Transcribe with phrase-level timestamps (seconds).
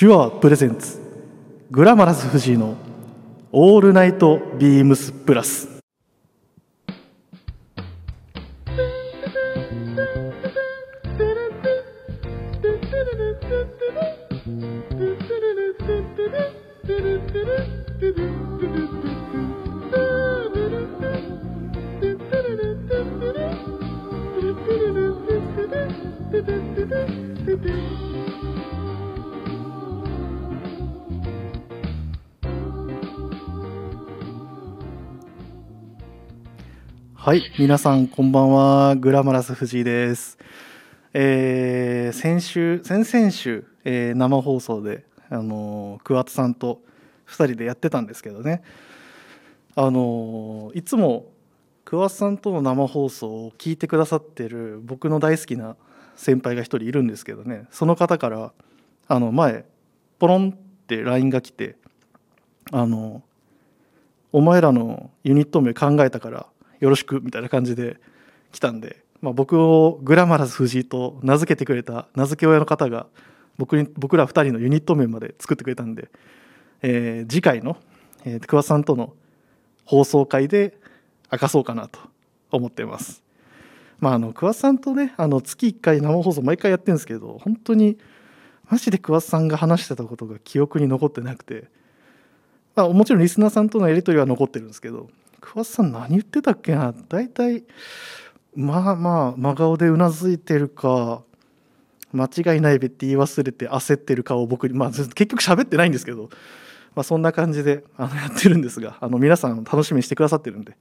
[0.00, 0.98] 手話プレゼンツ。
[1.70, 2.74] グラマラス藤井の
[3.52, 5.79] オールナイトビームスプラス。
[37.30, 40.36] はい皆さんこんばんはグラマラス藤井です。
[41.14, 46.80] えー先週先々週、えー生放送であのー桑田さんと
[47.28, 48.64] 2人でやってたんですけどね。
[49.76, 51.26] あのーいつも
[51.84, 55.76] 桑田さんとの生放送を聞いてくださってる僕の大好きな
[56.16, 57.68] 先輩が1人いるんですけどね。
[57.70, 58.52] その方から
[59.06, 59.66] あの前
[60.18, 61.76] ポロンって LINE が来て
[62.72, 63.22] あの
[64.32, 66.46] お前らのユニット名考えたから
[66.80, 67.98] よろしくみたいな感じで
[68.52, 73.06] 来たんで、まあ、僕をグラマラス藤井と名付けてくれた名付け親の方が
[73.58, 76.08] 僕に僕ら2人のユニット名まで作ってくれたんで、
[76.82, 77.76] えー次回の、
[78.24, 79.14] えー、桑さんとの
[79.84, 80.78] 放送回で
[81.30, 82.00] 明かそうかなと
[82.50, 83.22] 思ってます。
[83.98, 87.98] まあ、あの桑さんとねあの月1回生放送毎回やってるんですけど本当に
[88.70, 91.64] マジで桑さんが話してたことが記憶に残ってなくて、
[92.74, 95.10] まあ、もちろんリスナーさんとのやり取りは残ってるんですけど
[95.52, 96.94] 桑田さん何言ってたっけな？
[97.08, 97.64] 大体
[98.54, 101.22] まあまあ真顔でうなずいてるか
[102.12, 106.30] 間違いないべって言い忘れて焦ってる顔を僕にまあ結局喋ってないんですけど、
[106.94, 110.76] まあ、そんな感じであのやってるんですがあの皆さん楽しみにしてくださってるんで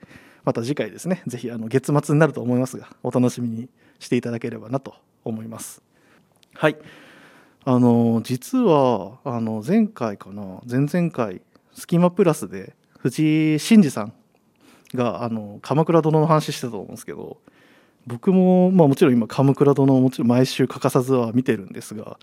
[0.45, 1.23] また次回ですね。
[1.25, 4.93] ぜひあの月末になると思いますがお楽しみにしていただければなと
[5.25, 5.81] 思います。
[6.53, 6.77] はい。
[7.65, 10.61] あの実はあの前回かな？
[10.69, 11.41] 前々回
[11.73, 14.13] スキマプラスで藤井真二さん
[14.93, 17.37] があの鎌倉殿の話してたと思うんですけど
[18.07, 22.17] 僕も、まあ、もちろん今鎌倉殿をもちろん毎週欠かさずは見てるんですが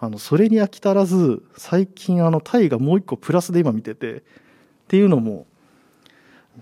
[0.00, 4.22] あのそれに飽き足らず最近あのタイがもう一個プラスで今見ててっ
[4.88, 5.46] ていうのも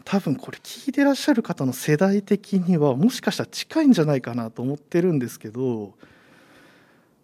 [0.05, 5.95] 多分これ聞いてらっしゃる方の世代的にはもしかしたら近いんじゃないかなと思ってるんですけど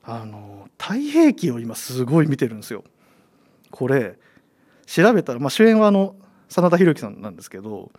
[0.05, 2.85] あの太平記を今すごい見てるんですよ。
[3.71, 4.17] これ
[4.87, 6.17] 調べたら、まあ、主演はあの
[6.53, 7.91] 真田広之さんなんですけど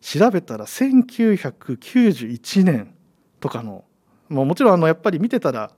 [0.00, 2.94] 調べたら1991年
[3.40, 3.84] とかの、
[4.28, 5.70] まあ、もちろんあのやっぱり見てたら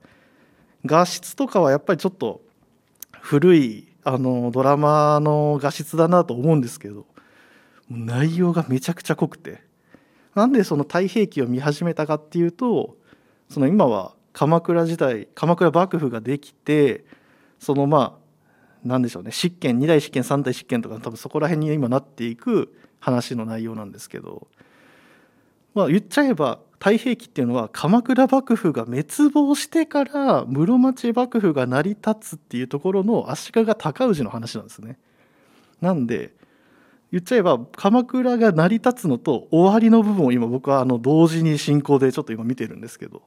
[0.84, 2.42] 画質とかはやっぱりちょっと
[3.20, 7.06] 古いあのドラマの画質だなと思うんですけど
[7.90, 9.68] 内容がめちゃくちゃ濃くて。
[10.38, 12.96] なんでその太平記を見始めたかっていうと
[13.48, 17.04] その今は鎌倉時代鎌倉幕府ができて
[17.58, 18.17] そのま
[18.88, 19.30] あなんでしょうね。
[19.30, 24.48] 執権2代執権3代執権とか多分そこら辺に今なっていく話の内容なんですけど、
[25.74, 34.98] まあ、言っちゃえば太平記っていうのは鎌倉幕府が滅亡してから室町幕府が成り立つっていうところの足利尊氏の話なんですね。
[35.80, 36.32] なんで
[37.10, 43.22] 言っちゃえば鎌倉が成り立つのと終わりの部分を今僕はあの同時に進行でちょっと今見てるんですけど。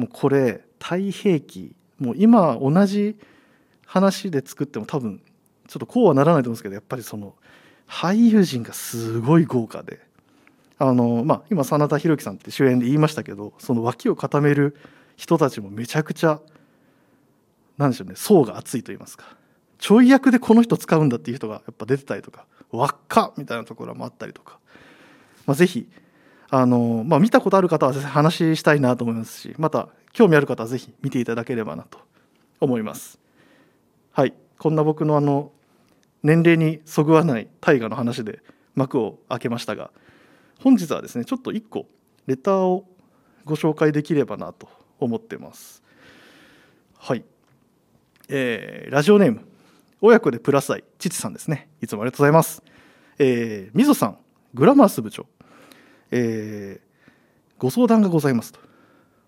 [0.00, 3.18] もうこれ太平記もう今同じ
[3.90, 5.20] 話で作っても多分
[5.66, 7.34] ちょっとこうはならないと思うんですけどやっぱりその
[7.88, 9.98] 俳優陣がすごい豪華で。
[10.78, 14.76] あの、まあ、今真田広之さんって主演で言いましたけどその脇を固める
[15.16, 16.40] 人たちもめちゃくちゃ
[17.76, 19.36] なんでしょうね層が厚いと言いますか。
[19.78, 24.58] ちょい役でこの人使うんだっていう人がやっぱ出てたりとか輪っかみたいなところもあったりとか、
[25.46, 25.88] まあ、ぜひ
[26.48, 31.98] あの、まあ、見たことある方は話したいなと思いますしまた興味ある方はぜひ見ていただければなと
[32.60, 33.19] 思います。
[34.12, 35.52] はい、こんな僕のあの
[36.22, 38.40] 年齢にそぐわない大河の話で
[38.74, 39.90] 幕を開けましたが
[40.62, 41.86] 本日はですねちょっと1個
[42.26, 42.86] レターを
[43.44, 45.82] ご紹介できればなと思ってます。
[46.98, 47.24] はい、
[48.28, 49.40] えーラジオネーム
[50.02, 51.68] 親子でプラス愛父さんですね。
[51.80, 52.62] いつもありがとうございます。
[53.18, 54.18] えー、みぞさん
[54.54, 55.26] グラマース部長、
[56.10, 56.90] えー
[57.58, 58.60] ご相談がございますと、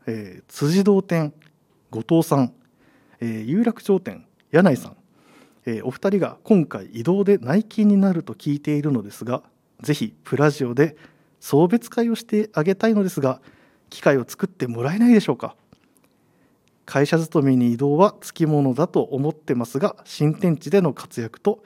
[0.06, 1.32] えー辻堂店
[1.90, 2.52] 後藤さん、
[3.20, 4.96] えー有楽町店柳井さん、
[5.66, 9.42] えーお二人が今回移動で内勤になると聞いているのですが
[9.80, 10.96] ぜひプラジオで
[11.40, 13.40] 送別会をしてあげたいのですが
[13.90, 15.56] 機会を作ってもらえないでしょうか。
[16.84, 21.62] 会社勤めに移動はつきものだと思ってますが新天地での活躍と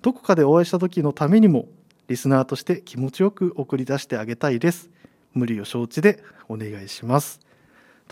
[0.00, 1.66] どこかでお会いした時のためにも
[2.08, 4.88] リスナーとして気持ちよく送り出してあげたいです。
[5.34, 7.40] 無理を承知でお願いします。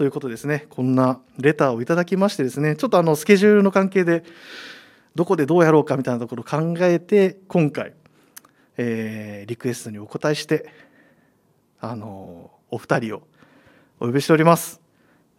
[0.00, 0.64] ということですね。
[0.70, 2.74] こんなレターをいただきましてですね。
[2.74, 4.24] ちょっとあのスケジュールの関係で
[5.14, 7.92] どこでどうやろうかみたいなところを考えて今回、
[8.78, 10.72] えーリクエストにお答えして
[11.82, 13.22] あのお二人を
[13.98, 14.80] お呼びしております。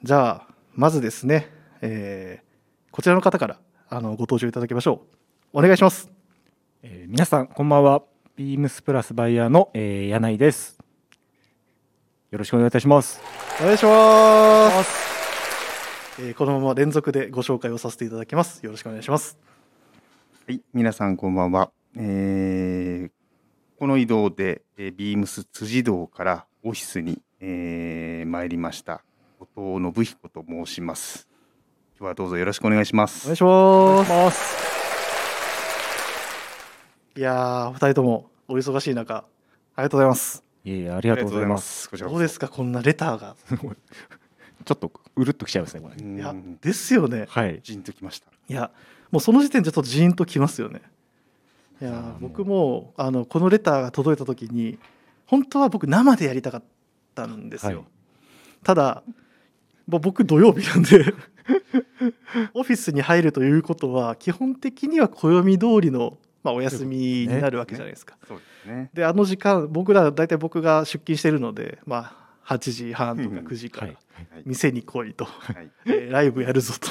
[0.03, 1.49] じゃあまずですね、
[1.81, 3.57] えーこちらの方から
[3.89, 5.07] あのご登場いただきましょ
[5.53, 5.57] う。
[5.57, 6.11] お願いします。
[6.83, 8.03] えー皆さんこんばんは。
[8.35, 10.80] ビームスプラスバイヤーの、えー、柳井です。
[12.31, 13.19] よろしくお願いいたします
[13.61, 15.11] お願いします
[16.21, 19.37] えーこのまま連続でご紹介をさせていただきますよろしくお願いします
[20.47, 21.71] はい、皆さんこんばんは。
[21.95, 23.11] えー
[23.79, 29.03] この移動で、えービームス辻堂からオフィスに、えー参りました。
[29.39, 31.27] 後藤信彦と申します。
[31.97, 33.25] 今日はどうぞよろしくお願いします。
[33.25, 34.55] お願いします
[37.17, 41.89] いやーお二人ともお忙しい中ありがとうございますいえいえありがとうございます。
[41.97, 43.35] どうですかこんなレターが？
[44.63, 45.95] ちょっとうるっときちゃいますねこれ。
[45.97, 46.05] そ。
[46.05, 47.25] いやうんですよね。
[47.29, 47.59] はい。
[47.63, 48.27] じんときました。
[48.47, 48.71] いや
[49.11, 50.81] もうその時点でちょっとジーンときますよね。
[51.81, 54.77] いや僕もあのこのレターが届いた時に
[55.25, 56.63] 本当は僕生でやりたかっ
[57.15, 57.85] たんですよ、はい。
[58.63, 59.03] ただ
[59.87, 61.13] 僕土曜日なんで
[62.53, 68.17] オフィスに入るということは基本的には暦通りの、まあ、お休みになるわけじゃないですか。
[68.27, 68.89] そうですね。
[68.93, 72.15] であの時間僕ら大体僕が出勤してるので、ま
[72.45, 73.93] あ、8時半とかうん9時から。
[74.45, 75.71] 店に来いと、はい。
[75.85, 76.89] えーライブやるぞと。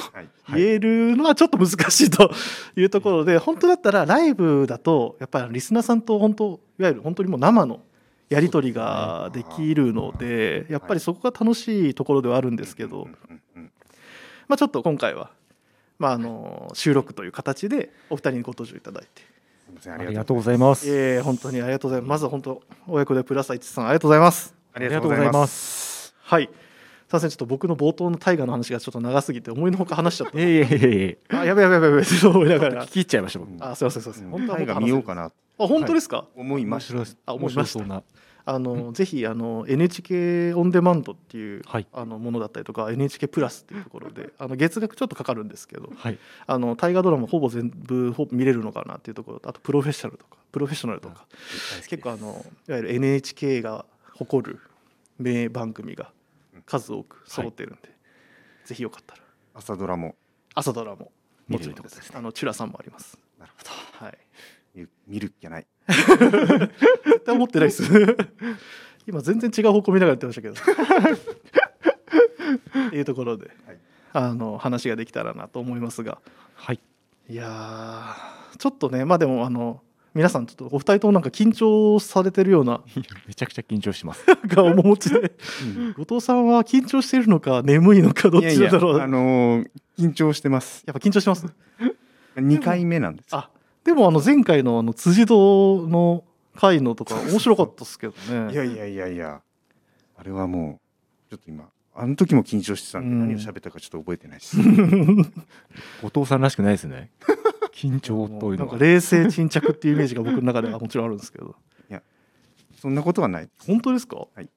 [0.49, 2.31] 言えるのはちょっと難しいと
[2.75, 7.81] いうところで本当だったらライブだとやっぱりリスナーさんと本当いわゆる本当にもう生の
[8.29, 13.07] やり取りができるのでやっぱりそこが楽しいところではあるんですけど、
[14.47, 15.31] まあ、ちょっと今回は、
[15.99, 19.21] まあ、あの収録という形でお二人にご登場いただいて、
[19.81, 19.93] すみません。
[19.93, 24.39] あありりがとうごがとうございまざいますえー本当にありがとうございますまずは本当親子でプラス一さんありがとうございます。
[24.47, 24.55] す。
[24.73, 37.01] ありがとうございますはいすいませんちょっと僕の冒頭の大河の話がちょっと長すぎて思いのほか話しちゃっいえいえいえいえたあやべやべやべやべって思いながら聞き入っちゃいました僕あすいませんすいません本当はタイが見ようかなとあ本当ですか、思いました。
[37.25, 38.03] あ思いました面白そうな
[38.45, 41.87] あのぜひあの NHK オンデマンドっていう、はい。
[41.93, 46.17] あのものだったりとか NHK プラスっていうところで あの月額ちょっとかかるんですけどはい。
[46.47, 51.25] あの大河ドラマほぼ全部ほぼ見れるのかなっていうところとあとプロフェッショナルとかプロフェッショナルとか
[51.87, 54.59] 結構あのいわゆる NHK が誇る
[55.19, 56.11] 名番組が
[56.65, 57.89] 数多く揃ってるんで、
[58.65, 59.21] ぜひよかったら。
[59.53, 60.15] 朝ドラも。
[60.53, 61.11] 朝ドラも
[61.47, 62.03] 見もちろんですね。
[62.13, 63.17] あのチュラさんもあります。
[63.39, 63.63] なるほ
[63.99, 64.05] ど。
[64.05, 64.17] はい。
[64.73, 65.67] 見る見るっきゃない。
[65.87, 67.83] 絶対思ってないです。
[69.07, 70.55] 今全然違う方向見ながらやってましたけど。
[72.87, 73.77] っていうところで、はい。
[74.13, 76.19] あの話ができたらなと思いますが。
[76.55, 76.79] はい。
[77.29, 79.81] いやーちょっとねまあでもあの
[80.13, 82.81] 皆さんちょっとお二人ともなんか緊張されてるような
[83.25, 84.25] めちゃくちゃ緊張してます。
[84.47, 85.31] が面持ちで。
[85.97, 88.99] 後藤さんは緊張しているのか眠いのかどっいやいや、ちだろう。
[88.99, 90.83] あのー緊張してます。
[90.87, 91.45] やっぱ緊張してます
[92.35, 93.27] ？2回目なんです。
[93.35, 93.49] あ
[93.83, 96.23] でもあの前回のあの辻堂の
[96.55, 99.41] 回のとか面白かったですけどね いやいやいやいや、
[100.17, 100.79] あれはも
[101.27, 104.57] う、ちょっと今、あの時も緊張してたんで、うん何を喋ったかちょっと覚えてないです。
[106.03, 107.11] 後藤さんらしくないですね
[107.73, 111.55] 緊張というなんか冷静沈着っていうイメージが僕の中ではもちろんあるんですけど
[112.81, 113.49] そんなことはない。
[113.65, 114.49] 本当ですか、はい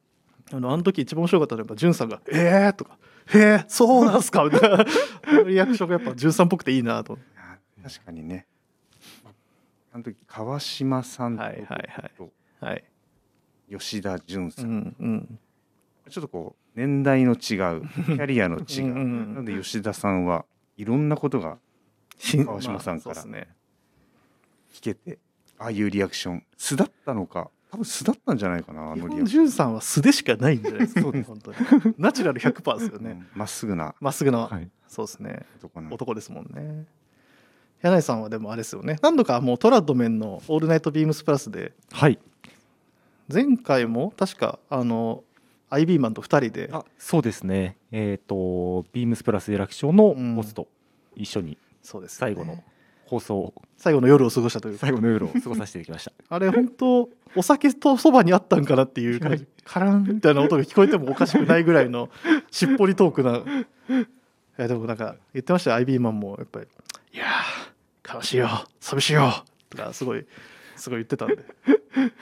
[0.53, 2.99] あのあの時一番面白かったのはやっぱ潤さんが「えー!」とか
[3.35, 4.85] 「えー、そうなんすか?」みたいな
[5.45, 8.47] リアクションがやっぱ潤さんっぽくていいなとあ確かにね。
[9.95, 12.11] あの時川島さんと,、はいはいはい。
[12.19, 12.85] とはい。
[13.71, 15.39] 吉田純さ、うんんうん。
[16.11, 18.85] ちょっとこう年代の違う キャリアの違う。
[18.87, 20.45] うんうんなので吉田さんは
[20.77, 21.59] いろんなことが
[22.19, 23.55] し川島さんからね。
[24.73, 25.21] 聞けて
[25.59, 31.57] ああいうリアクション素だったのか多分素だったんじゃないかなあのリさんは素でしかないんじゃないですか本当に。
[31.99, 33.11] ナチュラル100%ですよね。
[33.13, 33.27] うん。
[33.37, 33.95] まっすぐな。
[34.01, 34.69] まっすぐな、はい。
[34.89, 35.47] そうですね。
[35.93, 36.85] 男ですもんね
[37.85, 38.99] 柳井さんはでもあれですよね。
[39.03, 41.73] 何度かもうトラッドメンの「オールナイトビームスプラス」で。
[41.93, 42.19] はい。
[43.31, 45.23] 前回も確かあの
[45.69, 46.71] IB マンと2人で。
[46.73, 47.77] あそうですね。
[47.93, 50.35] えっ、とビームスプラスデラクションのうん。
[50.35, 50.67] ボスと
[51.15, 52.17] 一緒にそうですね。
[52.21, 52.65] 最後の
[53.05, 54.87] 放送、最後の夜を過ごしたというか。
[54.87, 56.13] 最後の夜を過ごさせていただきました。
[56.35, 59.47] あれ本当お酒とそばにあったんかなっていう感じ。
[59.63, 62.09] カランみたいな音が聞こえてもおかしくないぐらいの
[62.51, 63.37] しっぽりトークな。
[63.37, 63.43] い
[64.57, 66.37] やでもなんか言ってましたよ IB マンも。
[66.39, 66.67] やっぱり
[67.13, 67.74] 「いやー
[68.13, 68.67] 悲しいよ。
[68.81, 70.25] 寂しいよ」とかすごい
[70.77, 71.39] すごい言ってたんで。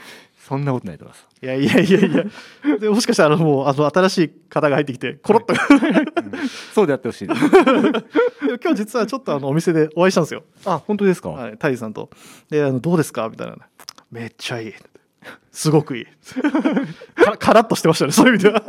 [0.43, 2.79] そんなことないと思いますいやいやいやいや。
[2.79, 5.55] でもしかしたらもうあの新しい方が入ってきてコロッと、
[6.75, 7.29] そうであってほしい。
[7.31, 7.41] です
[8.61, 10.43] 今日実はちょっとあのお店でお会いしたんですよ。
[10.65, 12.11] あ本当ですか、はい、タイさんと
[12.51, 13.57] 「であのどうですか?」みたいな
[14.11, 14.75] 「めっちゃいい」
[15.53, 16.07] すごくいい。
[17.15, 18.63] かカラッとしてましたねそういう意味では。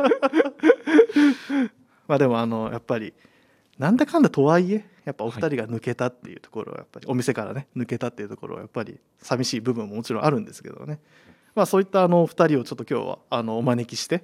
[2.07, 3.13] まあでもあのやっぱり
[3.79, 10.99] なんだかんだとはいえやっぱお二人が抜けたっていうところはやっぱりお店からね抜けたっていうところはやっぱり寂しい部分ももちろんあるんですけどね。
[11.55, 14.23] まあそういったあのお二人をちょっと今日はあのお招きして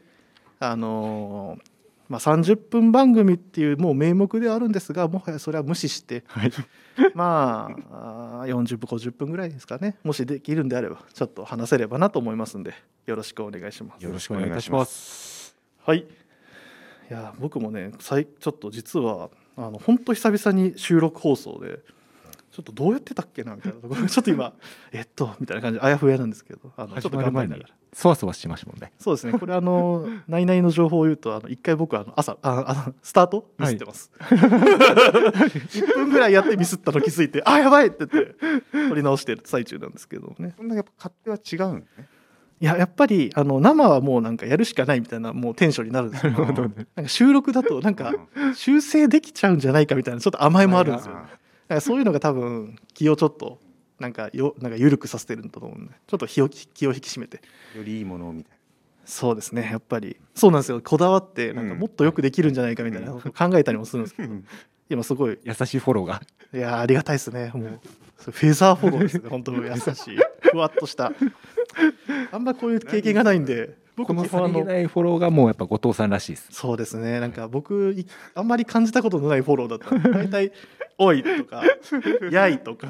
[0.59, 1.69] あのー
[2.09, 6.51] まあ、30分番組っていうもう名目ではあるんですがもはやそれは無視してはい。
[7.13, 9.97] まああー40分50分ぐらいですかね。
[10.03, 12.73] もしできるんであればちょっと話せればなと思いますんで
[13.05, 14.03] よろしくお願いします。
[14.03, 15.55] よろしくお願いいたします。
[15.85, 15.99] はい。
[15.99, 21.79] いや僕もねさいちょっと実はあの本当久々に収録放送で
[22.51, 24.53] ちょっとどうやってたっけなみたいなところ ちょっと今
[24.91, 27.69] えっとみたいな感じであやふやなんですけどあのちょっ始と頑張りながら。
[27.91, 28.91] そわそわしましたもんね。
[28.99, 29.33] そうですね。
[29.33, 33.49] これあの内々の情報を言うとあの一回僕あの朝ああのスタート？
[33.57, 38.35] ミスってます、1分ぐらいやってミスったの気づいてあやばいって言って
[38.71, 40.53] 取り直してる最中なんですけどね。
[40.55, 41.85] そんなやっぱ勝手は違うんね。
[42.61, 48.13] いややっぱりあの生はもうなんかやるしかないみたいなもうテンションになるんですけ どなんか収録だとなんか
[48.53, 51.29] 修正できちゃうんじゃないかみたいなちょっと甘えもあるんですよ、か
[51.69, 53.59] らそういうのが多分気をちょっと
[53.99, 55.93] なんかよなんか緩くさせてるんだと思うんで。
[56.07, 57.41] ちょっと気を気を引き締めて。
[57.75, 58.57] よりいいものをみたい。
[59.05, 60.17] そうですねやっぱり。
[60.35, 60.81] そうなんですよ。
[60.81, 64.29] こだわってなんかうんもっとよくできるんじゃないかみたいな考えたりもするんですけな。
[64.29, 64.35] ど
[64.89, 65.37] 今すごい。
[65.43, 66.21] 優しいフォローが。
[66.53, 67.79] いやーありがたいですねもう。
[68.19, 70.17] フェザーフォローですね本当優しい。
[70.51, 71.11] ふわっとした
[72.31, 76.47] あんまこういう経験がないんで僕このさりげないフォローがもうやっぱ後藤さんらしいです。
[76.51, 77.19] そうですね。
[77.19, 79.93] なんか僕いあんまり感じたことのないフォローだった。
[80.09, 80.53] 大体
[80.97, 81.63] 「おい」とか
[82.31, 82.87] 「やい」とか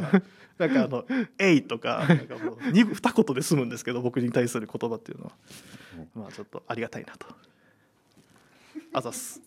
[0.60, 1.06] なんかあの
[1.40, 5.32] 「えい」とかなんかもう二二言で済むんですけど僕に対する言葉っていうのは。
[6.16, 7.26] まあちょっとありがたいなと。
[8.94, 9.42] あざっす。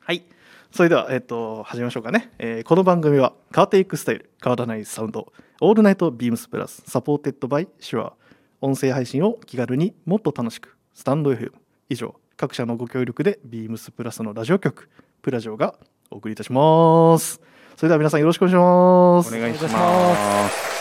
[0.00, 0.22] はい
[0.72, 8.12] それでは、えっと始めましょうかね、えーこの番組は変わっていくスタイル変わらないサウンド All Night BEAMS+ supported by SHURE
[8.60, 11.52] 音声配信を気軽にもっと楽しくスタンド FM
[11.88, 14.88] 以上各社のご協力でビームスプラスのラジオ局
[15.22, 15.74] プラジオが
[16.10, 17.40] お送りいたします
[17.76, 20.80] それでは皆さんよろしくお願いしますお願いしお願いします。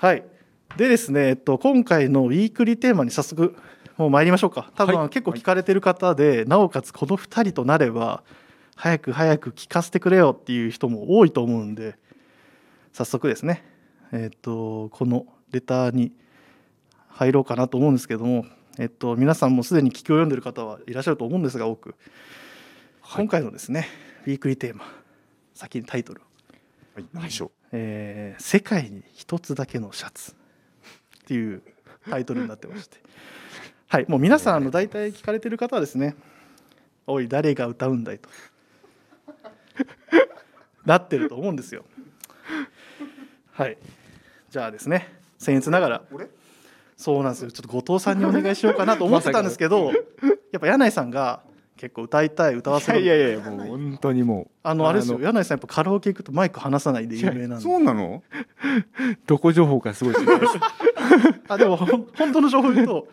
[0.00, 0.24] はい。
[0.78, 3.54] でですね、えっと、今回のウィークリーテーマに早速
[4.00, 4.72] もう参りましょうか。
[4.76, 5.08] 多分、はい。
[5.10, 8.22] 結構聞かれてる方で、なおかつこの2人となれば
[8.74, 11.96] 早く早く聞かせてくれよっていう人も多いと思うんで
[12.94, 13.62] 早速ですね、
[14.10, 16.12] えっと、このレターに
[17.08, 18.46] 入ろうかなと思うんですけども、
[18.78, 21.94] えっと、皆さんもすでに聞きを読んでる方はいらっしゃると思うんですが多く、
[23.14, 23.86] 今回のですね
[24.24, 24.86] ウィークリーテーマ
[25.52, 26.22] 先にタイトル。
[26.94, 30.34] はい、何でしょえー世界に一つだけのシャツ」っ
[31.26, 31.62] ていう
[32.08, 32.96] タイトルになってまして
[33.92, 36.14] はいもう皆さんあの大体聞かれてる方はですね
[37.08, 38.28] 「おい誰が歌うんだい」と。
[40.86, 41.84] なってると思うんですよ。
[43.52, 43.76] はい。
[44.48, 46.02] じゃあですね僭越ながら？
[46.96, 47.50] そうなんですよ。
[47.50, 49.90] ちょっと後藤さんにお願いしようかなと思ってたんですけど
[50.52, 51.42] やっぱ柳井さんが
[51.80, 54.50] 結構歌いたい歌わせるいやいやいやもう本当にもう。
[54.62, 55.18] あのあれですよ。
[55.18, 57.64] 柳井さんやっぱカラオケ行くとマイク離さないで有名なんで。
[57.64, 58.22] そうなの？
[59.26, 60.14] どこ情報かすごい
[61.48, 63.08] あでも本当の情報言うと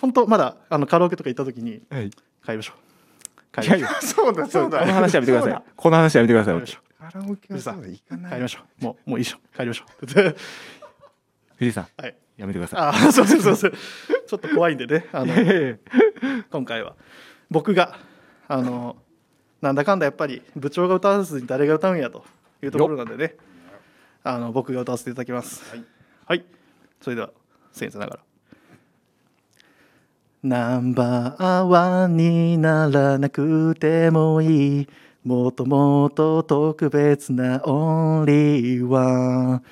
[0.00, 2.10] 本当まだあのカラオケとか行った時にはい。
[2.10, 3.60] 帰りましょう。
[3.62, 4.46] 帰りましょいやいやそうだ。
[4.46, 4.80] そうだ。
[4.80, 5.62] この話やめてください。
[5.76, 6.54] この話やめてください。
[6.56, 6.66] う帰りま。
[6.66, 8.26] しょカラオケはそうだ行かない。
[8.26, 8.84] う帰りましょう。
[8.84, 10.06] もうもういいでしょ帰りましょう。
[11.58, 12.16] 藤井さんはい。
[12.36, 12.80] やめてください。
[12.80, 13.72] あそうそうそうそう
[14.26, 15.06] ちょっと怖いんでね。
[15.12, 15.78] あのえ
[16.50, 16.96] 今回は
[17.50, 17.98] 僕が
[18.48, 18.96] あの
[19.60, 22.24] なんだかんだやっぱり部長が歌わずに誰が歌うんやと
[22.62, 23.34] いうところなんでね。
[24.22, 25.64] あの僕が歌わせていただきます。
[25.70, 25.84] はい。
[26.26, 26.44] はい。
[27.00, 27.30] それでは
[27.72, 28.20] 僭越ながら。
[30.42, 34.88] ナンバーワンにならなくてもいい。
[35.24, 39.62] もっともっと特別なオンリーワン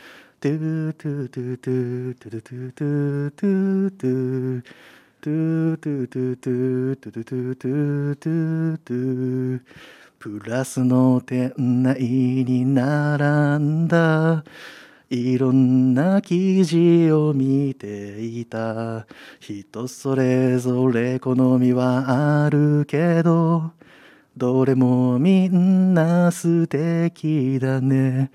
[0.40, 4.64] トゥトゥトゥトゥトゥトゥトゥトゥトゥ
[5.20, 9.60] トゥトゥトゥトゥトゥトゥトゥトゥトゥ
[10.20, 14.44] プラスの店内に並んだ
[15.10, 19.08] いろんな記事を見ていた
[19.40, 23.72] 人それぞれ好みはあるけど
[24.36, 28.30] どれもみんな素敵だね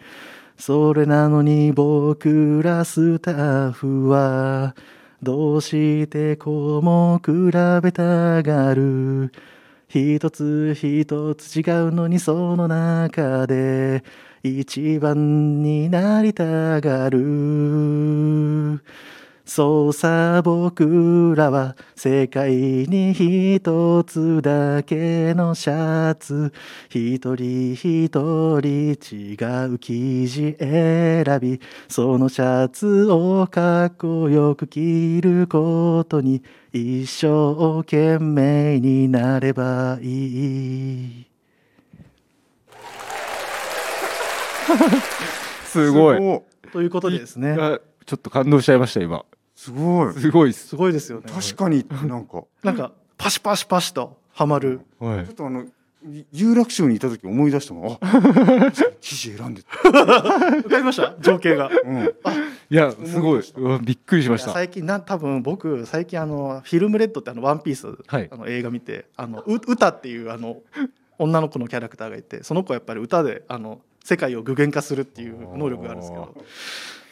[0.58, 3.32] それなのに僕らスタ
[3.70, 4.76] ッフは
[5.24, 7.32] どうしてこうも比
[7.82, 9.32] べたがる。
[9.88, 14.04] 一つ一つ違うのにその中で
[14.44, 18.84] 一番になりたがる。
[19.46, 26.54] そうさ僕らは世界に一つだけのシャツ。
[26.90, 29.36] 一人一人違
[29.66, 31.60] う生地選び。
[31.90, 41.28] そのシャツをかっこよく着ることに一生懸命になればいい。
[45.68, 46.18] すごい。
[46.72, 47.58] ということでですね。
[47.60, 49.24] あちょっと感動しちゃいました今。
[49.56, 50.14] すごい。
[50.14, 50.68] すごいっす。
[50.70, 55.36] すごいですよね確かになんか、なんかパシパシパシとはまるはいちょっ。
[55.36, 55.66] とあの、
[56.34, 57.98] 有楽町にいた時思い出したもん。
[58.02, 59.90] あ、記事選んでた。
[59.90, 61.16] わかりました？
[61.22, 62.14] 情景がうん。
[62.70, 63.44] いやすごい
[63.84, 64.52] びっくりしました。
[64.52, 70.58] 最近な多分僕最近あのフィルムレッドってあのワンピース、はいあの映画見てあのう歌っていうあの
[71.20, 76.36] 女の子のキャラクターがいてその子はやっぱり歌であの世界を具現化するっていう能力があるんですけど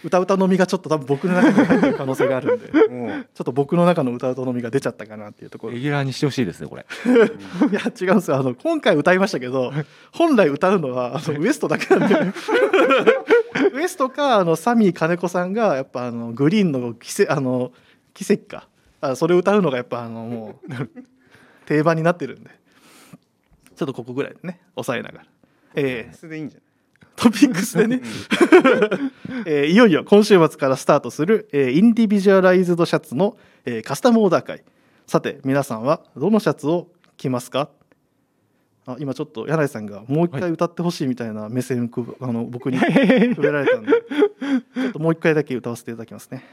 [0.03, 5.73] 歌歌のみがちょっと多分僕の中に入ってる可能性があるんでちょもう、っと僕の中の歌歌のみが出ちゃったかなっていうところ。
[5.73, 6.85] いレギュラーにしてほしいですねこれ。
[7.71, 8.37] や違うんですよ。
[8.37, 9.73] あの今回歌いましたけど
[10.11, 12.15] 本来歌うのはあのウエストだけなんで。
[13.73, 17.71] ウエストかあのサミー金子さんがやっぱあのグリーンの奇跡あの
[18.13, 18.67] 奇跡か。
[19.01, 20.71] あそれを歌うのがやっぱあのもう
[21.65, 22.61] 定番になってるんで。
[23.81, 25.25] ちょっとここぐらいでね抑えながら、
[25.73, 26.59] えーそれでいいんじゃ
[27.15, 28.01] トピックスでね、
[29.45, 34.63] えーいよいよ今週末からスタートする、えーインディビジュアライズドシャツの、えーカスタムオーダー会。
[35.07, 36.87] さて皆さんはどのシャツを
[37.17, 37.69] 着ますか？
[38.87, 42.89] あ今ちょっと柳井さんがもう一回歌ってほしいみたいな目線くあの僕に触
[43.43, 43.91] れられたんで
[44.73, 46.43] ちょっともう一回だけ歌わせていただきますね。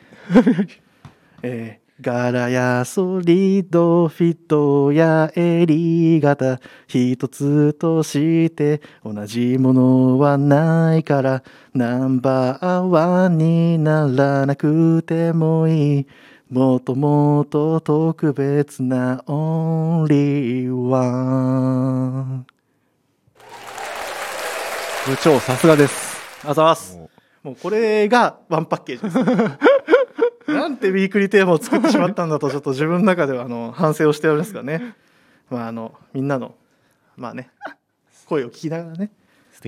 [1.43, 6.61] えー柄やソリッドフィットや襟型。
[6.87, 11.43] 一つとして同じものはないから
[11.75, 16.07] ナンバーワンにならなくてもいい。
[16.51, 22.47] もっともっと特別なオンリーワン。
[25.07, 26.19] 部長さすがです。
[26.45, 26.97] あざます。
[26.97, 27.11] も
[27.43, 29.19] もうこれがワンパッケージです
[30.49, 34.95] なんてウィークリーテーマを作ってしまったんだとちょっと自分の中ではあの反省をしておりますがね。
[35.51, 36.55] まああのみんなの
[37.17, 37.51] まあね
[38.27, 39.11] 声を聞きながらね。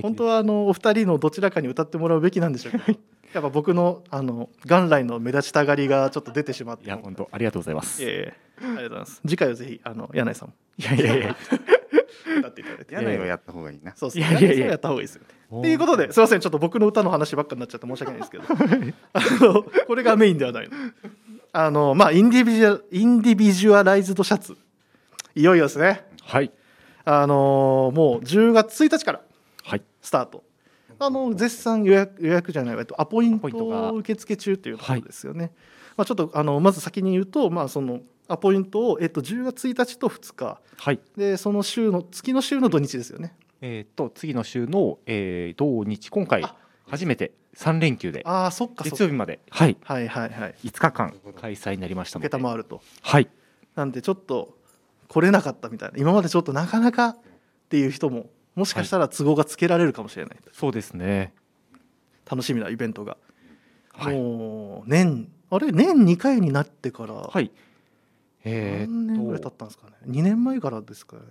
[0.01, 2.99] 本当はあのお二人のどちらかに歌ってもらうべきなんでしょうけど。
[3.33, 6.85] やっぱ僕のあの元来の目立ちたがりがちょっと出てしまって。
[6.85, 8.03] いや本当ありがとうございます。
[8.03, 9.21] ありがとうございます。
[9.21, 10.49] 次回はぜひあの柳井さん。
[10.49, 11.35] もやいやいや。
[12.39, 12.95] 歌っていただいて。
[12.95, 13.93] 柳井はやった方がいいな。
[13.95, 14.49] そうですいやいやいや。
[14.49, 15.27] 柳井さんはやった方がいいですよね
[15.59, 18.43] っていうことですいませんちょっと僕の歌の話ばっかになっちゃって申し訳ないですけど。
[19.13, 20.75] あのこれがメインではないの。
[21.53, 24.55] あのまあインディビジュインディビジュアライズドシャツ。
[25.35, 26.05] いよいよですね。
[26.23, 26.51] はい。
[27.03, 29.21] あのもう10月1日から
[29.63, 29.81] はい。
[30.01, 30.43] スタート。
[30.99, 35.51] あの絶賛予約予約じゃないとアポイント受付中というところですよね、
[35.97, 40.99] まあ、ちょっとあのまず先に言うと、まあ、そのアポイントを、えっと、10月1日と2日はい。
[41.17, 46.55] でその週の月の週の土日ですよねえっと次の週のえー土日今回あ
[46.87, 49.77] 初めて三連休で月曜日まではい。
[49.83, 50.55] はいはいはい。
[50.63, 51.13] 5日間。
[51.39, 52.29] 開催になりましたので。
[52.31, 52.81] 承ると。
[53.01, 53.29] はい。
[53.75, 54.57] なんでちょっと
[55.07, 55.97] 来れなかったみたいな。
[55.97, 57.17] 今までちょっとなかなかっ
[57.69, 61.33] ていう人ももしかしたら都合がつけられるかもしれない、そうですね。
[62.29, 63.17] 楽しみなイベントが、
[63.93, 64.15] はい。
[64.15, 65.71] もう年あれ？
[65.71, 67.51] 年2回になってから、はい。
[68.43, 71.21] え何年ぐらい経ったんですかね？2年前からですかね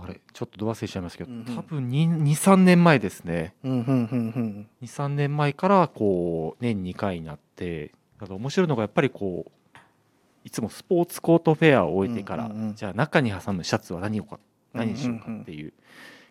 [0.00, 1.44] あれちょっとど忘れしちゃいますけど、うんうん。
[1.44, 3.54] 多分23年前ですね。
[3.64, 9.78] うんうんうん23年前からこう年2回になってだから面白いのがやっぱりこう
[10.44, 12.74] いつもスポーツコートフェアを終えてから、うんうんうん。
[12.74, 14.38] じゃあ中に挟むシャツは何をか
[14.74, 15.72] うん何にしようかっていう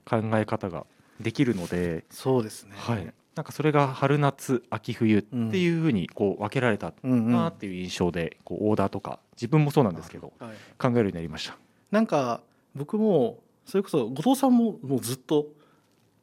[0.06, 0.86] 考え方が
[1.20, 2.74] できるので、そうですね。
[2.78, 11.58] はい、なんかそれが春夏秋冬っていうふうにこう分けられたうんうんなっていう印象でこうオーダーとか自分もそうなんですけどはい、考えるようになりました。
[11.92, 12.42] なんか
[12.76, 15.48] 僕もそれこそ後藤さんももうずっと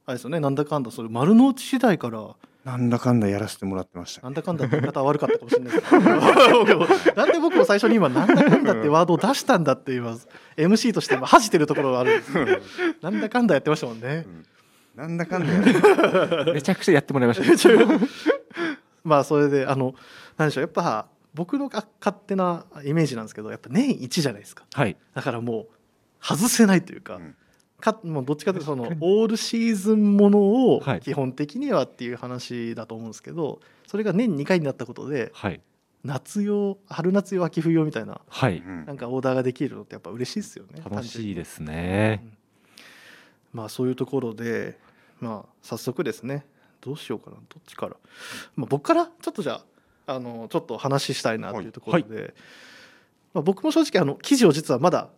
[0.06, 4.22] あれですよねなんだかんだそれ丸の内時代からなんだかんだやらせてもらってました。
[4.22, 7.14] なんだかんだって言い方は悪かったかもしれないですけど。
[7.14, 10.26] なんで僕も最初に今なんだかんだってワードを出したんだって言います。
[10.56, 12.58] MC として今恥じてるところがあるんですけど。
[13.02, 14.24] なんだかんだやってましたもんね。
[14.94, 15.60] なんだかんだや
[16.44, 16.54] る。
[16.54, 17.68] めちゃくちゃやってもらいました。
[19.04, 19.94] まあそれであの
[20.38, 21.86] なんでしょうやっぱ僕の勝
[22.26, 24.64] 手なイメージなんですけどやっぱ年一じゃないですか。
[24.72, 25.66] はい、だからもう
[26.24, 27.34] 外せないというか,、うん。
[27.80, 31.00] かもうどっちかというとそのオールシーズンものをはい。
[31.00, 35.60] 基本的にはっていう話だと思うんですけどそれが年2回になったことではい、
[36.04, 38.20] 夏用春夏用秋冬用みたいな
[38.86, 42.26] なんかオーダーができるのってやっぱ嬉しいですよね楽しいです単ね
[43.52, 44.78] まあそういうところで
[45.20, 46.44] まあ早速ですね
[46.80, 47.96] どうしようかなどっちから、
[48.56, 49.62] まあ、僕からちょっとじゃ
[50.06, 52.34] ああのちょっと話したいなというところで、
[53.32, 55.08] まあ、僕も正直あの記事を実はまだ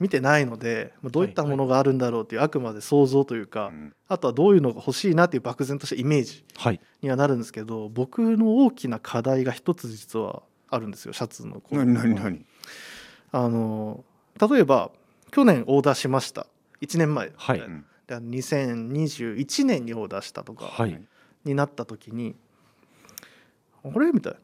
[0.00, 3.92] 見てないので、まあ、どういったものがあるんだろうというあくまで想像というか、うん。
[4.08, 6.80] あとはどういうのが欲しいなっていう漠然としたイメージはい。
[7.02, 12.46] にはなるんですけど僕の大きな課題が一つ実はあるんですよシャツのこの何何何
[13.32, 14.04] あの
[14.50, 14.90] 例えば
[15.30, 16.46] 去年オーダーしました。
[16.80, 17.60] 1年前、はい。
[17.60, 17.84] うん。
[18.06, 21.00] で2021年にオーダーしたとかはい。
[21.44, 22.34] になった時に、
[23.84, 24.12] あれ？
[24.12, 24.38] みたいな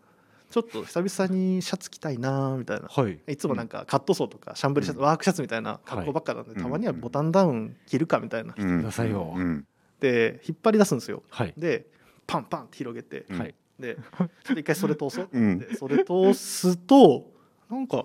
[0.50, 2.88] ちょっと久々にシャツ着たいなみたいな。
[2.88, 3.18] はい。
[3.26, 5.06] いつもなんかカットソーとかシャンブリーシャツ、うん。
[5.06, 8.80] ワークシャツみたいな格好ばっかなんで、はいたまにはボタンダウン着るかみたいな、うん。
[8.80, 9.35] くださいよ。
[9.37, 9.66] うん。
[10.00, 11.22] で引っ張り出すんですよ。
[11.30, 11.54] はい。
[11.56, 11.87] で
[12.26, 13.38] パンパンって広げて、うん。
[13.38, 13.54] はい。
[13.78, 15.28] でちょっと一回それ通そう。
[15.30, 15.59] うん。
[15.59, 17.26] でそれ通すと
[17.70, 18.04] なんか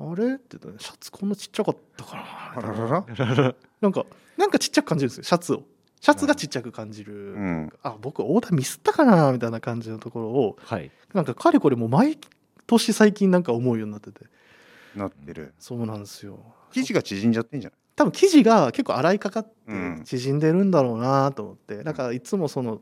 [0.00, 5.64] あれって言ったらシャツこんなちっちゃかったかあななんかなんかちっちゃく感じるんですよシャツを
[6.00, 7.72] シャツがちっちゃく感じる、うん。
[7.82, 10.90] あ僕オーダーミスったかなみたいな感じのところをはい。
[11.14, 12.18] なんかかれこれもう毎
[12.66, 14.26] 年最近なんか思うようになってて。
[14.94, 15.54] なってる。
[15.58, 16.38] そうなんですよ。
[16.72, 20.02] 生地が縮んじゃってんじゃ多分生地が結構洗いかかってうん。
[20.04, 22.80] 縮んでるんだろうなと思って、だからいつもその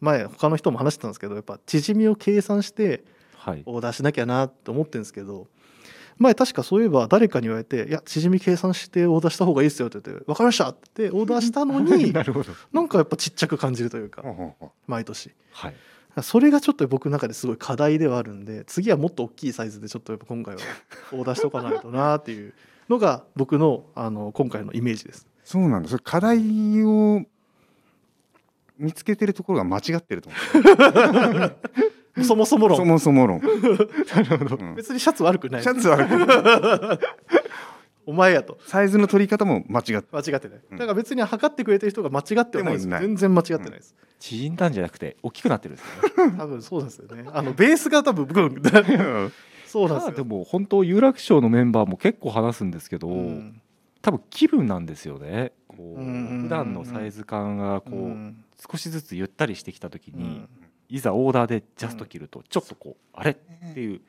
[0.00, 3.04] 前他の人も話してたんですけどやっぱ縮みを計算して
[3.36, 3.62] はい。
[3.66, 5.48] オーダーしなきゃなって思ってるんですけど
[6.18, 12.52] 前確かそういえば誰かに言われて「いや縮み計算してオーダーした方がいいですよ」って言って「分かりました」ってオーダーしたのに なるほど。
[12.72, 14.22] なんかやっぱちっちゃく感じるというか
[14.86, 15.30] 毎年。
[15.52, 15.74] はい。
[16.22, 20.60] それがちょっと僕の中ですごい課題ではあるんで次はもっと大きいサイズでちょっとやっぱ今回は
[21.12, 22.54] オーダーしとかないとなっていう
[22.88, 25.26] のが僕のあの今回のイメージです。
[25.42, 27.22] そうなんだそれ課題を
[28.78, 30.38] 見つけてるところが間違ってると思
[32.22, 32.76] そもそも論。
[32.76, 33.40] うそもそも論、
[34.14, 34.56] なるほど。
[34.56, 34.74] うん。
[34.76, 35.62] 別にシャツ悪くない。
[35.62, 37.00] シャツはある
[38.06, 38.58] お前やと。
[38.66, 40.60] サイズの取り方も間違って間違ってない。
[40.70, 40.78] うん。
[40.78, 42.88] だから別に測ってくれてる人が間違ってはないです。
[42.88, 45.86] で全然間違ってないです、縮んだんじゃなくて大きくなってるんです
[46.18, 46.32] ね。
[46.38, 47.24] 多分そうですよね。
[47.32, 48.34] あのベースが多分僕
[49.66, 50.12] そうなんですよ。
[50.12, 53.60] でも本当有楽町のメンバーも結構話すんですけど、うん。
[54.02, 55.52] 多分気分なんですよね。
[55.66, 56.42] こううんうんうんうん。
[56.42, 58.44] 普段のサイズ感がこう、うん。
[58.70, 60.48] 少しずつゆったりしてきた時に、うん
[60.88, 63.32] いざオーダーでジャスト着るとちょっとこうあれ？
[63.32, 63.34] っ
[63.74, 64.00] ていう。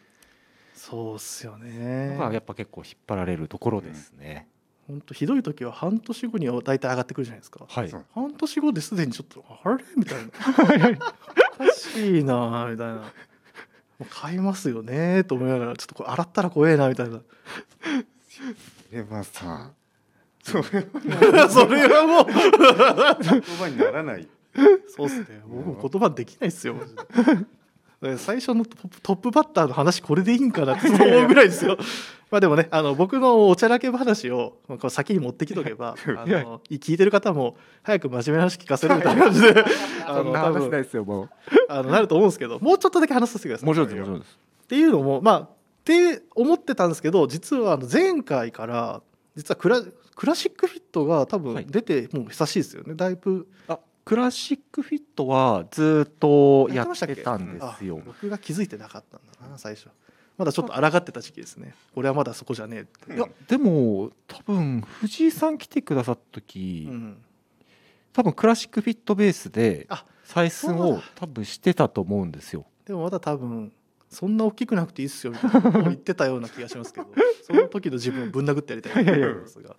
[0.74, 4.48] そうっすよのねがやっぱ結構引っ張られるところですね。
[4.88, 7.66] 本当ひどい時は半年後には大体上がってくるじゃないですか。
[7.68, 7.90] はい。
[7.90, 8.06] そう。
[8.14, 9.84] 半年後ですでにちょっとあれ？
[9.96, 10.30] みたいな。
[11.60, 12.94] おかしいなみたいな。
[12.96, 13.02] も
[14.02, 17.22] う買いますよねと思いながらちょっとこれ洗ったら怖えなみたいな。
[18.90, 19.72] それはさ
[20.44, 20.64] それ
[21.50, 22.26] それはもう。
[22.26, 24.28] 言葉にならない
[24.88, 25.42] そうっすね。
[25.48, 26.76] 僕も言葉できないっすよ。
[28.18, 31.78] 最初のトップバッターの話これでいいんかなって思うぐらいですよ。
[32.30, 34.58] まあでもねあの僕のおちゃらけ話を
[34.90, 39.66] 先に持ってきとけば あの聞いてる方も早く真面目な話聞かせるみたいな感じで。
[40.06, 41.30] あの話ないですよも
[41.68, 43.66] あのなると思うんですけどもうちょっとだけ話させてください。
[43.66, 44.40] うもちろんです。
[44.66, 45.50] っていうのもまあっ
[45.84, 49.02] て思ってたんですけど実はあの前回から
[49.36, 49.82] 実はクラ
[50.16, 51.66] クラシックフィットが多はい。
[51.66, 52.94] 分出てもう久しいですよね。
[52.96, 57.98] だいぶあクラシックフィットはずっとやってたんですよ。
[58.02, 58.04] あ。
[58.06, 59.90] 僕が気づいてなかったんだな最初。
[60.38, 61.74] まだちょっと抗ってた時期ですね。
[61.96, 63.16] 俺はまだそこじゃねえって。
[63.16, 67.18] いやでも多分藤井さん来てくださった時、うん。
[68.14, 72.66] 多分クラシックフィットベースであ採寸を多分してたと思うんですよ。
[72.86, 73.74] でもまだ多分
[74.10, 77.08] そんな大きくなくていいっすよみたいなことを言ってたような気がしますけど。
[77.42, 79.76] その時の自分をぶん殴ってやりたいなと思いますが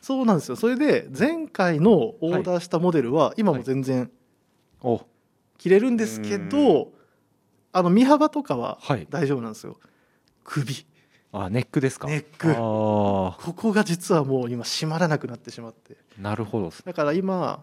[0.00, 0.56] そうなんですよ。
[0.56, 4.10] それで前回のオーダーしたモデルは今も全然
[4.82, 5.02] お
[5.58, 6.92] 着れるんですけうど
[7.72, 9.06] あの身幅とかははい。
[9.10, 9.78] 大丈夫なんですよ。
[10.44, 10.86] 首。
[11.32, 12.08] あネックですか？
[12.08, 12.50] ネック。
[12.50, 15.96] あここが実はもう今締まらなくなってしまって。
[16.18, 16.72] あなるほど。
[16.84, 17.62] だから今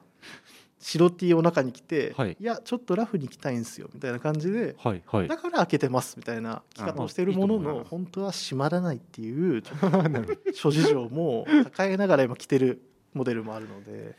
[0.87, 2.37] 白 T を中に着て、はい。
[2.39, 5.27] い、やちょっとラフに着たいんですよみたいな感じではいはい。
[5.27, 5.35] だ。
[5.35, 9.61] から開けてますみたいな着方をしているものの本当は閉まらないっていう
[10.55, 12.81] 諸事情も抱えながら今着てる
[13.13, 14.15] モデルもあるので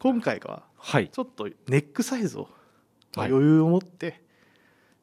[0.00, 1.10] 今回ははい。
[1.10, 2.48] ちょっとネックサイズを
[3.16, 4.20] 余裕を持って、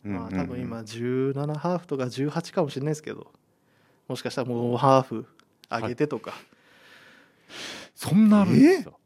[0.04, 3.32] うんまあ多分今17ハーフとか18かもしれないですけど
[4.10, 5.26] もしかしたらもうハーフ
[5.70, 6.34] 上げてとか、
[7.96, 9.00] そんなあるんですよ。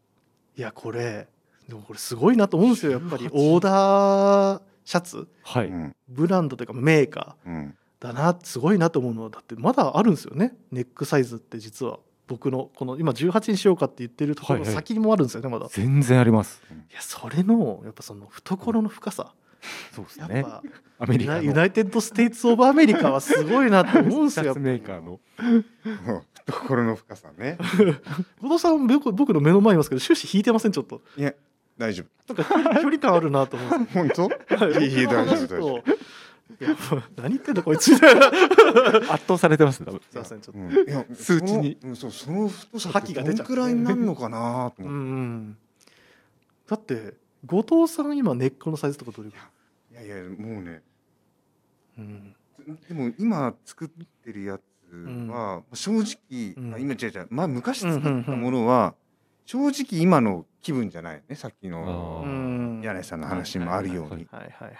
[0.57, 1.29] い、やこれ
[1.69, 5.27] でもこれすごいなと思うんですよやっぱりオーダーシャツ。
[5.43, 5.67] はい。
[5.67, 5.95] うん。
[6.07, 7.49] ブランドというかメーカー。
[7.49, 7.75] うん。
[7.99, 11.99] だなすごいなと思うのはだってまだあるんですよねネックサイズって実は。
[12.27, 15.65] 僕のこの今18にしようかって言ってるところの先にもあるんですよねまだ。
[15.65, 16.61] い全然あります。
[16.93, 19.33] やそれのやっぱその懐の深さ。
[19.91, 20.37] そうですね。
[20.37, 20.63] やっぱ
[20.99, 21.41] アメリカの。
[21.41, 24.45] United States of America はすごいなと思うんですよ。
[24.47, 25.19] やっぱメーカーの。
[26.45, 27.57] 懐の深さね。
[28.41, 31.01] 後藤さん僕僕の目の前にいますけど終始引いてませんちょっと。
[31.17, 31.33] いや
[31.79, 32.43] 大丈なんか
[32.81, 34.65] 距離感あるなと思うんです夫本当？
[34.65, 34.87] はい。
[34.87, 35.77] いいいい大丈夫大丈夫。
[36.61, 36.75] いや
[37.15, 37.93] 何言ってんだこいつ。
[37.93, 38.05] 圧
[39.25, 40.01] 倒されてます多分。
[40.11, 40.59] すいませんちょっと。
[40.59, 40.89] うん。
[40.89, 41.77] いや数値に。
[41.81, 45.57] そのうんそうその太さが出ちゃうどんくらいになるのかなとうんう思って、ん
[46.67, 47.13] だって
[47.45, 50.05] 後藤さん今根っこのサイズとかどれぐらい？
[50.05, 50.81] いやいやもうね。
[51.97, 52.35] うん。
[52.87, 53.87] でも今作っ
[54.23, 54.61] てるやつ
[54.93, 56.73] は、正直、うん。
[56.73, 58.95] あ今違う違う、まあ、昔作ったものは、
[59.51, 62.23] 正直今の気分じゃないねさっきの
[62.83, 64.75] 柳井さんの話もあるように、はいはいはいはい。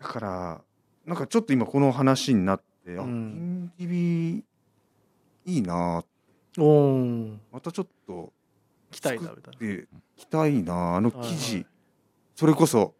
[0.00, 0.60] だから
[1.06, 3.70] なんかちょっと今この話になって、あうん。
[3.78, 4.44] インディビ
[5.46, 6.02] いいな。
[6.58, 8.32] おおまたちょっと
[8.90, 9.76] 来たいなみたいな。
[9.76, 11.66] できたいなあの記事、はい
[12.34, 12.92] それこそ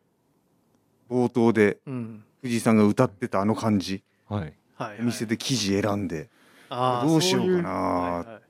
[1.10, 2.24] 冒頭でうん。
[2.42, 4.04] 藤井さんが歌ってたあの感じ。
[4.28, 4.40] はい。
[4.40, 4.98] はいはい。
[5.00, 6.30] お店で記事選んで
[6.70, 8.42] どうしようかなそいはいはい。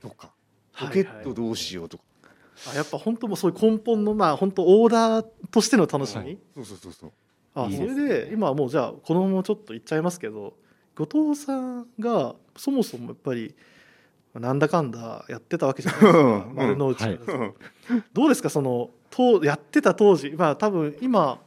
[0.00, 0.26] とか。
[0.28, 0.35] はい
[0.78, 2.04] ポケットどうしようとか、
[2.72, 6.38] あやっぱ本当もうそういう根本のまあ本当オーダーとしての楽しみ、はい。
[6.56, 7.12] そうそうそうそう。
[7.54, 10.54] あそれで今はもうじゃあこのままちょっと言っちゃいますけど
[10.94, 13.54] 後藤さんがそもそもやっぱり
[14.34, 16.18] なんだかんだやってたわけじゃないですか。
[16.18, 16.54] うん。
[16.54, 17.34] 丸の内から。
[17.38, 17.54] うん。
[18.12, 18.50] どうですか？
[18.50, 20.30] その当やってた当時。
[20.36, 21.40] まあ多分今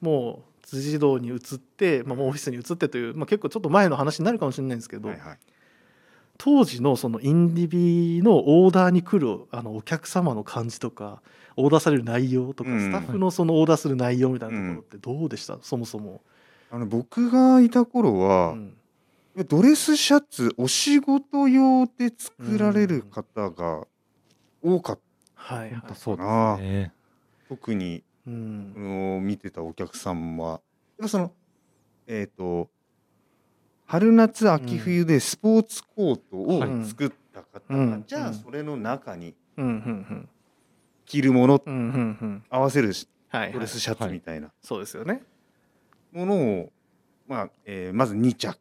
[0.00, 5.38] もう辻堂に移って、まあ、もうオフィスに移ってという、まあ、結構ちょっと前の話になるかもしれないんですけど、はいはい
[6.38, 11.22] 当時のそのインディビのオーダーに来るあのお客様の感じとか
[11.56, 12.80] オーダーされる内容とか、うん。
[12.80, 16.20] スタッフのそのオーダーする内容みたいなところってどうでした、そもそも。
[16.70, 18.74] あの僕がいた頃うは、ん。
[19.48, 23.86] ドレスシャツお仕事用で作られる方が
[24.62, 24.98] 多かっ
[25.36, 25.70] た、はいはい。
[25.70, 26.92] 本当そうですね。
[27.48, 29.20] 特にうん。
[29.22, 30.50] 見てたお客さんは。
[30.50, 30.60] やっ
[31.02, 31.32] ぱその
[32.06, 32.68] えっ、と
[33.86, 36.84] 春夏秋冬でスポーツコートをはい。
[36.86, 38.04] 作った方が、うん。
[38.06, 38.26] じゃうん。
[38.28, 39.34] あそれの中に
[41.06, 41.62] 着るもの
[42.50, 42.92] 合わせる
[43.52, 44.50] ドレ、スシャツみたいな。
[44.62, 45.22] そうですよね。
[46.12, 46.72] ものを、
[47.26, 48.58] まあえーまず2着。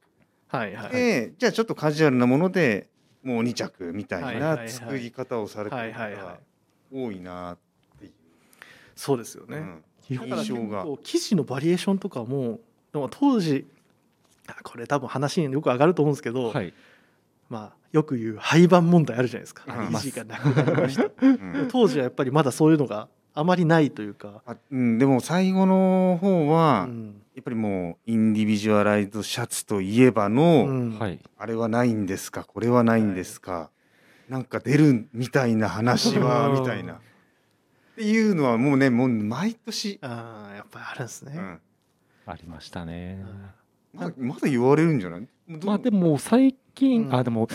[0.48, 0.92] はいはい。
[0.92, 2.90] で、じゃあちょっとカジュアルなもので
[3.24, 6.40] もう2着みたはいない作り方をされてる方がい。
[6.92, 7.58] 多いなっ
[7.98, 8.12] ていう、
[8.96, 9.58] そうですよね。
[9.58, 9.84] うん。
[10.10, 10.84] 印象が。
[10.84, 12.60] 構生地のバリエーションとかも
[12.92, 13.73] でも当時あ
[14.64, 16.74] これ多分話によく上がると思うんですけど、はい。
[17.50, 19.64] まあよく言う廃盤問題あるじゃないですか。
[19.68, 20.12] あり生ます。
[20.12, 21.04] 地がなくなりました。
[21.22, 21.68] うん。
[21.72, 27.22] 当時はやっぱりまだそういうのがあまりないというか、あうん、でも最後の方は、うん。
[27.36, 31.00] やっぱりもうインディビジュアライズシャツといえばの、うん。
[31.00, 31.20] はい。
[31.38, 32.44] あれはないんですか？
[32.44, 33.72] これはないんですか、
[34.30, 36.60] なんか出るみたいな話はうん。
[36.62, 36.94] みたいな。
[36.94, 36.98] っ
[37.96, 41.60] ていうのはもうねもう毎年、あーやっぱりあるんですね、うん。
[42.26, 43.24] ありましたね
[43.94, 45.28] まだまだ言われるんじゃない？
[45.50, 47.16] どまあでも最近、うん。
[47.16, 47.48] あでも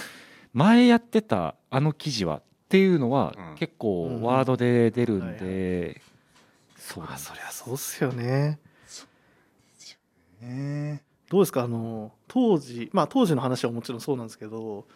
[0.53, 3.55] 前やってたあの記事はっていうのはうん。
[3.57, 6.01] 結うん構ワードで出るんはいで、
[6.77, 7.29] そうなんです。
[7.31, 8.59] まあそりゃそうっすよね。
[10.41, 11.03] ね。
[11.29, 11.63] どうですか？
[11.65, 14.87] あの当時まあ当時の話はもちろんそうなんですけど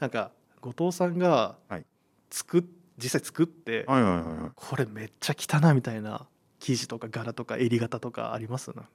[0.00, 1.84] なんか後藤さんがはい。
[2.30, 2.64] 作っ
[2.98, 4.50] 実際作って、はいはいはいはい。
[4.54, 6.26] これめっちゃ汚なみたいな
[6.60, 8.70] 生地とか柄とか襟型とかあります？
[8.74, 8.90] なんか。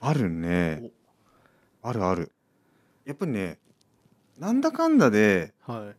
[0.00, 0.90] あるね
[1.88, 2.32] あるある。
[3.04, 3.58] やっぱりね
[4.38, 5.96] なんだかんだで、はい。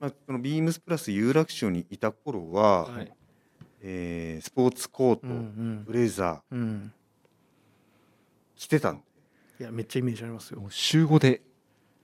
[0.00, 3.12] まあ、そのビームスプラス有楽町にいた頃は、はい。
[3.82, 6.92] えースポーツコート、うんブレザうんうん。
[8.56, 9.00] ー着てたの。
[9.58, 10.60] いやめっちゃイメージありますよ。
[10.60, 11.42] もう週5で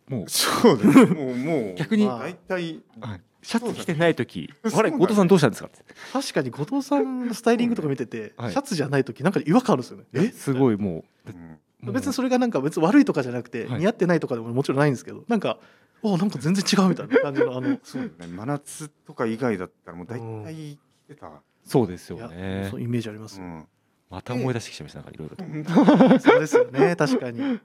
[0.08, 0.28] もう。
[0.28, 3.20] そうです もうもう逆にまあ大体はい。
[3.42, 5.68] シャツ着てない時 あれ後藤さんどうしたんですか？
[5.68, 8.52] って確かに後藤さんのスタイリングとか見てて、はい。
[8.52, 10.04] シャツじゃない時なんか違和感あるんですよね。
[10.14, 11.30] えすごいもう。
[11.30, 13.80] んうもう別にそれがなんか別に悪いとかじゃなくて、はい。
[13.80, 15.58] 似合ってないとかでももちろんないんですけどなんか
[16.02, 22.68] おなんか全然違うみたいな感じのあの そうだね真夏とか以外だったらもう大体着てた、そうですよね。
[22.70, 23.38] そうイメージあります。
[23.38, 23.68] よ、うん。
[24.10, 27.40] また思い出してきちゃいましたなんかいろいろとそうですよね確かに。
[27.40, 27.60] う ん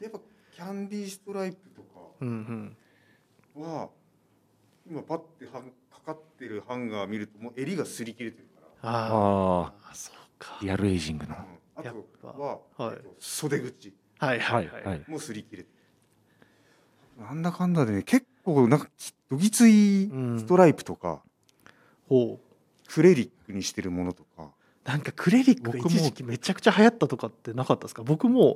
[0.00, 0.20] やっぱ
[0.54, 2.76] キャンディーストライプとかうん
[3.54, 3.88] は
[4.88, 10.58] 今パッてはかかってるハンガー見るともう襟が擦り切れてるかあああそうか。
[10.62, 11.34] リアルエイジングの。
[11.34, 11.46] ら、うん
[11.76, 12.96] あとぱは、はい。
[12.96, 13.92] えっと袖口。
[14.18, 14.64] はいははい。
[14.64, 15.04] いはい、はい。
[15.06, 15.62] もう擦り切れ。
[15.62, 15.68] て
[17.18, 18.88] るなんだかんだでね結構なんか
[19.30, 20.38] どぎついうん。
[20.38, 21.22] ストライプとか、
[22.08, 22.92] ほう。
[22.92, 24.50] クレリックにしてるものとか。
[24.84, 28.04] なんかクレリックが一時期めちゃくちゃ流行ったとかってなかったですか？
[28.04, 28.54] 僕も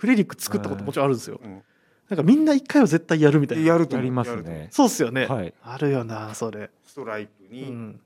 [0.00, 1.40] クレリック作ったこともちろんあるんですよ。
[1.42, 1.62] うん。
[2.08, 3.64] なんかみんな一回は絶対やるみたいな。
[3.64, 4.68] やるとやりますね。
[4.72, 5.54] そうっすよね、はい。
[5.62, 6.70] あるよなそれ。
[6.84, 8.00] ストライプうにん。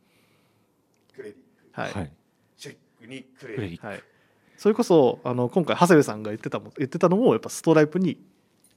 [1.14, 1.34] クレリッ
[1.74, 2.12] ク、はい、はい。
[2.58, 3.86] チェックにクレリックレリック。
[3.86, 4.02] はい、
[4.62, 8.16] それこそあの今回長谷部さんが言ってたも言ってたのもやっぱストライプに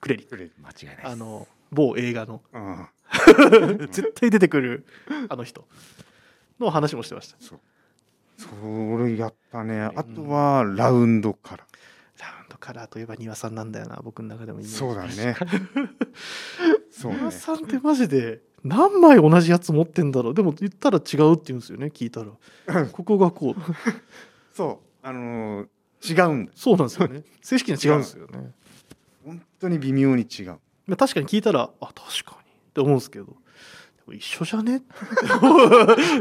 [0.02, 0.50] クレリ間違
[0.82, 2.42] いないあの某映画の。
[2.52, 2.88] うん。
[3.92, 4.88] 絶対出てくる
[5.30, 5.68] あの人。
[6.60, 7.38] の話もしてました。
[7.40, 7.60] そう。
[8.36, 8.48] そ
[8.98, 9.80] れやったね。
[9.80, 11.68] あとはラウンドカラ
[12.20, 15.36] ラウンドカラーといえば庭さんなんだよな僕の中でもそうだね。
[16.90, 17.20] そうね。
[17.20, 17.32] 庭。
[17.32, 20.34] さんってマジで何枚同じやつ持ってんだろう。
[20.34, 22.32] でも言ったら違うって言うんですよね聞いたら。
[22.92, 23.62] ここがこう。
[24.52, 25.08] そう。
[25.08, 25.68] あのー
[26.14, 26.52] 違うんだ。
[26.56, 27.24] そうなんですよね。
[27.42, 28.54] 正式には違うんですよね。
[29.26, 30.60] 本当に微妙に違う。
[30.88, 33.36] まあ確かに聞いたらあ確かにって思うんですけど。
[34.14, 34.78] 一緒じゃね？
[34.78, 34.82] っ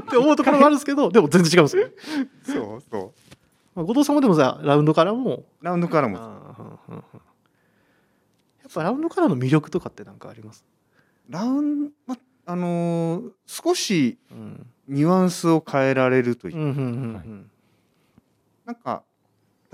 [0.08, 1.90] て思うところもあるんですけどでも全然違うんですよ、
[2.42, 3.12] そうそ
[3.74, 5.34] まあ、後藤さんもでもさラウンドカラーも。
[5.34, 5.44] う。
[5.60, 6.16] ラウンドカラーも。
[8.62, 10.64] やっぱラウンドカラーの魅力とかって何かあります、
[11.28, 12.16] ラウンま
[12.46, 16.58] あのー少しうん、ニュアンスを変えられるというう。
[16.60, 17.50] んうんうん
[18.64, 19.02] なんか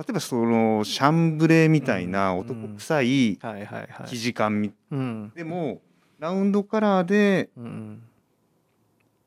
[0.01, 5.83] 例えばそのシャンブレーみたいな男臭いうんはいはいはい生地感みうんでも
[6.19, 8.03] ラウンドカラーでうん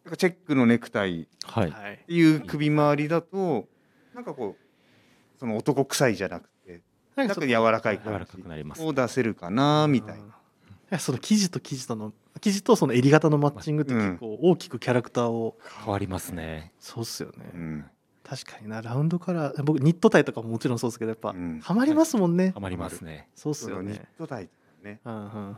[0.04, 1.72] なんかチェックのネクタイっはい。
[1.72, 3.68] はいていう首周りだと
[4.16, 6.82] なんかこうその男臭いじゃなくて
[7.16, 8.88] なんか柔らかい感柔らかくなりますじ。
[8.88, 10.24] を出せるかなみたいな。
[10.90, 16.74] やその生地と生地との生地とその襟型のマッチングって結構大きくキャラクターを、変わりますね。
[16.80, 17.86] そうっすよね、うん
[18.24, 18.82] 確かにな。
[18.82, 21.60] ラウンドカラー僕ニットタイとかももちろんそうですけどやっぱ、うん。
[21.62, 23.30] ハマりますもんね、ハマりますね。
[23.36, 24.50] そうっすそのニッよねトタイ
[24.82, 25.00] ね。
[25.04, 25.56] うんうんうん。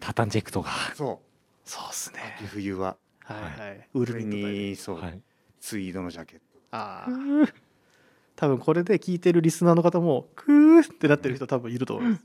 [0.00, 0.70] タタンジェクトが。
[0.94, 1.20] そ
[1.64, 2.36] そうっすうね。
[2.38, 2.96] 秋冬は。
[3.20, 5.00] はいはい、ウールニットタイにそう。
[5.00, 5.20] はい。
[5.60, 6.44] ツイードのジャケット。
[6.70, 7.08] ああ
[8.36, 12.24] 多分これで聞いてるリスナーの方もクーってなってる人多分いると思います。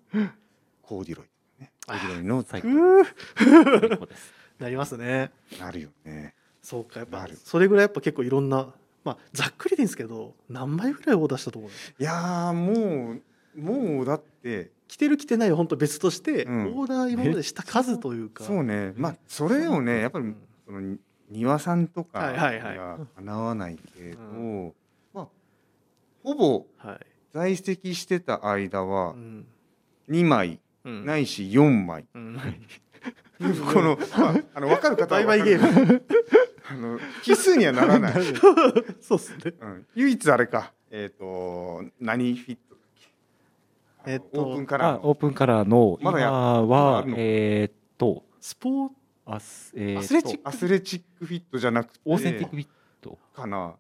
[0.82, 1.72] コーディロイね。
[1.88, 3.06] コーディロイの最クー
[3.38, 4.34] 最高です。
[4.60, 5.32] なりますね。
[5.60, 6.36] なるよね。
[6.62, 11.72] そうかやっぱそれぐらいやっぱ結構いろんなまあざっくりですけど何枚ぐらいオーダーしたと思う？
[12.00, 13.22] いやーもう
[13.62, 16.66] もうだって着てる着てないは本当別として、うん。
[16.78, 18.44] オーダー今までした数というか。
[18.44, 18.94] そうね。
[18.96, 20.36] まあそれをねやっぱりうん
[20.66, 20.98] その
[21.30, 24.74] 庭さんとかはいはかなわないけど、う
[25.14, 25.28] まあ
[26.24, 27.00] ほぼはい、
[27.32, 29.46] 在籍してた間うはん。
[30.10, 31.06] 2枚うん。
[31.06, 32.38] ないし4枚、うん、
[33.74, 36.04] この,、まあ、あの分かる方はバイバイゲムーム
[36.70, 38.14] あの奇数にはならない、
[39.02, 39.54] そうっすね。
[39.60, 40.72] うん、唯一あれか。
[40.92, 42.84] えっ、と何フィットだっ
[44.06, 44.12] け？
[44.12, 45.98] えっとオープンカラーオープンカラーの。
[46.02, 48.90] 今はるのえーっとスポー
[49.26, 50.50] アスえーアスレチック？
[50.50, 52.00] アスレチックフィットじゃなくて。
[52.06, 52.68] オーセンティックフィッ
[53.02, 53.18] ト。
[53.36, 53.76] かな。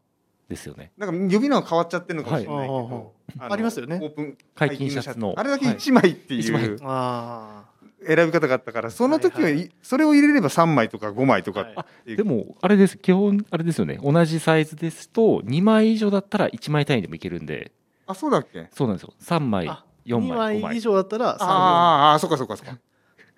[0.50, 0.92] ですよね。
[0.98, 2.90] なんか呼び名は変わっちゃってるのかもしれないけど、はい。
[2.90, 3.14] の
[3.54, 4.00] ありますよね。
[4.02, 5.34] オープン開襟シャツの。
[5.38, 6.64] あれだけ1枚ってはい一枚。
[6.64, 7.64] いうあ
[8.06, 9.54] 選び方があったからその時ははい。
[9.56, 12.16] はいそれを入れれば3枚とか5枚とかはい。
[12.16, 12.98] でもあれです。
[12.98, 14.00] 基本あれですよね。
[14.02, 17.72] 同じサイズですと2枚以上だったら1枚単位でもいけるんで。
[18.06, 18.68] あそうだっけ？
[18.74, 19.14] そうなんですよ。
[19.22, 20.62] 3枚あ4 2枚5枚。
[20.62, 21.48] 枚以上だったら3枚。
[21.50, 22.74] あーあーそうかそうかそうか。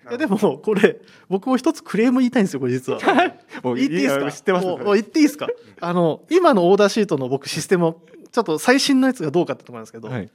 [0.08, 3.00] いやでもこれ僕も一つクレーム言いたいんですよこれ実は。
[3.64, 4.30] も言っていいですか？
[4.32, 5.48] 知ってますもうもう言っていいですか？
[5.80, 8.00] あの今のオーダーシートの僕システムを
[8.30, 10.30] ちょっと最新のやつがどうかってところなんですけど、はい。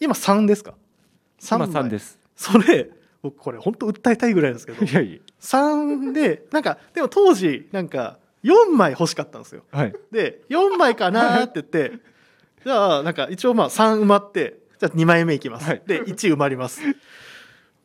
[0.00, 0.74] 今3ですか？
[1.40, 1.68] 今枚。
[1.68, 2.18] 3です。
[2.34, 2.90] それ
[3.22, 9.62] 僕これ本当訴えたいぐらいなんですけどいやい3でなんかでも当時なんか4枚欲しかったんですよ。
[9.72, 9.94] やはい。
[10.10, 11.98] で4枚かなーって言って
[12.64, 15.82] じゃあなんか一応まあ3埋まってじゃあ2枚目いきます、はい。
[15.86, 16.80] で1埋まります。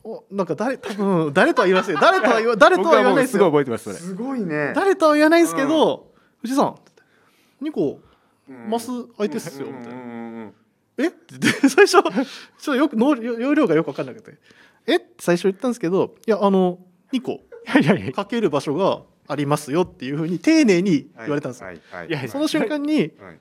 [0.04, 2.00] おなんか誰多分誰とは言わせよ。
[2.02, 3.95] 誰とは言わ誰とは言わないです すごいよ覚えてますそれ。
[3.95, 4.73] すごいね。
[4.76, 6.76] 誰とは言わないですけど、藤井さん
[7.62, 8.00] 2個
[8.50, 8.69] うん。
[8.69, 9.93] マス空いてっすよみたいな。
[9.93, 10.13] うんうんう
[10.45, 10.54] ん
[10.97, 12.04] えってで最初ちょっ
[12.65, 14.34] とよく容容量がよく分かんなくて
[14.88, 14.95] え？
[14.95, 16.80] って最初言ったんですけどいやあの
[17.13, 17.41] 2個
[18.13, 23.39] かける場所がありますよっていうふうに丁寧に言われたんですその瞬間にはい。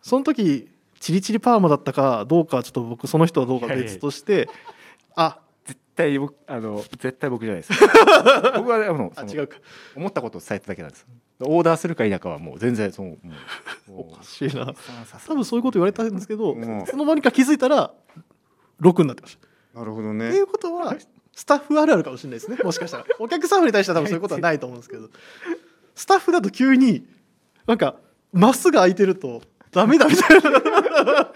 [0.00, 0.68] その時
[1.00, 4.48] チリチリパーマだったかどうかちょっと僕その人はどうか別として
[5.14, 7.72] あ絶対僕あの絶対僕じゃないです。
[8.56, 9.56] 僕はあのあ違うか。
[9.96, 11.06] 思ったことを伝えただけなんです。
[11.40, 14.72] オーダーするか否かはもう全然そのもう おかしいな。
[15.26, 16.86] 多分そういうこと言われたんですけど、うん。
[16.86, 17.92] その場にか気づいたら
[18.80, 19.45] 6になってました
[19.76, 20.96] なるほどっていねうことは
[21.34, 22.56] スタッフあるあるかもしれないですね。
[22.64, 23.04] もしかしたら。
[23.20, 25.10] お客様に対しては多分そういうことはないと思うんですけど。
[25.94, 27.06] スタッフだと急に
[27.66, 27.96] なんか
[28.32, 31.32] マスが空いてるとダメだみたいな。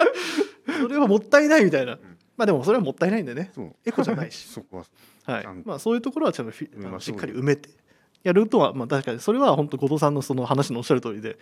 [0.83, 1.98] それはもったいないみたいな、
[2.37, 3.53] まあでもそれはもったいないんでね。
[3.85, 4.46] エコじゃないし。
[4.48, 4.85] そこは。
[5.24, 5.46] はい。
[5.64, 7.68] まあ、そういうところはちゃんとしっかり埋めて。
[8.22, 9.20] やるとは、まあ、確かに。
[9.20, 11.38] それは本当後藤さんのその話のおっしゃる通りで、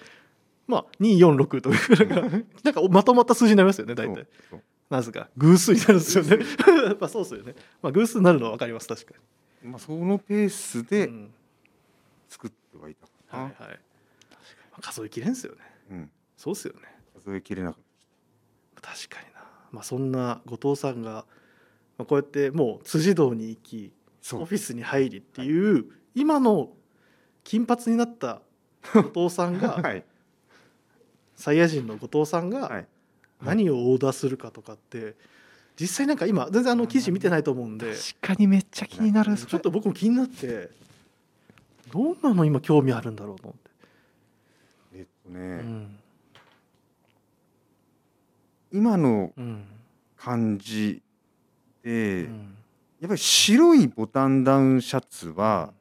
[0.67, 4.15] まあ、246というなんかなんかまとまった数字になりますよね大そう。
[4.17, 5.29] 体そうなぜか。
[5.37, 6.39] 偶数になるんですよね。
[6.87, 9.15] やっぱそうですよね、まあ、偶数になるのは分かります確か
[9.63, 11.35] まあそのペースに、でうん。
[12.29, 13.43] 作ってはいたかな。
[13.45, 13.81] はいはい、
[14.73, 15.59] まあ数えきれんですよね。
[15.91, 16.11] うん。
[16.37, 16.81] そうですよね。
[17.15, 17.83] 数えきれなかっ
[18.81, 19.41] 確かにな、
[19.73, 21.27] まあ、そんな後藤さんが、
[21.99, 23.93] まあ、こうやってもう辻堂に行き
[24.33, 26.73] オフィスに入りっていう、今の
[27.45, 28.41] 金髪になった
[28.95, 30.05] 後藤さんがた はい。
[31.35, 32.89] サイヤ人の後藤さんがはい
[33.43, 35.15] 何をオーダーするかとかって
[35.81, 37.95] 実際なんか今全然あの記事見てないと思うんで。
[38.21, 39.37] 確かにめっちゃ気になる。
[39.37, 40.71] ちょっと僕も気になって
[41.93, 43.71] どんなの今興味あるんだろうと思って、
[44.95, 45.97] えっとね、うん。
[48.73, 49.65] 今のうん。
[50.17, 51.01] 感じ
[51.85, 52.55] うで、ん。
[53.01, 55.73] やっぱり白いボタンダウンシャツは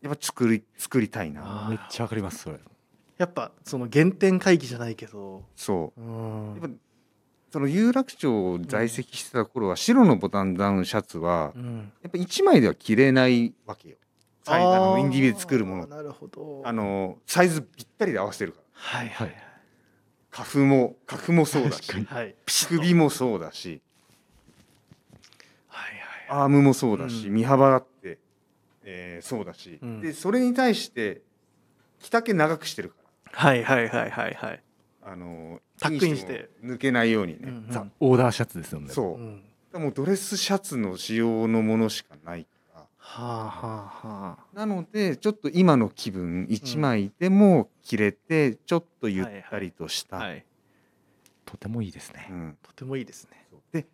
[0.00, 1.66] やっぱ作り作りたいな。
[1.66, 2.58] あめっちゃわかりますそれ
[3.20, 6.00] やっぱその原点回帰じゃないけど、そう。
[6.00, 6.54] うん。
[6.62, 6.76] やっぱ
[7.52, 13.96] その有楽町在籍してた頃は白のボタンダウンシャツはうん、やっぱ1枚では着れないわけよ。
[14.42, 15.86] サイあのインディビで作るもの。
[15.86, 16.62] なるほど。
[16.64, 18.64] あのサイズぴったりで合わせてるから。
[18.72, 19.36] はいはい
[20.30, 22.34] カフもカフもそうだし確はい。
[22.68, 23.82] 首もそうだし
[25.68, 27.34] はいはいアームもそうだし、うん。
[27.34, 28.18] 身幅だって、
[28.84, 30.00] えーそうだし、うん。
[30.00, 31.20] でそれに対して
[31.98, 32.99] 着丈長くしてるか
[33.32, 34.62] はいはいはいはいはい。
[35.02, 36.50] らあのタックインして。
[36.62, 37.66] も抜けないようにね、うんうん。
[37.70, 38.88] ザ・オーダーシャツですよね。
[38.90, 39.82] そう、うん。
[39.82, 42.80] もうドレスシャツの仕様のものしかないから。
[42.98, 44.56] はあはあはあ。
[44.56, 50.44] なのでちょっと今の気分1枚でも着れてちょっとゆったりとした、はい。
[51.44, 52.28] とてもいいですね。
[52.30, 53.46] うん、とてもいいですね。
[53.72, 53.86] で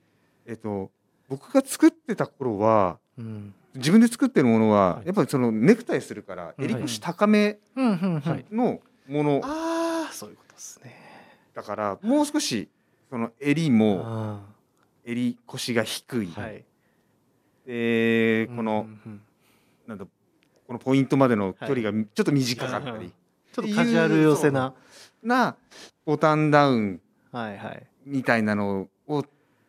[0.47, 0.91] えっと
[1.29, 3.55] 僕が作ってた頃はうん。
[3.75, 5.07] 自分で作ってるものは、はい。
[5.07, 6.65] やっぱりそのネクタイするからうん。
[6.65, 10.95] 襟腰高めうんうんはいのものああそういうことですね。
[11.55, 12.69] だからもう少し
[13.09, 14.41] その襟もあ
[15.05, 16.65] 襟腰が低い、ーはい。
[17.67, 19.21] でこの、うんうん。
[19.87, 20.05] なんだ
[20.67, 23.13] このポイントまでの距離がちょっと短かったり、うんうん。
[23.53, 24.75] ちょっとカジュアル寄せな。
[25.23, 25.57] な
[26.05, 27.01] ボタンダウン。
[27.33, 27.87] はいはい。
[28.05, 29.25] みたいなのを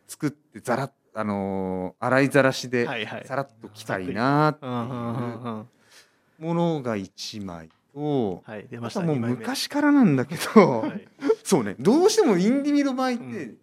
[0.07, 3.25] 作ってざらっあのー洗いざらしではいはい。
[3.25, 11.07] さらっと着たいなっていうものが1枚とはい出ましたもう昔からなんだけど、はい。
[11.43, 11.75] そうね。
[11.79, 13.55] どうしてもインディミの場合って、うん。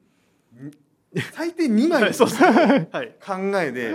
[1.33, 3.95] 最低2枚 の考えで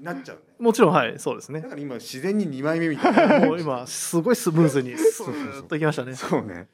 [0.00, 0.42] なっちゃうね。
[0.58, 1.18] もちろんはい。
[1.18, 1.60] そうですね。
[1.60, 3.40] だから今自然に2枚目みたいな。
[3.46, 6.14] もう今すごいスムーズにスーッといきましたね。
[6.14, 6.68] そうね。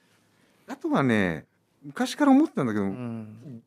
[0.68, 1.46] あとはね
[1.82, 3.62] 昔から思ってたんだけど、うん。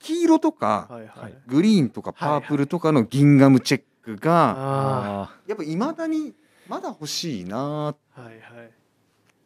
[0.00, 1.34] 黄色とか、はいはい。
[1.46, 6.34] グリーンとかパープルとかのギンガムチェックが、ああやっぱいまだに
[6.72, 8.70] まだ欲しいなあはいはい。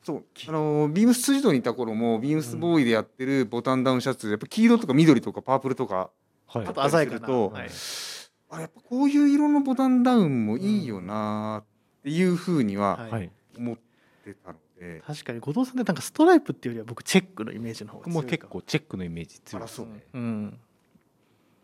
[0.05, 6.66] そうあのビームス辻堂にいた頃もビームスボーイでやってるボタンダウンシャツやっぱ黄色とか緑とかパープルとかーはい。
[6.66, 7.68] ちょっと鮮やかとはい。
[8.51, 13.11] あやっぱこういう色のボタンダウンもいいよなっていうふうにははい。
[13.11, 13.31] はい。
[13.59, 13.77] 思っ
[14.24, 18.22] てたので、確かに後藤さんってなんかストライプっていうよりは僕チェックのイメージの方が僕も。
[18.22, 20.05] 結構チェックのイメージ強いあらそうね。
[20.14, 20.61] うん。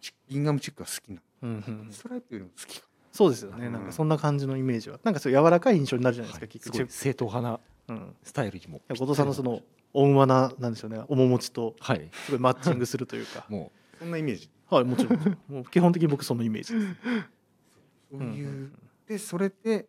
[0.00, 1.50] チギンガムチェックが好きなうん
[1.86, 1.92] うん。
[1.92, 3.66] ストライプよりも好きかそうですよね。
[3.66, 3.72] うん。
[3.72, 4.98] なんかそんな感じのイメージは。
[5.04, 6.76] なんかそう柔らかい印象になるじゃないですか結局。
[6.76, 8.16] すごい正統派なうん。
[8.22, 8.80] スタイルにも。
[8.88, 9.60] 後藤さんのその
[9.92, 10.98] 温和ななんでしょうね。
[11.08, 12.08] 面持ちとはい。
[12.12, 13.44] すごいマッチングするというか。
[13.50, 14.50] もそんなイメージ。
[14.68, 15.38] はいもちろん。
[15.48, 16.86] もう基本的に僕そのイメージです。
[18.10, 18.72] そういう、
[19.06, 19.86] でそれで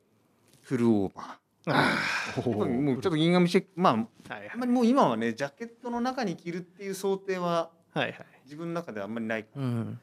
[0.62, 1.44] フルオーバー。
[1.66, 1.98] あ
[2.46, 4.50] もうちょっとギンガムチェックまあーはい。
[4.54, 8.26] あんまりもう今はねジャケットの中に着るっていう想定ははいはい。
[8.44, 9.44] 自分の中ではあんまりない。
[9.46, 10.00] かうん。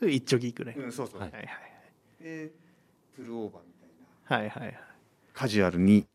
[0.00, 0.74] で一丁ギークね。
[0.78, 1.71] ら、うん、そうそう、はいはいはい
[2.22, 2.50] で
[3.16, 4.44] フルオーバーみたいな。
[4.44, 4.80] はいはいはい。
[5.34, 6.06] カジュアルに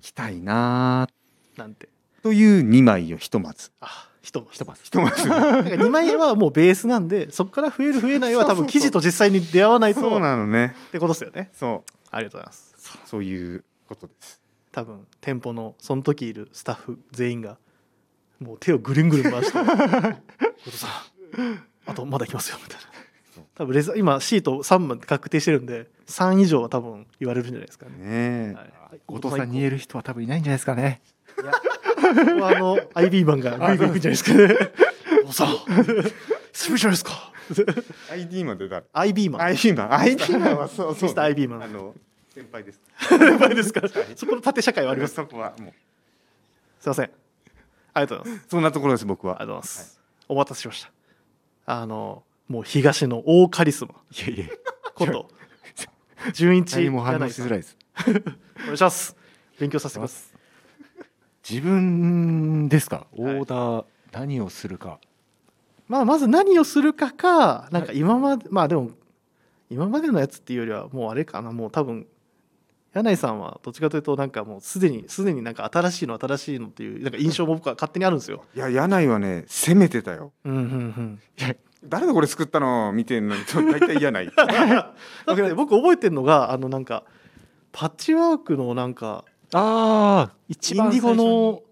[0.00, 1.08] 着たいな
[1.56, 1.88] なんて。
[2.22, 10.74] という2枚をひとまずあひとまひとまずひとまずなんか2枚はもうベースなんでそこから増える増えないは多分 記事と実際に出会わないとそうっなのね。
[10.90, 11.50] てことですよね。
[11.54, 11.92] そう。
[12.10, 12.74] ありがとうございます。
[13.06, 14.40] そういうことです。
[14.72, 17.56] 多分店舗のその時いるスタッフ全員が
[18.40, 19.64] もう手をぐるんぐるん回して「後
[20.64, 20.86] 藤さ
[21.38, 22.86] んあとまだ行きますよ」みたいな
[23.56, 27.92] 多分レザ今シート3枚確定してるんで3以上は多分言われるんじゃないですかね。
[27.92, 28.62] ねえ、は
[28.94, 31.00] い、後藤さんに言える人は多分いないんじゃないですかね。
[31.42, 31.60] いやこ
[32.36, 34.48] こはあの IB マンがグイグイ行くんじゃないですかね。
[35.24, 35.48] 後藤さん
[36.52, 37.32] スペシャルですか
[38.10, 39.42] ID までだ IB マン。
[39.42, 39.94] ID マン。
[39.94, 41.62] ID マンはそうそう IB マン。
[41.62, 41.94] あの
[42.34, 42.80] 先輩です。
[43.08, 43.80] 先輩ですか？
[43.80, 45.14] らそこの縦社会はあります。
[45.14, 45.72] そこはもう。
[46.78, 47.10] すいません。
[47.94, 48.48] ありがとうございます。
[48.50, 49.36] そんなところです僕は。
[49.40, 50.90] ありがとうございます、お待たせしました。
[51.64, 53.90] あのもう東の大カリスマ。
[54.16, 54.46] いやいや。
[54.94, 55.28] こと。
[56.32, 57.76] 純一何も反応しづらいです。
[58.08, 59.16] お願いします。
[59.58, 60.28] 勉強させてくださ
[61.48, 63.06] 自分ですか？
[63.12, 63.34] オはい。
[63.42, 64.98] ーダー何をするか。
[65.02, 65.06] い
[65.88, 68.90] まあまず何をするかかなんか今までまあでも
[69.70, 71.52] 今までのやつっていうよりはもうあれかな。
[71.52, 72.06] もう多分
[72.94, 78.44] 柳井さんはどっちかというとなんかもうすでにすでになんか新しいの新しいのっていうなんか印象も僕は勝手にあるんですよ。
[78.54, 80.32] いや柳井はね攻めてたよ。
[80.44, 81.20] うんうんうん。
[81.84, 84.44] 誰がこれ作ったの見てんのに大体柳井だ
[85.32, 87.04] って僕覚えてるのがあのなんか
[87.72, 91.62] パッチワークのなんかああ一インディゴの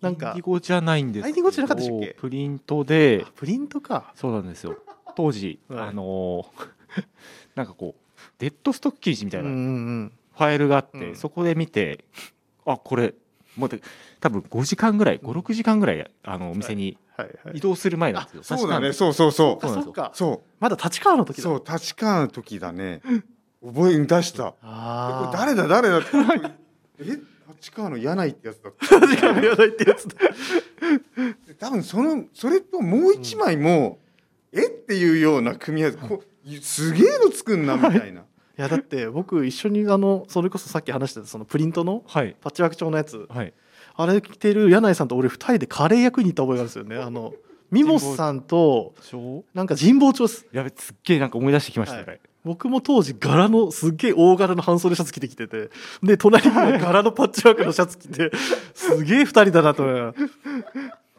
[0.00, 2.14] なんかインディゴじゃないんですあインディゴじゃなかったでしたっけ？
[2.18, 4.12] プリントであプリントか。
[4.16, 4.76] そうなんですよ。
[5.14, 5.88] 当時、はい。
[5.88, 6.68] あのー
[7.54, 11.16] なんかこうデッドストック記事みたいなんファイルがあって、うん。
[11.16, 12.04] そこで見て
[12.64, 13.14] あこれ
[13.56, 13.80] もうで
[14.20, 16.96] 多分5時間ぐらい56時間ぐらいあのお店に
[17.54, 18.92] 移動する前なんですよ、そうだね。
[18.92, 19.86] そうそうそあそうなんですよ。
[19.86, 20.16] そっかう。
[20.16, 21.50] そまだ立川の時だ。
[21.50, 23.00] うそう立川の時だね。
[23.64, 24.54] 覚え出した。
[25.32, 26.08] 誰だ誰だって。
[27.00, 27.18] え
[27.58, 29.00] 立川の柳井ってやつだった。
[29.00, 30.14] 誰かもやないってやつだ。
[31.58, 33.98] 多分そのそれともう一枚も、
[34.52, 35.98] えっていうような組み合わせ。
[35.98, 36.22] こ
[36.62, 38.24] すげえの作んなみたいな、い。
[38.56, 42.36] やだって僕一緒にあのそれこそさっき話してたそのプリントのはい。
[42.40, 43.26] パッチワーク調のやつ。
[43.28, 43.52] はい
[44.00, 46.96] あれ着てる柳井さんと俺二人でカレー役に行った覚えがあるんですよね。
[46.96, 47.34] あの
[47.72, 50.46] ミモスさんと超なんか神保町。
[50.52, 52.20] やべすっげえなんか思い出してきました、はい。
[52.44, 55.70] 僕も当時柄のすっげえ大柄の半袖シャツ着てきてて。
[56.00, 58.30] で隣にも柄のパッチワークのシャツ着て
[58.72, 60.14] すげえ二人だなと思い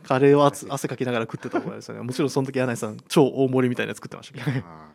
[0.03, 2.01] カレーを汗汗かきながら食ってた覚えですよね。
[2.01, 4.65] もちろんその時柳井さん超大盛りみたいなの作ってましたけど。
[4.65, 4.87] あ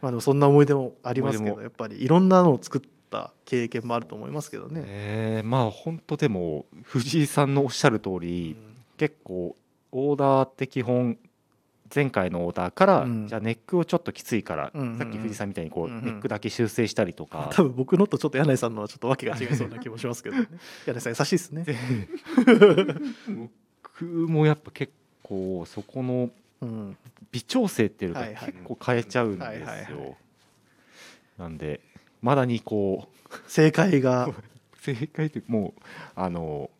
[0.00, 2.80] まあでもそんな思い出もありますけどやっぱりいろんなのを作っ
[3.10, 4.82] た経験もあると思いますけどね。
[4.86, 8.56] えー、まあ本当でも藤井さんのおっしゃる通うり、ん。
[8.96, 9.56] 結構
[9.92, 11.18] オーダーって基本
[11.94, 13.26] 前回のオーダーから、うん。
[13.28, 14.98] じゃあネックをちょっときついから、うんうんうん。
[14.98, 16.04] さっき藤井さんみたいにこう、うんうん。
[16.04, 20.46] ネックだけ修正したりとか、多分僕のとちょっと柳井さんのはちょっと訳が違いそうな気もしますけどね。
[20.86, 21.64] 柳井さん優しいですね。
[23.82, 24.92] 僕もやっぱ結
[25.22, 26.30] 構そこの
[26.60, 26.96] うん、
[27.30, 28.52] 微調整っていうのがはいはい。
[28.52, 30.16] 結構変えちゃうんですよ。
[31.38, 31.80] なんで
[32.20, 34.28] まだにこう正解が。
[34.80, 35.82] 正解というかもう
[36.14, 36.70] あの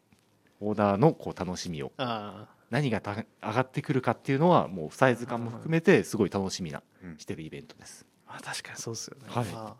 [0.60, 1.92] オーダーのこう楽しみを。
[1.98, 7.18] あ何がた上がってくるかっていうのはもうサイズ感も含めてすごい楽しみなうん。
[7.18, 8.06] してるイベントです。
[8.26, 9.24] あ確かにそうですよね。
[9.28, 9.44] はい。
[9.46, 9.76] ま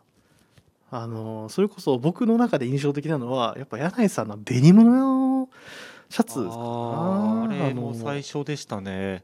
[0.91, 5.49] ああのそれこそ僕の中で印象的なのはやっぱ柳井さんのデニムの
[6.09, 6.61] シャツですか。
[6.61, 9.23] あーあれもの最初でしたね。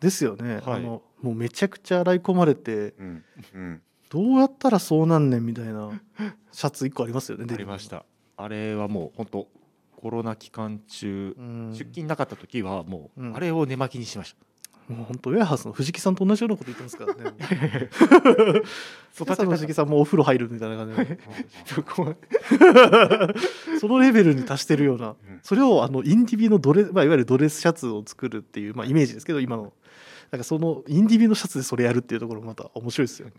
[0.00, 0.62] ですよね、はい。
[0.76, 3.82] あのもうめちゃくちゃ洗い込まれてうんうん
[4.12, 5.90] どうやったらそうなんねんみたいな
[6.52, 8.04] シャツ1個ありますよねありました。
[8.36, 9.48] あれはもう本当
[9.96, 14.36] コロナ期間中、うん出勤なかった時はもう、うんあれを寝巻きにしまし
[14.88, 14.92] た。
[14.92, 17.88] もう本当ウェアハウスの藤木さんと同じようなこと言ってますからね
[19.14, 21.18] 育 育ての藤木さんもお風呂入るみたいな感じで
[23.78, 29.72] そのレベルに達してるようなうんそれをあのインディビのドレ、まあ、いわゆるドレスシャツを作るっていう、まあ、イメージですけど今の
[30.32, 33.34] なんかそのインディビのシャツでそれやるっていうところもまた面白いですよね。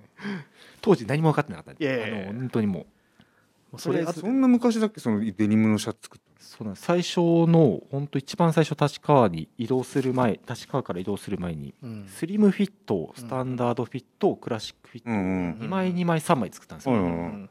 [0.83, 1.85] 当時何も分かってなかったんで。
[1.85, 2.29] いやいやいや。
[2.29, 2.85] あの本当にもう。
[3.71, 4.99] まあそれそんな昔だっけ？
[4.99, 6.85] そのデニムのシャツ作ったそうなんです。
[6.85, 12.05] 最初の本当一番最初立川に移動する前立川から移動する前にうん。
[12.07, 17.49] スリムフィットスタンダードフィットクラシックフィットのうんうん2枚2枚3枚作ったんですよ、うんうん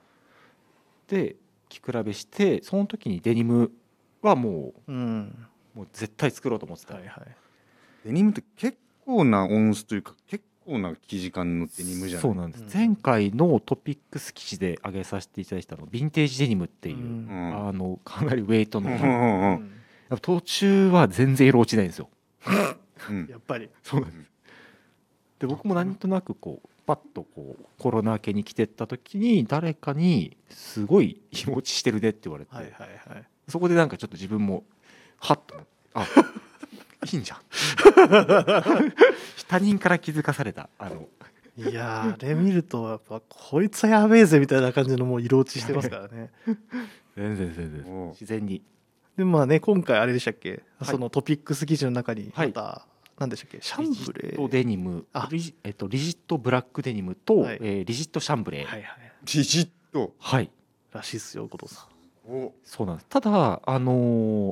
[1.09, 1.37] で
[1.69, 3.73] 着比べしてその時にデニム
[4.21, 5.49] はもうん。
[5.75, 7.37] うもう絶対作ろうと思ってた、はいはい。
[8.05, 12.23] デニムって結構な音数というか結構な生地感のデニムじゃない？
[12.23, 12.71] そうなんです、うん。
[12.73, 17.29] 前回のトピックス記事で上げさせていただいたのヴィンテージデニムっていう、うん。
[17.29, 17.69] うん。
[17.69, 18.97] あのかなりウェイトの、うん。
[19.01, 19.73] うんうん
[20.21, 22.11] 途中は全然色落ちないんですよ。
[23.09, 23.27] うん。
[23.31, 23.71] やっぱり。
[23.83, 24.31] そうなんです。
[25.39, 32.73] で僕もなんとなくこうパッとこうコロナ明けに来てった時に誰かに「すごい日持ちしてるね」って言われて、はいはい
[33.09, 33.25] はい。
[33.49, 34.65] そこでなんかちょっと自分も
[35.19, 36.07] ハッと思ってあ
[37.11, 37.39] いいんじゃん。
[39.49, 41.09] 他人から気づかされたあの。
[41.57, 46.31] いやーあれ見るとやっぱこいつはやべえぜみたいな感じのもう色落ちしてますからね。
[47.15, 48.09] 全然全然。
[48.13, 48.63] 自然に。
[49.19, 50.61] でまあね今回あれでしたっけ、はい。
[50.85, 52.47] そのトピックス記事の中にはい。
[52.49, 52.87] また、
[53.19, 53.59] 何でしたっけ？
[53.61, 54.49] シャンブレー。
[54.49, 55.05] デニム。
[55.13, 55.29] あ。
[55.31, 57.59] リジ,、えっと、リジットブラックデニムと、はい。
[57.61, 58.65] えーリジットシャンブレー。
[58.65, 59.01] はいはい。
[59.23, 60.15] リジット。
[60.19, 60.51] はい。
[60.93, 61.87] らしいっすよ後藤さ
[62.27, 62.55] お。
[62.65, 63.09] そうなんです。
[63.09, 63.93] ただ、あの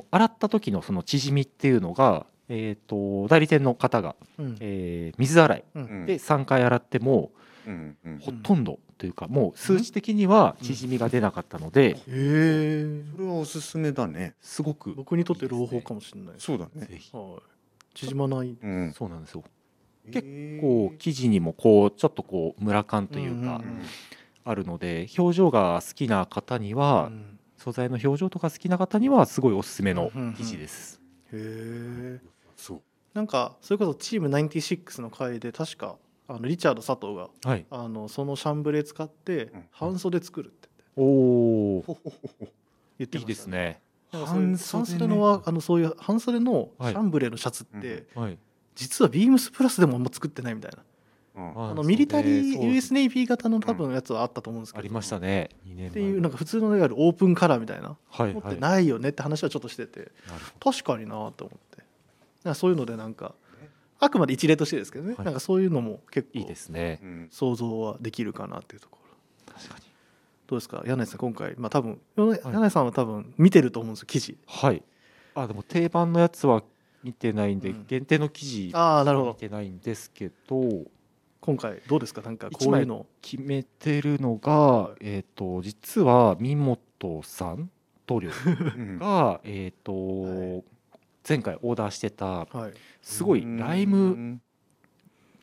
[0.01, 4.57] ー洗った時のその縮みっていうのが、えー、と代理店の方が、ん、うん。
[4.59, 5.83] えー水洗いうん。
[5.83, 6.05] うん。
[6.05, 7.31] で3回洗っても
[7.65, 14.35] うんうんほとんどというかもう数値的には縮みが出なかったのでへえそれはおすすめだね。
[14.41, 16.35] すごく僕にとって朗報かもしれない。
[16.39, 16.85] そうだね。
[16.85, 17.15] ぜひ。
[17.15, 17.41] はい。
[17.93, 18.57] 縮まない。
[18.61, 18.91] うん。
[18.91, 19.43] そうなんですよ。
[20.11, 23.61] 結こう生地にもこうちょっとこうムラ感というかうんうんうん。
[24.43, 27.37] あるので表情が好きな方にはうん。
[27.57, 30.99] 素材の表情とか好きな方にはすごいおすすめのうんうんうん生地です。
[31.31, 32.19] へえ
[32.61, 32.81] そう。
[33.13, 35.97] なんかそれこそチーム96の回で確か
[36.27, 37.65] あのリチャード佐藤がはい。
[37.69, 39.63] あのそのシャンブレー使ってうん。
[39.71, 40.69] 半袖作るって。
[40.95, 42.47] おおほほほほ
[42.99, 43.81] 言っていいましたね。
[44.11, 44.25] ですね。
[44.25, 46.93] 半半袖のはあのそういう半袖のシはい。
[46.95, 48.37] ャンブレーのシャツって、うんはい。
[48.75, 50.83] 実はビームスプラスでもあんま作ってないみたいな。
[51.35, 51.71] うん。
[51.71, 55.49] あのミリタリー US ネイビー型の多分やつはあったと思うんですけど、ありましたね。
[55.65, 57.97] 2年前っていうなんか普通のいわゆるオープンカラーみたいな。
[58.09, 59.99] はい持ってはいないよねって話はちょっとしてて。
[59.99, 60.11] なる
[60.61, 61.70] ほ確かになと思って
[62.43, 63.35] なんかそういうのでなんか
[63.99, 65.25] あくまで一例としてですけどね、はい。
[65.25, 66.99] なんかそういうのも結構どいいですね。
[67.03, 68.97] うん想像はできるかなっていうとこ
[69.47, 69.53] ろ。
[69.53, 69.85] 確かに。
[70.47, 70.81] どうですか？
[70.85, 74.37] 柳井さん今回まあ多分柳井さんは多分見てると思うんですよ記事。
[74.47, 74.81] はい。
[75.35, 76.63] あでも定番のやつは
[77.03, 77.85] 見てないんで、うん。
[77.87, 79.31] 限定の記事ああなるほど。
[79.33, 80.85] 見てないんですけど。
[81.39, 82.21] 今回どうですか？
[82.21, 83.05] なんかこういうの。
[83.21, 87.69] 決めてるのが、えっ、と実は三本さん
[88.05, 88.29] 棟梁
[88.77, 90.63] うんが えっと、はい
[91.27, 92.73] 前回オーダーしてたはい。
[93.01, 94.41] すごいライム、うん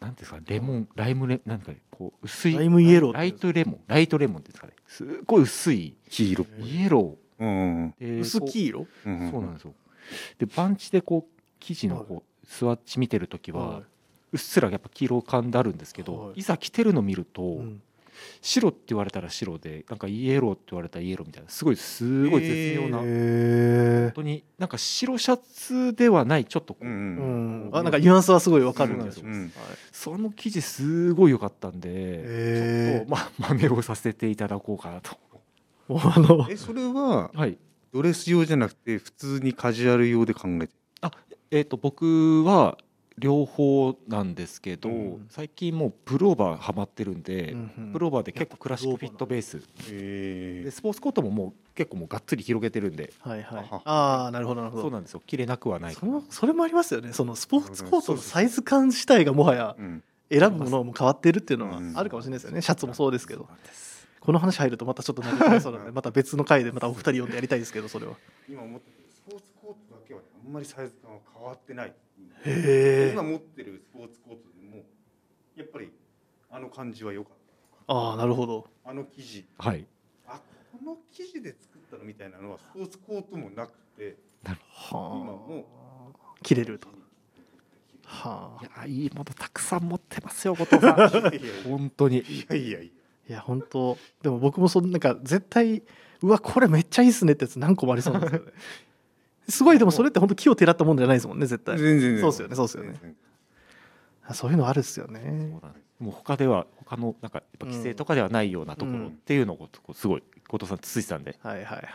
[0.01, 4.75] なんていうんですかレモンライムレなんかこう薄いライムイエローライトレモンライトレモンですかね。
[4.87, 6.47] すっごい薄い黄色。
[6.61, 8.87] イエロうんーで薄黄色？
[9.07, 9.75] うんそうなんですよ。
[10.39, 13.83] でバンチでこう生地のこうスワッチ見てる時は、は
[14.33, 16.35] うっすらやっぱ黄色感であるんですけど、はい。
[16.39, 17.83] い、ざ着てるの見ると、いうん
[18.41, 27.77] 白って言われたら白でなんかイエローって言われたらイエローみたいなすごいすごい絶妙な、へ本当になんか白シャツではないちょっとこう、うんえうん。
[27.77, 29.27] あなんかニュアンスはすごいわかるそうなんですよ。
[29.27, 29.43] うん。
[29.43, 29.51] はい
[29.93, 35.17] その生地すごい良かったんで、へちょっとまあ真似をさせていただこうかなと。
[35.91, 37.59] あのえそれははい。
[37.93, 40.73] ドレス用じゃなくて普通にカジュアル用で考えて
[41.51, 42.77] えー、と僕は
[43.19, 45.27] 両方なんですけど、うん。
[45.29, 47.93] 最近もうプローバーハマってるんで、うんうん。
[47.93, 49.63] プローバーで結構クラシックフィットベース。
[49.91, 53.13] へでスポーツコートももう結構もうがっつり広げてるんで。
[53.21, 53.63] はいはい。
[53.63, 53.83] はは。
[53.85, 54.83] ああなるほどなるほど。
[54.85, 55.23] そうなんですよ。
[55.27, 57.13] 切れなくはないそのそれもありますよね。
[57.13, 60.03] そのスポーツコートのサイズ感自体がもはやうん。
[60.31, 61.97] 選ぶものも変わってるっていうのはうん。
[61.99, 62.63] あるかもしれないですよね。
[62.63, 63.49] シャツもそうですけど。
[64.21, 68.15] この話入るとまたちょっと長くなりそうなので また別の回でまたお二人呼んでやりたいですけどそれは。
[68.49, 71.89] 今思ってるスポーツコートだけはねあんまりサイズ感は変わってない。
[71.89, 71.93] へ
[72.45, 74.85] 今持ってるスポーツコートでも
[75.57, 75.91] やっぱり
[76.51, 77.39] あの感じは良かっ
[77.89, 78.67] ああなるほど。
[78.85, 79.47] たあの生地。
[79.59, 79.87] はい。
[80.27, 80.41] あ
[80.73, 85.67] この生地で作ったのみたいなのはスポーツコートもなくて今はも
[86.13, 86.89] あ切れると
[88.05, 91.09] はいあやいいものたくさん持ってますよ後藤さん。
[91.65, 92.23] 本当に。
[92.49, 92.83] やいやいや。
[92.83, 92.93] い
[93.29, 93.97] や本当。
[94.23, 95.83] でも僕もそのなんか絶対
[96.21, 98.53] うわこれめっちゃいいっすねってやつ何個もありそうなんですよね
[99.49, 101.79] すごいでもそれって本当木をてらったもんじゃないですもんね絶対。
[101.79, 102.95] 全然そうっすよねそうっすよね。
[104.33, 105.59] そういうのあるっすよね。
[105.99, 111.89] もう他では他のなんかやっぱ規制とかではないようなところっていうのをすごい後藤さんつついてたんで、はいはい。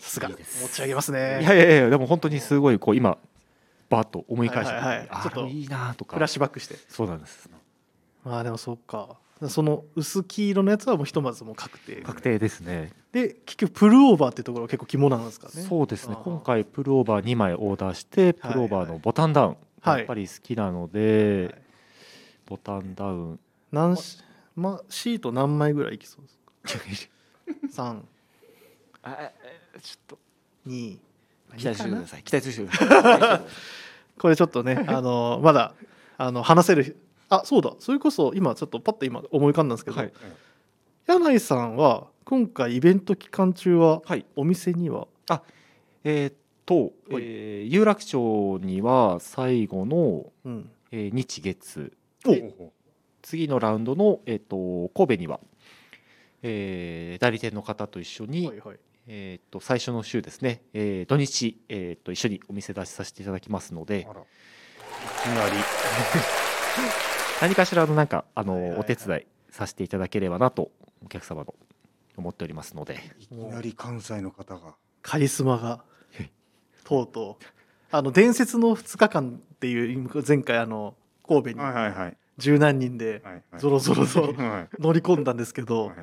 [0.00, 0.28] さすが。
[0.28, 0.36] 持
[0.72, 3.18] ち上げますいねやいやいやでも本当にすごいこう今
[3.88, 5.08] バーッと思い返して、はいはいはい。
[5.10, 6.16] あちょっといいなとか。
[6.16, 6.76] フラッシュバックして。
[6.88, 7.48] そうなんです。
[8.24, 9.16] まあでもそうか
[9.48, 11.96] その薄黄色のやつはもうひとまずもう確定。
[12.02, 12.92] 確定ですね。
[13.12, 15.62] で結局プルオーバーっていうところが結構肝なんですかね。
[15.62, 16.16] そうですね。
[16.24, 19.98] 今回プルオーバー2枚オーダーしてプルオーバーのボタンダウン、はい。
[19.98, 21.62] やっぱり好きなので、はい
[22.46, 23.40] ボタンダウン。
[23.72, 24.18] 何し
[24.54, 26.22] まシート何枚ぐらいいきそう
[26.64, 27.82] ですか？
[27.82, 28.00] 3
[29.02, 29.30] あ
[29.82, 30.18] ちょっと。
[30.66, 30.96] 2
[31.56, 32.22] 期待してください。
[32.22, 33.40] 期待してください。
[34.18, 35.74] これちょっとねあのまだ
[36.18, 36.96] あの話せる
[37.28, 37.74] あそうだ。
[37.78, 40.12] それこそ今ちょっとパッと今思い浮かんだんですけど、はい。
[41.06, 44.24] 柳井さんは今回イベント期間中ははい。
[44.36, 45.06] お店には？
[46.04, 46.92] えーっと、はい。
[47.18, 50.70] えー有楽町には最後の、うん。
[50.92, 51.92] えー日月。
[53.22, 55.40] 次のラウンドの、えーっと神戸には、
[56.42, 58.76] えー代理店の方と一緒に、はいはい。
[59.08, 64.06] えーっと最初の週ですね、えー土日、えーっと一緒にお店出しさせていただきますのうで。
[64.08, 64.20] あら。
[64.20, 64.24] い
[65.22, 65.56] きなり
[67.40, 70.70] 何かしらのなんかあの、お手伝いさせていただければなと
[71.04, 71.54] お客様の
[72.16, 72.98] 思っておりますので。
[73.18, 74.74] いきなり関西の方が。
[75.02, 75.84] カリスマがは
[76.20, 76.30] い
[76.84, 77.44] とうとう。
[77.92, 80.94] あの伝説の2日間っていう前回あの
[81.26, 82.16] 神戸にはいはいはい。
[82.38, 83.60] 十何人ではいはい。
[83.60, 84.68] ぞろぞろと はい。
[84.80, 85.96] 乗り込んだんですけどはい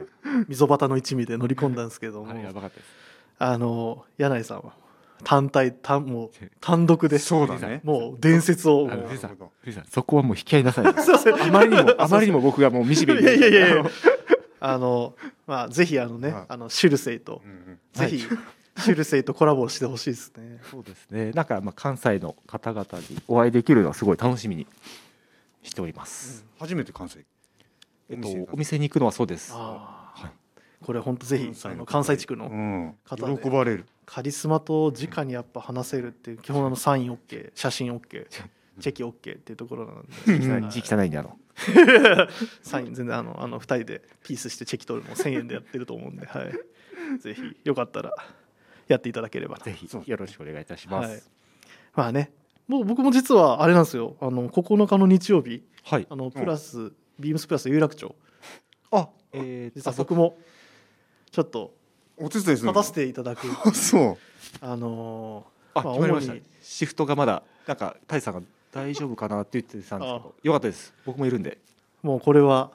[0.47, 2.33] 溝端の一味で乗り込んだんですけども。
[3.39, 4.82] あの柳井さんは？
[5.23, 7.19] 単体単もう単独で。
[7.19, 7.81] そうだね。
[7.83, 8.87] もう伝説を。
[8.91, 10.85] あの藤井さんなるほど藤井さんそこはもう引き合いなさい。
[10.87, 13.83] あまりにもあまりにも僕がもう惨めにいやいやいやいや。
[14.59, 15.15] あの
[15.45, 16.45] まあぜひあのね、はい。
[16.49, 17.41] あのシュルセイと。
[17.43, 17.79] うんうん。
[17.93, 20.59] ぜひ、シュルセイとコラボしてほしいですね。
[20.69, 21.31] そうですね。
[21.31, 24.67] なんかまあ関西の方々にお会いできるのはすごい楽しみに
[25.63, 26.45] しております。
[26.59, 27.25] 初めて関西。
[28.09, 29.51] えっとお店に行くのはそうです。
[29.53, 30.02] あ
[30.85, 33.37] これ本当ぜひあの関西地区うのん方で。
[33.41, 33.85] 喜ばれる。
[34.05, 38.27] カリスマと直にやっぱ話せるっていう基本あのサイン OK 写真 OK
[38.79, 41.07] チェキ OK っていうところなんで、字汚い。
[41.07, 41.37] んであの。
[42.63, 48.11] サイン全然あのあの2人でピースしてチェキ取るのも1000円でやってると思うんで、はい、ぜひよかったら
[48.87, 49.57] やっていただければ。
[49.57, 51.09] なぜひよろしくお願いいたします。
[51.09, 51.21] はい。
[51.95, 52.31] まあね
[52.67, 54.15] もう僕も実はあれなんですよ。
[54.19, 56.07] あの9日の日曜日はい。
[56.09, 58.15] あのプラス、ビームスプラス有楽町。
[58.91, 60.37] あえー、実は僕も
[61.33, 61.73] ちょっと
[62.15, 62.73] お手伝いするの？
[62.73, 63.47] 立たせていただく。
[63.65, 64.17] あ そう。
[64.61, 66.35] あのあまあ決まりました。
[66.61, 70.93] シフトがまだなんかタイさんが大丈夫かなって言ってたんですけどよかったです。
[71.05, 71.57] 僕もいるんで。
[72.03, 72.71] ーもうこれは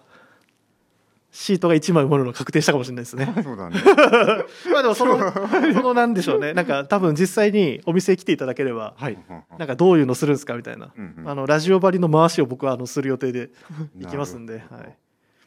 [1.31, 3.33] シートが1枚埋まるの確定したかもしれないですね。
[3.45, 3.77] そうだね。
[4.73, 6.53] まあでもそのそのなんでしょうね。
[6.53, 9.19] なんか多分実際にお店来ていただければはい。
[9.57, 13.51] なんかどういうのするんですかみたいな、うんうんあのラジオ張りの回しを僕はあのする予定で
[13.97, 14.97] 行きますんで、はい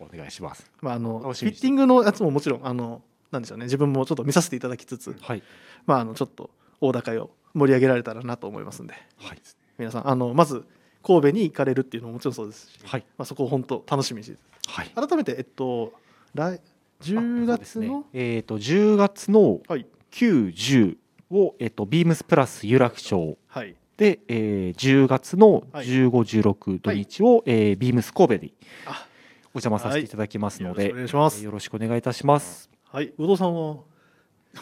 [0.02, 0.70] お願いします。
[0.82, 5.44] まあ、あのフィッティングのやつももちろんあのなんでしょうね自分もちょっと見させていただきつつ、はい。
[5.86, 6.50] まあ、あのちょっと
[6.80, 8.94] 大高を盛り上げられたらなと思いますんで。
[9.18, 9.42] はい。
[9.78, 10.66] 皆さんあのまず
[11.04, 13.06] 神戸に行かれるっていうのももちろんそうですし、はい。
[13.18, 14.38] まあ、そこを本当楽しみにして
[14.68, 14.90] はい。
[14.90, 15.94] 改めてえっと
[16.34, 16.62] 来
[17.02, 17.88] 10そうですね。
[17.88, 19.86] 月の、えっ、と10月のはい。
[20.12, 20.98] 9、10
[21.32, 23.76] を、えっとビームスプラス有楽町はい。
[23.98, 25.88] で、えー、10月のはい。
[25.88, 26.10] 15、
[26.42, 28.54] 16土日を、えービームス神戸に
[28.86, 29.08] あ
[29.54, 30.08] お邪魔させてい。
[30.08, 31.38] ただきますので、よろしくお願いします。
[31.38, 32.70] えーよろしくお願いいたします。
[32.92, 33.14] はい。
[33.18, 33.78] 宇藤さんは？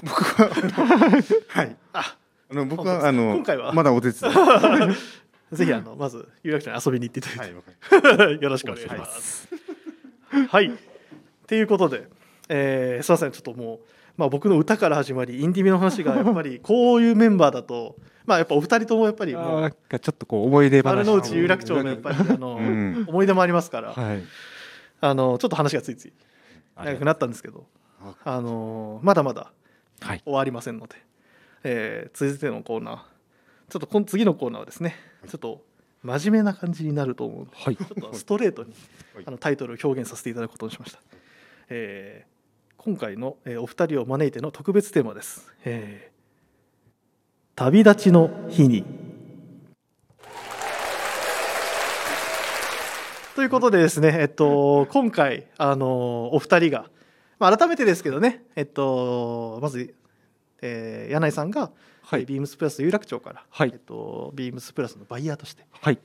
[0.03, 0.49] 僕は
[1.49, 1.75] はい。
[1.93, 2.15] あ
[2.51, 3.73] あの僕はあの今回は？
[3.73, 4.33] まだお手伝い。
[5.55, 9.47] ぜひあのまず有楽町に遊びに行っていただいて、はい よろしくお願いします。
[10.49, 10.67] はい。
[10.67, 10.71] っ
[11.47, 11.61] てい。
[11.61, 12.07] うことで、
[12.49, 13.79] えーすみません、ちょっともう、
[14.17, 23.05] まあ、僕の歌から始まり、インディミの話がやっぱり こういうメンバーだと、まあ、やっぱお二人ともやっぱりもう、なんかちょっとこう思い出話丸の内有楽町のやっぱりあの、うん。
[23.07, 24.23] 思い出もありますから、はい
[25.01, 26.13] あのちょっと話がついつい
[26.75, 27.65] 長くなったんですけど、
[28.23, 29.51] たあのまだまだ
[30.01, 30.95] はい終わりませんので、
[31.63, 32.95] えー続いてのコーナー、
[33.69, 34.95] ちょっとこの次のコーナーはですね、
[35.27, 35.61] ちょっと
[36.03, 38.73] 真面目な感じになると思うので、はいちょっとストレートに
[39.15, 40.99] はいあのタイトルを表現させていただくことにしました。
[41.69, 42.29] えー
[42.81, 45.53] 今回の、えーお二人を招いての特別テーマです。
[45.65, 46.19] えー
[47.55, 48.85] 旅立ちの日に。
[53.39, 56.89] ということでですね、えっと、今回、あのお二人が、
[57.39, 59.95] まあ、改めてですけどね、えっと、まず、
[60.61, 61.71] えー柳井さんが、
[62.01, 62.19] はい。
[62.19, 63.69] えービームスプラス有楽町から、はい。
[63.71, 65.99] えっと、ビームスプラスのバイヤーとして、はい。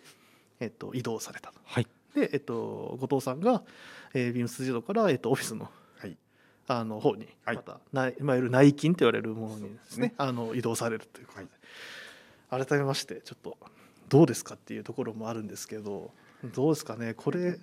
[0.61, 1.59] えっと、移動されたと。
[1.65, 1.89] はい。
[2.15, 3.65] で、えっと、後藤さんが、
[4.15, 5.69] えー、ビームス自動から、えっと、オフィスの
[5.99, 6.17] はい。
[6.69, 7.57] あの方にはい。
[7.57, 10.15] また、ないいわゆる内勤と言われるものにですねね。
[10.19, 11.41] あの移動されるということ
[12.61, 13.59] で、改めましてちょっと
[14.09, 16.13] どうですかっていうところもあるんですけど
[16.55, 17.15] どうですかね。
[17.15, 17.59] これ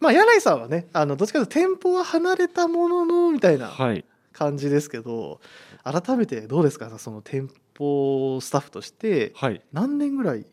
[0.00, 4.04] まあ柳井さんはねあのどっちかというと店舗は離れたもののみたいなはい。
[4.32, 5.40] 感じですけど
[5.82, 6.98] 改めてどうですか？
[6.98, 7.48] その店
[7.78, 9.62] 舗スタッフとしてはい。
[9.72, 10.44] 何年ぐらい、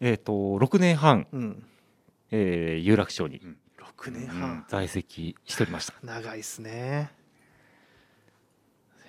[0.00, 1.66] えっ、と6年半、うん、
[2.30, 3.42] えー有楽町に。
[3.98, 5.94] 6年半、在籍しておりました。
[6.02, 7.10] 長いですね。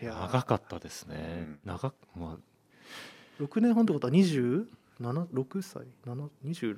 [0.02, 1.58] 長かったですね。
[1.64, 3.42] 長くまあ。
[3.42, 4.66] 6年半ってことは27
[5.02, 6.78] 6歳？7 26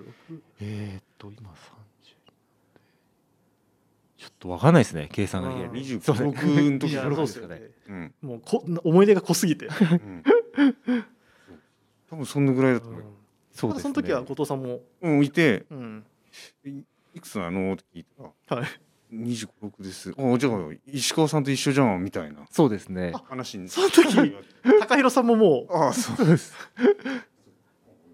[0.61, 1.53] えっ、と今30
[4.17, 5.49] ちょっとわかんないですね計算が。
[5.49, 6.31] できないうん25そうですね。
[6.31, 7.61] 僕の時26そうですよね。
[7.87, 8.13] うん。
[8.21, 10.23] もうこ思い出が濃すぎて、うん。
[12.09, 13.03] 多分そんなぐらいだと思う。
[13.51, 13.81] そうですね。
[13.83, 15.65] その時は後藤さんも、うんいて。
[15.69, 16.05] うん。
[16.65, 17.73] いいくつなの？
[17.73, 18.05] って聞い
[18.47, 18.61] たら。
[18.61, 18.69] はい、
[19.13, 19.47] 26
[19.83, 20.13] です。
[20.17, 20.53] あじゃあ
[20.87, 22.45] 石川さんと一緒じゃんみたいな。
[22.49, 23.13] そうですね。
[23.29, 24.35] 話にその時
[24.79, 26.25] 高弘さんももああそう。
[26.27, 26.53] で す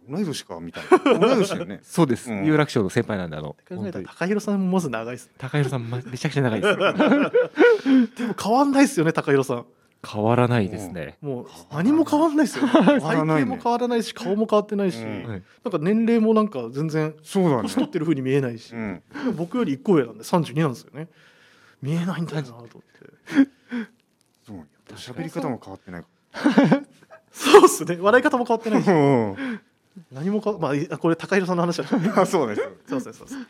[0.10, 1.20] 同い年かみたいな。
[1.20, 1.80] 同い年だよね。
[1.84, 2.46] そうです、うん。
[2.46, 6.78] 有楽町の先輩なんであのう考えたら高弘さんもまず長いです高弘さんま めちゃくちゃ長いです。
[8.18, 9.66] でも変わんないですよね高弘さん。
[10.06, 13.46] 変わらないですね、もう何も変わんないですよ、ね、わら背ないね。
[13.46, 15.24] 景も変わらないし顔も変わってないし、うん。
[15.24, 15.44] はい。
[15.64, 19.02] なんか年齢もなんか全然そうだ年取っねてる風に見えないし、うん。
[19.38, 21.08] 僕より1個上なんで32なんですよね。
[21.82, 22.84] 見えないんだよなと思って。
[24.46, 26.04] そうやっぱ喋り方も変わってない
[27.32, 27.98] そうっすね。
[28.00, 28.88] 笑い方も変わってないし。
[28.90, 29.62] うん
[30.12, 31.86] 何もかまあいこれ高弘さんの話は
[32.22, 32.62] あそうです。
[32.88, 33.42] そうですそうですど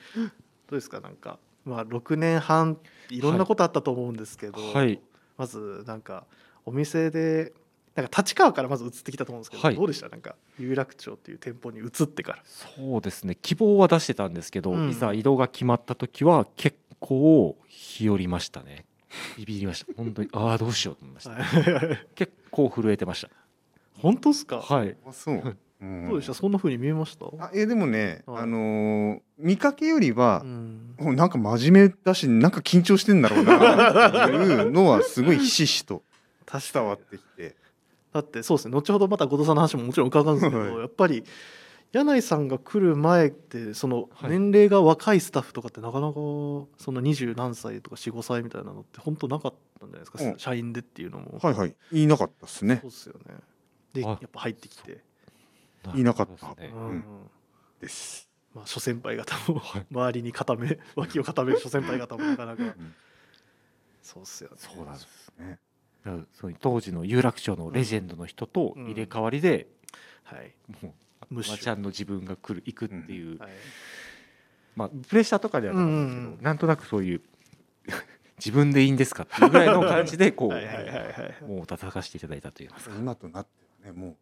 [0.71, 0.99] うですか？
[0.99, 2.77] なんかまあ6年半
[3.09, 4.99] いろんなことあったと思うんですけど、はい。
[5.37, 6.25] まずなんか
[6.65, 7.53] お店で
[7.95, 9.75] なんか立川からまず移ってきたと思うんですけど、はい。
[9.75, 10.09] どうでした？
[10.09, 12.43] なんか有楽町っていう店舗に移ってから。
[12.45, 13.37] そうですね。
[13.41, 14.89] 希望は出してたんですけど、うん。
[14.89, 18.85] いざ移動が決まった時は結構日和りましたね。
[19.37, 19.93] ビビりました。
[19.95, 21.35] 本当にああどうしようと思いました。
[22.15, 23.27] 結構震えてまし
[23.99, 24.97] 本当ですか、たはい。
[25.05, 25.35] あそう。
[25.35, 25.57] う ん
[26.09, 26.33] どうでした？
[26.33, 27.25] そんな風に見えました？
[27.39, 28.43] あえでもねはい。
[28.43, 30.95] あのー見かけよりはうん。
[30.99, 36.03] もうなんか真面目だしなんか緊張してんだろうなっていうのはすごいひしひしと
[36.45, 37.55] 確伝わってきて。
[38.13, 38.75] だってそうですね。
[38.75, 40.77] 後ほどまた後藤さんの話ももちろん伺うんですけど、はい。
[40.77, 41.23] やっぱり
[41.91, 44.29] 柳井さんが来る前ってそのはい。
[44.29, 50.37] 年齢が若いスタッフとかってなかなかその二十何歳とか45歳みたいなのって本当なかったんじゃないですか、うん。
[50.37, 51.75] 社員でっていうのも、はいはい。
[51.91, 52.79] 言いなかったですね。
[52.81, 53.35] そうですよね。
[53.93, 55.03] であやっぱ入ってきて、
[55.95, 56.71] いなかったですね。
[56.73, 56.89] うん。
[56.89, 57.03] うん。
[57.81, 58.29] です。
[58.53, 59.85] まあ諸先輩方もはい。
[59.91, 62.63] 周りに固め脇を固める諸先輩方もなかなか。
[62.63, 62.95] うん。
[64.01, 64.55] そうっすよね。
[64.59, 65.59] そうなんですね。
[66.59, 69.67] 当時の有楽町のレジェンドの人と入れ替わりで、
[70.23, 70.53] はい。
[70.81, 70.93] も
[71.29, 73.49] うムッシュマちゃんの自分が来る行くっていう、はい。
[74.75, 76.43] まあプレッシャーとかではなかったんですけど、うんうんうん。
[76.43, 77.21] なんとなくそういう
[78.37, 81.01] 自分でいいんですかっていうぐらいの感じでこう、はいはいはいは
[81.41, 82.95] いもう叩かせていただいたといいますか。
[82.95, 83.49] 今となって
[83.87, 84.17] はねも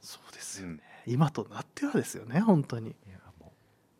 [0.00, 2.90] そうですよ、ううん今となってはですよね本当に。
[2.90, 3.52] いやも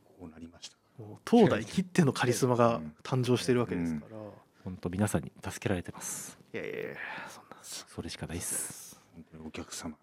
[0.04, 0.76] こうなりました。
[0.98, 4.32] もう東大きってのカリスマが誕生してるわけですから、う
[4.64, 6.38] 本当皆さんに助けられてます。
[6.52, 6.94] いやいやいや
[7.28, 9.00] そんなそれしかないです。
[9.14, 9.96] 本当にお客様。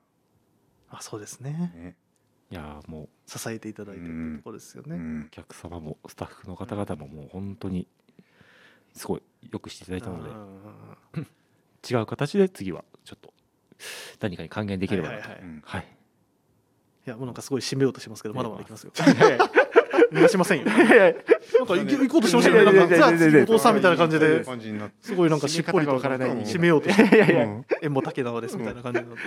[0.89, 1.71] あそうですね。
[1.75, 1.95] ね。
[2.51, 5.25] いやもう支えていただいてるっていうところですよね、うん。
[5.25, 7.87] お客様もスタッフの方々ももう本当に
[8.93, 10.47] すごいよくしていただいたのでうんうん
[11.15, 11.27] うん
[11.87, 13.33] 違う形で次はちょっと
[14.19, 15.29] 何かに還元できればなと。
[15.29, 15.94] はいはいはい
[17.05, 18.91] いいやもうなんかすごい締めようとしてますけどまだまだいきますよ。
[20.11, 20.65] 逃がしませんよ。
[20.65, 22.71] なんか行こうとしてましたよ。
[22.71, 23.07] ねなんか
[23.43, 24.43] お父さんみたいな感じで
[25.01, 29.23] すごいなんかしっぽりと締めようとしていやいも竹縄ですみたいな感じになって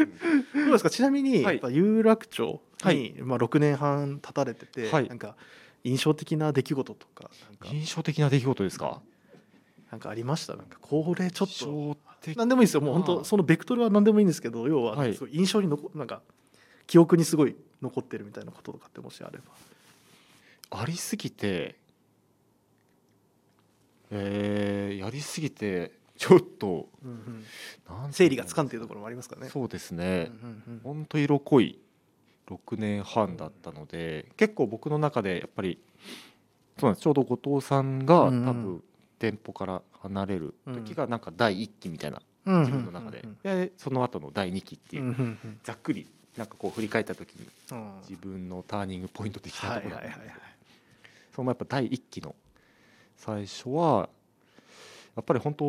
[0.60, 0.90] どうですか？
[0.90, 5.08] ちなみに有楽町はにまあ6年半立たれててはい。
[5.08, 5.36] なんか
[5.84, 7.30] 印象的な出来事とか
[7.64, 9.00] 印象的な出来事ですか？
[9.90, 10.56] なんかありました？
[10.56, 11.52] なんかこれちょっと。
[11.54, 12.36] 印象的。
[12.36, 12.80] 何でもいいですよ。
[12.80, 14.96] もう本当そのベクトルは何でもいいんですけど要は
[15.30, 16.20] 印象に残なんか
[16.86, 19.44] 記憶にすごい残ってるみたいなこととかってもしあれば。
[20.80, 21.76] ありすぎて
[24.10, 27.44] えーやりすぎてちょっとうんうん。
[27.88, 29.48] なん整理がつかんっていうところもありますからね。
[29.50, 30.30] そうですね。
[30.42, 30.80] うんうんうん。
[30.82, 31.78] ほんと色濃い
[32.48, 35.78] 6年半だったので結構僕の中でやっぱり
[36.78, 37.02] そうなんです。
[37.04, 38.62] ちょうど後藤さんが多うんうん。
[38.64, 38.82] 分
[39.18, 43.22] 店舗から離れる時がなんか第1期みたいなうんうん自分の中で。
[43.42, 45.60] でその後の第2期ってうんいううんうん。
[45.62, 46.08] ざっくり
[46.38, 47.92] なんかこう振り返った時にうん。
[48.08, 49.96] 自分のターニングポイント的なはいところ。
[49.96, 50.28] はいはいはい
[51.34, 52.34] そのやっぱ第1期の
[53.16, 54.08] 最初は
[55.14, 55.64] やっぱり本当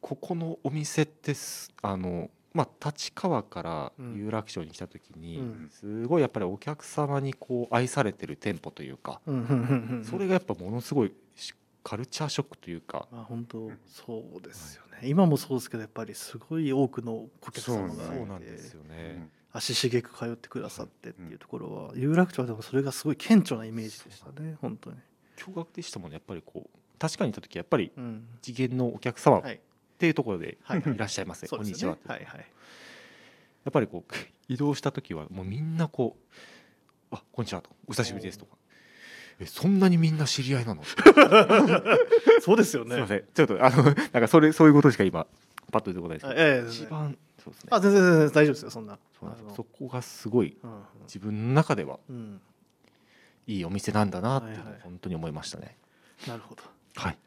[0.00, 4.16] ここのお店ってすあのまあ立川からうん。
[4.16, 5.70] 有楽町に来た時に、うん。
[5.70, 9.20] すごいやっぱりお客様にこう愛されてる店舗というか、
[10.04, 11.52] それがやっぱものすごいし
[11.82, 15.08] カルチャーショックというか、まあ本当そうですよね。
[15.08, 17.96] 今もそうですけどやっぱりすごい多くの顧客様がいて。
[17.96, 19.28] そうそうなんですよね。
[19.56, 24.96] 足しげく通ってくださってっていうところは有楽町はでもそれがすごい顕著なイメージでしたね本当に。
[25.36, 28.26] 驚愕でしたもんねやっぱりこう確かに行った時やっぱりうん。
[28.42, 29.60] 次元のお客様っはい。
[29.98, 30.82] ていうところではいい。
[30.98, 32.40] らっしゃいませ、こんにちはねはいはい。
[32.40, 32.44] や
[33.70, 34.14] っぱりこう
[34.48, 36.34] 移動した時はもうみんなこう
[37.14, 38.56] 「あこんにちは」と「お久しぶりです」とか
[39.38, 40.82] 「えそんなにみんな知り合いなの?
[40.84, 40.96] 」す
[42.42, 43.24] そうですよいねません。
[43.32, 45.26] ちょっとあのなんかそれそういうことしか今
[45.70, 46.40] パッと出てこないですけど。
[46.40, 47.68] あええ一番そうですね。
[47.70, 48.98] あ全然全然大丈夫ですよそんな。
[49.20, 49.54] そうなんですあの。
[49.54, 50.82] そこがすごいうん。
[51.02, 52.40] 自分の中ではうん。
[53.46, 55.76] いいお店なんだなっていうの本当に思いましたね。
[56.26, 56.62] なるほど。
[56.96, 57.18] はい。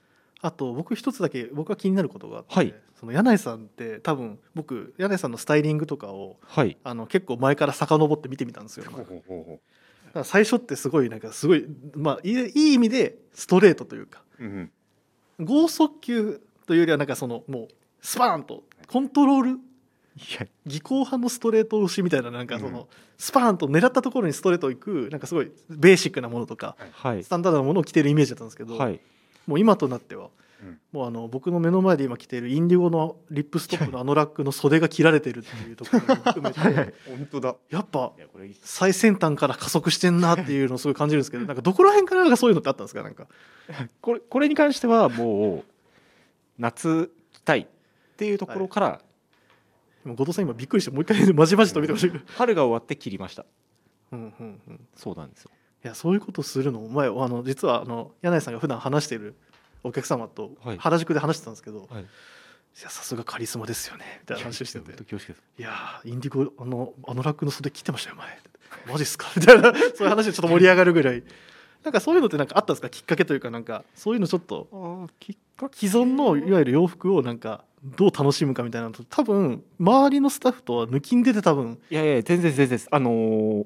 [0.42, 2.74] あと僕一つだけ僕が気になることがあって、はい。
[3.00, 6.78] その柳井さんって多分僕柳井さんのスタイリングとかをはい。
[6.84, 8.86] あの結構前から遡って見てみたんですよ。
[8.92, 9.60] ほうほうほ
[10.16, 14.72] う最初ってすごいなんかすごいまあいい意味でストレートというかううん。
[15.40, 17.68] 剛速球というよりはなんかそのもう
[18.02, 19.58] スパーンとコントロールい
[20.40, 22.86] や技巧派のストレート押しみたいななんかその、うん。
[23.18, 27.24] スパーンと狙ったところにストレート行くなんかすごいベーシックなものとかはい。
[27.24, 29.00] スタンダードなものを着てるイメージだったんですけど、はい。
[29.46, 30.30] もう今となっては、
[30.62, 30.80] うん。
[30.92, 36.60] もうあの僕の目の前で今着ているインディゴのリップストップのあのラックの袖が切られてるっていうところも含めて
[37.08, 37.56] 本当だ。
[37.70, 43.28] やっぱいやこれ最先端から加速してんなっていうのをすごい感じるんですけどなんかどこら辺からなんかそういうのってあったんですかなんか。
[44.02, 45.64] これこれに関してはもう
[46.58, 47.68] 夏着たいっ
[48.18, 49.02] ていうところから
[50.08, 53.46] 今後藤さん今びっくりしてもう一回 まじまじと見てましたけど、春が終わって切りました。
[54.12, 55.52] うんうんうん、いそうなんですよ。
[55.84, 56.82] やそういうことするの。
[56.82, 59.36] 前あの実はあの柳井さんが普段話している
[59.84, 60.78] お客様とはい。
[60.78, 62.06] 原宿で話してたんですけど、い、はい。
[62.82, 64.92] やさすがカリスマですよねみたいな話をしてて。
[64.92, 68.40] いやーインディゴあのあのラックの袖切ってましたよ前。
[68.88, 69.28] マジっすか？
[69.36, 71.24] みたいなそういう話でちょっと盛り上がるぐらい。
[71.84, 72.90] なんかそういうのってなんかあったんですか？
[72.90, 75.88] きっかけというかなんかそういうのちょっとああきっかけ？
[75.88, 83.66] 既存のいわゆる洋服をなんかどう楽しむかみたいなのと多分周りのスタッフとは抜きん出て多分、いやいや全然全然ですあのー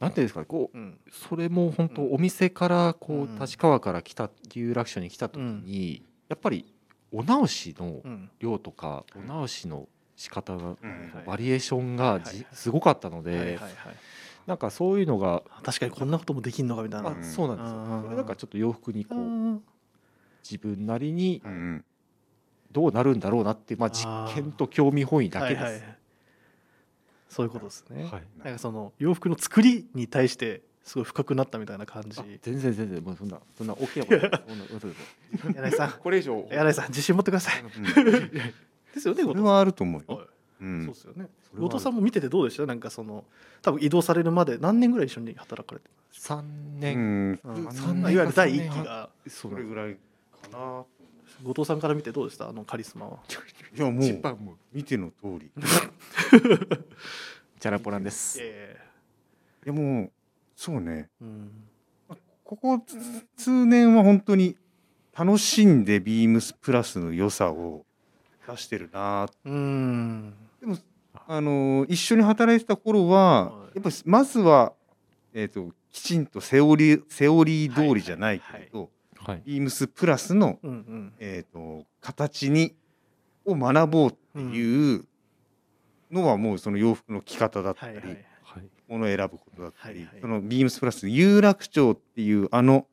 [0.00, 0.98] なんていうんですかねこううん。
[1.12, 6.66] それも本当お店からこう立川から来た有楽町に来た時にやっぱり
[7.12, 8.30] お直しのうん。
[8.40, 11.12] 量とかお直しの仕方がうん。
[11.24, 12.22] バリエーションがはい。
[12.24, 13.70] じすごかったのではいはいはい、
[14.46, 17.10] なんかそういうのが確かにこんなこともできんのかみたいな。
[17.10, 17.92] あそうなんですうん。
[17.92, 19.62] よそれなんかちょっと洋服にこううん。
[20.42, 21.40] 自分なりに
[22.72, 25.62] どうなるんだろうなってまあ実験と興味本位だけです。
[25.62, 25.96] はいはい。
[27.28, 28.04] そういうことですね。
[28.04, 28.22] はい。
[28.44, 32.20] なんかその洋服の作りに対してすごい深くなったみたいな感じ。
[32.20, 33.02] あ全然全然。
[33.02, 34.38] もうそんなそんな大きなこ
[34.78, 34.88] と
[35.54, 35.92] 柳井さん。
[36.00, 36.46] これ以上。
[36.50, 37.62] 柳井さん自信持ってください。
[37.62, 37.70] うん。
[38.94, 40.28] ですよねそれはあると思うよ。
[40.60, 40.84] うん。
[40.84, 41.28] そうですよね。
[41.58, 42.66] 後藤さんも見ててどうでした？
[42.66, 43.24] なんかその
[43.62, 47.30] 多分移動されるまで何年ぐらい一緒に働かれて三う年。
[47.32, 47.72] ん、うん。
[47.72, 48.12] 三年。
[48.12, 49.10] いわゆる第一三年期が。
[49.28, 50.84] そそれぐらいかな。
[51.42, 52.48] 後藤さんから見てどうでした？
[52.48, 53.18] あのカリスマは。
[53.76, 55.46] いやもう一番もう見ての通り。
[55.46, 55.50] い
[57.60, 58.38] チャラポランです。
[58.40, 58.76] え
[59.64, 60.12] やもう
[60.56, 61.08] そうね。
[61.20, 61.50] えうん。
[62.44, 62.84] ここ
[63.36, 64.56] 数年は本当に
[65.16, 67.84] 楽しんでビームスプラスの良さを
[68.46, 69.28] 出してるな。
[69.44, 70.34] うん。
[71.28, 73.70] あの一緒に働いてた頃は、はい。
[73.76, 74.72] やっぱりまずは
[75.34, 78.88] えっ、ときちんとセオリーセオリー通りじゃないけれど、はい
[79.44, 81.12] ビームスプラスのうんうん。
[81.18, 82.74] えー、と形に
[83.44, 85.04] を学ぼうっていう
[86.10, 88.14] のはもうその洋服の着方だったり、はいはい。
[88.14, 88.22] はい
[88.88, 90.20] 物を選ぶことだったり、はいはい。
[90.20, 92.86] そのビームスプラス有楽町っていうあの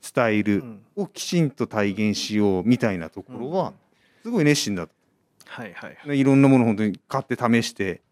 [0.00, 3.72] スタイルうんをきちんと体現しようみたいなところは
[4.22, 4.92] すごい熱心だった。
[5.46, 6.24] はいはいでい。
[6.24, 8.02] ろんなもの本当に買って試して、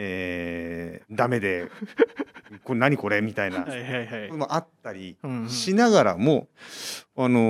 [0.00, 1.68] えー、ダメで
[2.62, 4.30] これ何これみたいなはいはいはい。
[4.30, 5.18] のもあったり
[5.48, 6.48] しながらも、
[7.16, 7.40] あの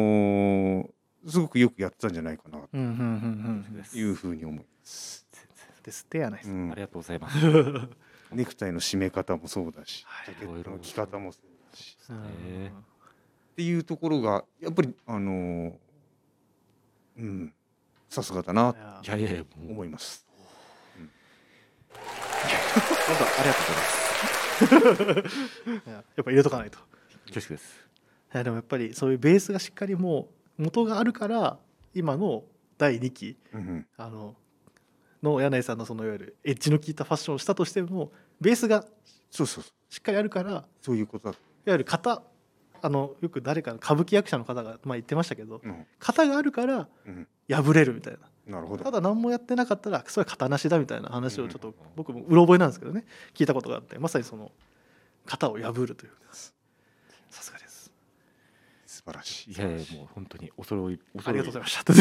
[0.85, 0.91] ー
[1.27, 3.85] すごくよくやってたんじゃないかなうんうんうんうん。
[3.85, 5.27] というふうに思います。
[5.83, 6.05] です。
[6.05, 6.51] ってやないです。
[6.51, 6.73] うん。
[6.73, 7.37] ありがとうございます。
[8.33, 10.35] ネクタイの締め方もそうだし、はい。
[10.35, 11.99] ジャケットの着方もそうだし。
[12.09, 15.73] っていうところがやっぱりあのー
[17.19, 17.55] うん
[18.09, 19.45] さすがだなといやいやいやい
[19.77, 20.27] やいます。
[22.75, 25.39] 本当ありがとうございます。
[25.87, 26.79] い ややっぱ入れとかないと。
[27.27, 27.89] 恐縮です
[28.35, 31.59] いやでもやっぱりそういうベースがしっかりもう元があるから
[31.95, 32.45] 今の
[32.79, 34.35] 第2期うんあの
[35.23, 38.85] の柳井さんのそのいわゆるエッジの効いたファッションをしたとしてもベースが
[39.31, 41.39] そうそうしっかりあるからいわそういうことだ。
[41.67, 42.23] ゆる型
[42.81, 45.87] あのよく誰かの歌舞伎役者の方がまあ言ってましたけどうん。
[45.99, 48.85] 型があるからうん、破れるみたいななるほど。
[48.85, 53.05] ただ何もやってなかったらそれは型なしだみたいな話をちょっとうん僕もうろ覚えなんですけどね。
[53.35, 54.51] 聞いたことがあってまさにその
[55.27, 56.19] 型を破るというか。
[57.31, 57.91] さすがです。
[58.87, 59.53] 素晴らしい。
[59.53, 61.93] いやいやもう本当にお揃いおあ揃りがとうございました。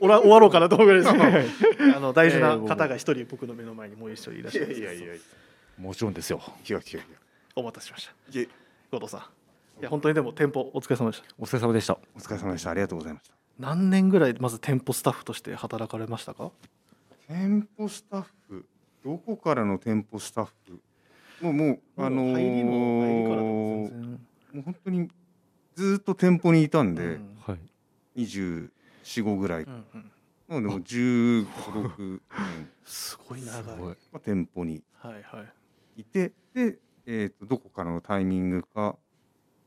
[0.04, 1.16] おら終わろうかなと思うぐらいです。
[1.16, 4.80] ね あの大事な方が一人僕の目の前にもう一人いらっしゃいます。
[4.80, 5.20] いやいやいやい
[5.78, 6.40] もちろんですよ。
[6.68, 7.00] やいやいや。
[7.54, 8.38] お待たせしました。
[8.38, 8.48] いや
[8.90, 9.20] 後藤さん。
[9.80, 11.28] いや本当にでも店舗お疲れ様でした。
[11.38, 11.94] お疲れ様でした。
[11.94, 12.70] お疲れ様でした。
[12.70, 13.45] ありがとうございました。
[13.58, 16.50] 何年ぐらいまず店舗スタッフとして働かれましたか？
[17.28, 18.66] 店舗スタッフ？
[19.04, 20.80] どこからの店舗スタッフ？
[21.40, 22.72] もうもうあのー入りの
[23.06, 24.10] 入りからでも全然。
[24.12, 24.18] も
[24.60, 25.08] う本当に
[25.74, 27.36] ずっと店舗にいたんで、うん。
[27.46, 28.22] はい。
[28.22, 30.10] 245ぐらい、うんうん。
[30.48, 33.76] もうでも1516年、すごい長い。
[33.76, 34.82] まあ、店舗に。
[34.98, 35.42] はいは
[35.96, 36.00] い。
[36.00, 38.96] いてで、えー、とどこからのタイミングか。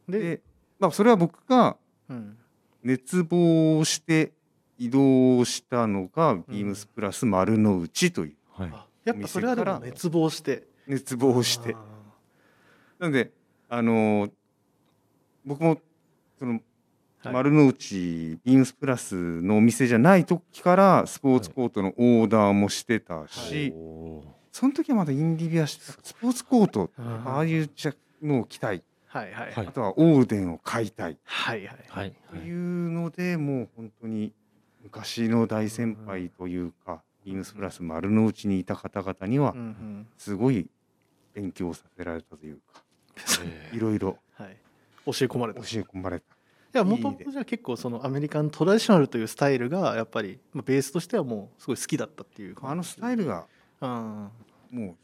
[0.07, 0.41] でで、
[0.79, 1.77] まあ、それは僕が
[2.09, 2.37] うん
[2.83, 4.31] 熱望して
[4.77, 8.69] 移動したのがビームスプラス丸の内というはい。
[8.71, 10.63] あやっぱそれはでも熱望して。
[10.87, 11.75] 熱望して。
[11.75, 11.77] あ
[12.99, 13.31] なので
[13.69, 14.31] あのー
[15.45, 15.79] 僕も
[16.37, 16.59] その
[17.23, 24.23] 丸の内ビームスプラスのお店じゃない時からスポーツコートのオーダーもしてたし、おー。
[24.51, 27.27] その時はまだインディビアしてたスポーツコートうん。
[27.27, 27.69] ああいう
[28.21, 29.51] のを着たいはいはい。
[29.51, 29.67] はい。
[29.67, 31.17] あとはオーデンを買いたい。
[31.23, 31.77] はいはい。
[31.89, 34.33] はいというのでもう本当に
[34.83, 39.55] 昔の大先輩というかビームスプラス丸の内にいた方々には
[40.17, 40.69] すごい
[41.33, 42.83] 勉強させられたというか
[43.43, 43.71] え。
[43.73, 44.17] ーいろいろ。
[44.33, 44.57] はい。
[45.05, 45.61] 教え込まれた。
[45.61, 46.25] 教え込まれた。
[46.71, 53.47] いやもともとじゃあ結構そのアメリカントラディショナルというスタイルがやっぱりまあベースとしてはもうすごい好きだったっていうあのスタイルが
[53.81, 54.29] あ
[54.69, 54.95] もう好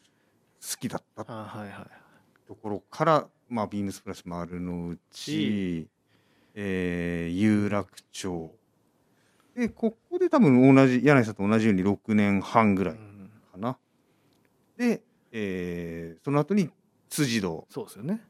[0.80, 1.88] きだったあはいはい。
[2.48, 5.88] ところから、まあ、ビームスプラス丸の内、
[6.56, 8.52] えー有楽町。
[9.56, 13.78] でここで多分同じ柳井さんと同じように6年半ぐらいうんかな。
[14.78, 16.70] で、えーその後に
[17.10, 18.22] 辻堂そうですよね。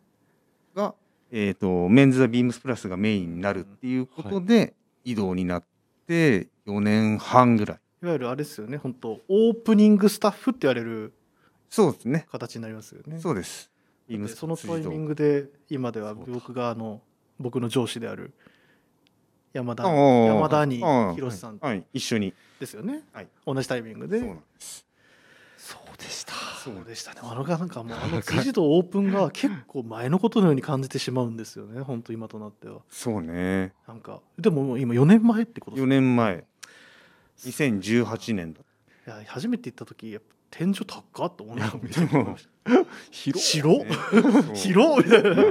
[0.75, 0.93] が、
[1.31, 5.63] えー、とメンズ・ザ・ビームスプラスがメインになるっていうことで移動になっ
[6.07, 7.79] て4年半ぐらい。
[8.03, 8.77] いわゆるあれですよね。
[8.77, 11.13] 本当オープニングスタッフって言われる
[11.69, 12.27] そうですね。
[12.31, 13.19] 形になりますよね。
[13.19, 13.71] そうです
[14.27, 17.01] そのタイミンググで今では僕があの
[17.39, 18.33] 僕の上司である
[19.53, 22.33] 山田山田にあー博さんはい、一緒に。
[22.59, 23.27] ですよね、はい。
[23.45, 24.19] 同じタイミングで。
[24.19, 24.85] そうです。
[25.57, 26.33] そうでした。
[26.33, 27.13] そうでした。
[27.13, 32.81] ねあのがなんかもうあの辻とオープンが結構前のことのように感じてしまうんですよね本当今となっては。
[32.89, 33.73] そうね。
[33.87, 36.43] なんかでも今4年前ってことです4年前。
[37.39, 38.59] 2018年だ。
[39.07, 42.54] いや初めて行った時やっぱ天井高っと思いました
[43.11, 43.83] 広白？
[43.83, 43.87] ね。
[44.13, 44.55] そう。
[44.55, 45.43] 広っみたいな。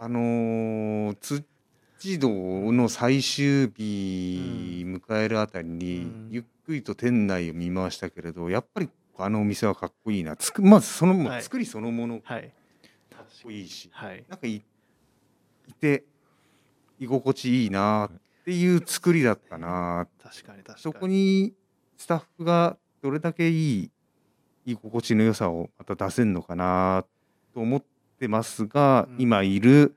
[0.00, 1.44] あのー
[1.98, 2.28] 辻堂
[2.70, 6.28] の最終日迎えるあたりに、うん。
[6.30, 10.36] ゆっくりと店内を見回したけれどやっぱりあのお店はかっこいいな。
[10.36, 11.42] つくまずその、はい。
[11.42, 12.20] 作りそのもの。
[12.20, 12.44] かはい。
[12.44, 12.50] っ
[13.42, 13.88] こいいし。
[13.92, 14.24] はい。
[14.28, 16.04] なんかいいて
[17.00, 20.06] 居心地いいなっていう作りだったな。
[20.22, 20.78] 確かに確かに。
[20.80, 21.54] そこに
[21.96, 23.90] スタッフがどれだけいい
[24.72, 27.04] 居心地の良さをまた出せるのかな
[27.54, 27.82] と思っ
[28.18, 29.16] てますが、うん。
[29.18, 29.94] 今いる、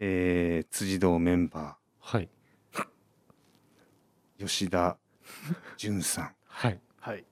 [0.00, 2.28] えー辻堂メンバはい。
[2.74, 2.86] ー
[4.46, 4.96] 吉田
[5.76, 6.34] 淳さん。
[6.46, 6.80] はい。
[7.00, 7.24] はい。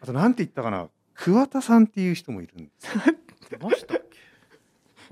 [0.00, 3.02] あとなんて言ったかな桑田さんっていう人もいるんですよ。
[3.50, 4.18] 出ましたっけ？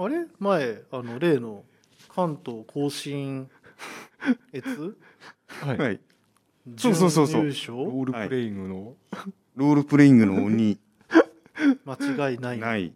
[0.03, 0.27] あれ？
[0.39, 1.65] 前あの例の
[2.09, 3.51] 関東甲信
[4.53, 4.97] 越？
[5.63, 5.79] はい。
[5.79, 6.01] はい。
[6.77, 7.43] そうそうそうそう。
[7.43, 8.97] 準優勝ロールプレイングの
[9.57, 10.79] ロールプレイングの鬼。
[11.85, 12.59] 間違いない。
[12.59, 12.95] ない。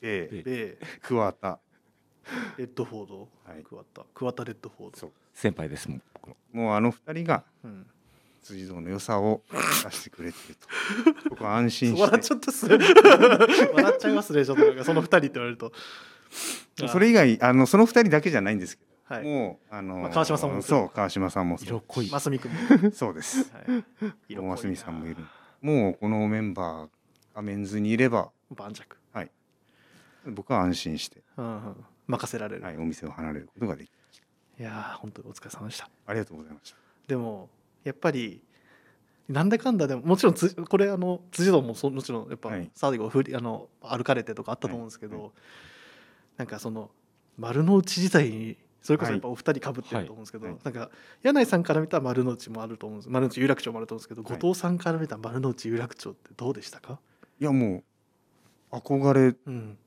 [0.00, 1.58] ででで桑田。
[2.56, 3.28] レッドフォード。
[3.44, 3.62] はい。
[3.62, 4.06] 桑田。
[4.14, 4.98] 桑田レッドフォード。
[4.98, 5.12] そう。
[5.34, 6.02] 先輩ですもん。
[6.52, 7.86] もうあの二人がうん。
[8.42, 9.42] 辻堂の良さを
[9.84, 10.68] 出してくれてると。
[11.30, 12.78] 僕は安心笑っしちゃったっすね。
[13.74, 15.72] 笑っちゃいますねちょっとなんかその二人って言われると。
[16.76, 19.24] てそれ以外あのその二人だけじゃないんですけど、はい。
[19.24, 21.66] もうあの、まあ川島さんもそう川島さんもそう。
[21.66, 22.10] 色濃い。
[22.10, 22.90] マスミ君も。
[22.92, 23.50] そうです。
[23.52, 23.60] は
[24.28, 24.36] い。
[24.36, 25.16] 大増美さんもいる
[25.60, 28.82] もうこのメンバーがメンズにいれば盤石。
[30.26, 31.84] 僕は安心して、うんうん。
[32.06, 33.90] 任せられる、、はいい、お店を離れることができ
[34.58, 34.62] る。
[34.62, 35.88] やー本当にお疲れ様でした。
[36.06, 36.76] ありがとうございました。
[37.06, 37.48] でも
[37.84, 38.42] やっぱり
[39.28, 42.70] なんだかんだでももちろんつこれあの辻堂もそもちろんやっぱ、はい。
[42.74, 45.30] 最後ふりあの歩かれてとかあったと思うんですけど、はい。
[46.38, 46.90] なんかその
[47.38, 50.54] 丸の内自体にそれこそやっぱお二人かぶってると思うんですけど、はい。
[50.54, 50.62] はい。
[50.64, 50.90] なんか
[51.22, 54.32] 柳井さんから見た丸の内もあると思うんです丸の内有楽町もあると思うんですけど、はい。
[54.38, 57.00] 後藤さんから見た丸の内有楽町ってどうでしたか、
[57.40, 57.82] いやも
[58.70, 59.78] う憧れうん。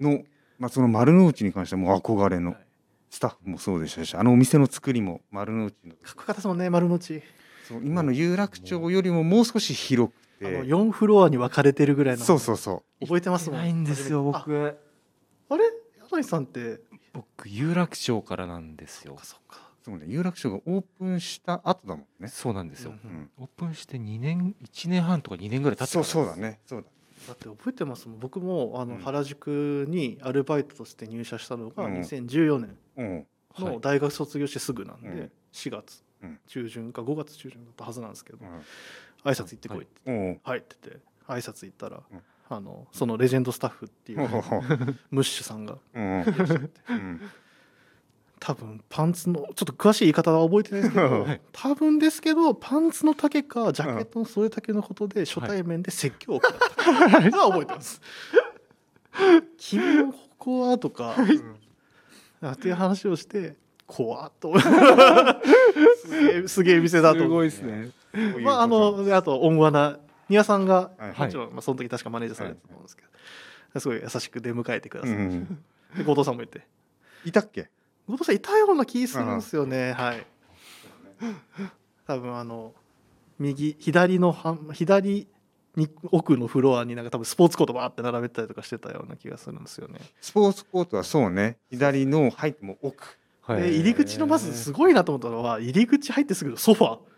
[0.00, 0.22] の、
[0.58, 2.66] まあ、その丸の内に関してはもう憧れのはい。
[3.10, 5.94] スタッフもそうでしたしあのお店の作りも丸の内の。
[5.96, 7.22] かっこよかったですもんね丸の内、
[7.68, 12.24] そう今の有楽町よりももう少し広くあのて4フロアに分かれてるぐらいの。
[12.24, 13.58] そうそうそ覚えてますもん。
[13.58, 14.76] ないんですよあ僕
[15.50, 15.64] あれ？
[16.10, 16.80] 柳井さんって
[17.12, 19.18] 僕有楽町からなんですよ。
[19.22, 22.28] そっかうそうね有楽町がオープンした後だもんね。
[22.28, 23.30] そうなんですよ、うんうん。
[23.38, 26.42] オープンして2年1年半とか2年ぐらい経ってそうそうだね。
[26.42, 26.88] ねそうだ
[27.28, 28.18] だって覚えてますもん。
[28.18, 29.00] 僕もあのうん。
[29.00, 31.94] 原宿にアルバイトとして入社したのがうん。
[32.00, 33.26] 2014年うん。
[33.58, 35.30] の大学卒業してすぐなんで、うん。
[35.52, 36.38] 4月うん。
[36.46, 38.48] 中旬か5月中旬だったはずなんですけど、うん。
[39.24, 40.00] 挨拶行ってこいって。
[40.06, 40.12] う。
[40.12, 42.22] ん「はい」って言って挨拶行ったら、うん
[42.56, 44.18] あのそのレジェンドスタッフっていう
[45.10, 47.20] ムッシュさんがうんうん。
[48.40, 51.40] 多分パンツのちょっと詳しい言い方は覚えてないですけど、はい。
[51.52, 58.00] 多分ですけどパンツの丈かジャケットの袖丈のことで初対面で説教を行ったのは覚えてます。
[59.58, 61.14] 君のここはとか、
[62.40, 63.54] あっていう話をして
[63.86, 64.58] 怖っと。
[66.04, 67.90] すげえすげえ店だとすごいですね。
[68.42, 69.98] まああのであと温和な
[70.32, 71.20] 庭さんがはい。
[71.20, 73.02] もちろん、まあ、その時確かマネージャーされてたと思うんですけ
[73.74, 75.46] ど、すごい優しく出迎えてくだうさって、ん
[75.96, 76.66] で後藤さんもいて。
[77.24, 77.70] いたっけ？
[78.08, 79.92] 後藤さんいたような気するんですよね。
[79.92, 80.26] はい。
[82.06, 82.74] 多分あの
[83.38, 85.28] 右左の半左
[85.76, 90.00] に奥のフロアになんか多分スポーツコートバーって並べてたりとかしてたような気がするんですよね。
[90.20, 91.58] スポーツコートはそうね。
[91.70, 93.18] 左の入っても奥。
[93.48, 97.11] で入り口のまずすごいなと思ったのは入り口入ってすぐのソファほう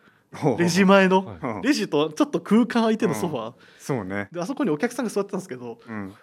[0.59, 1.25] レジ前の？
[1.25, 1.39] はい。
[1.43, 1.63] うん。
[1.63, 4.29] レジとちょっと空間空いてるソファそうね。
[4.33, 6.15] であそこにお客さんが座ってたんですけどうん。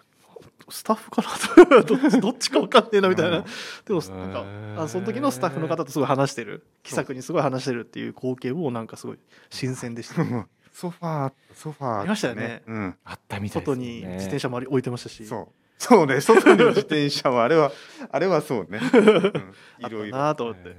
[0.68, 3.44] スタッフかなとどっち どっちか分かんねえなみたいな、うん。
[3.84, 4.32] でもなん
[4.76, 6.64] かあその時のスタッフの方とすごい話してる。
[6.82, 9.18] 気さくにすごい話してるっていう光景もなんかすごい
[9.50, 10.24] 新鮮でした、
[10.72, 12.62] ソファーソファーありましたよね。
[12.66, 12.94] うん。
[13.04, 15.26] あったみたいです外に自転車もあり置いてましたし。
[15.26, 15.48] そう。
[15.78, 16.20] そうね。
[16.20, 17.72] 外の自転車はあれは
[18.10, 18.78] あれはそうね。
[18.80, 19.86] うん。
[19.86, 20.68] いろいろなと思って。
[20.68, 20.74] へ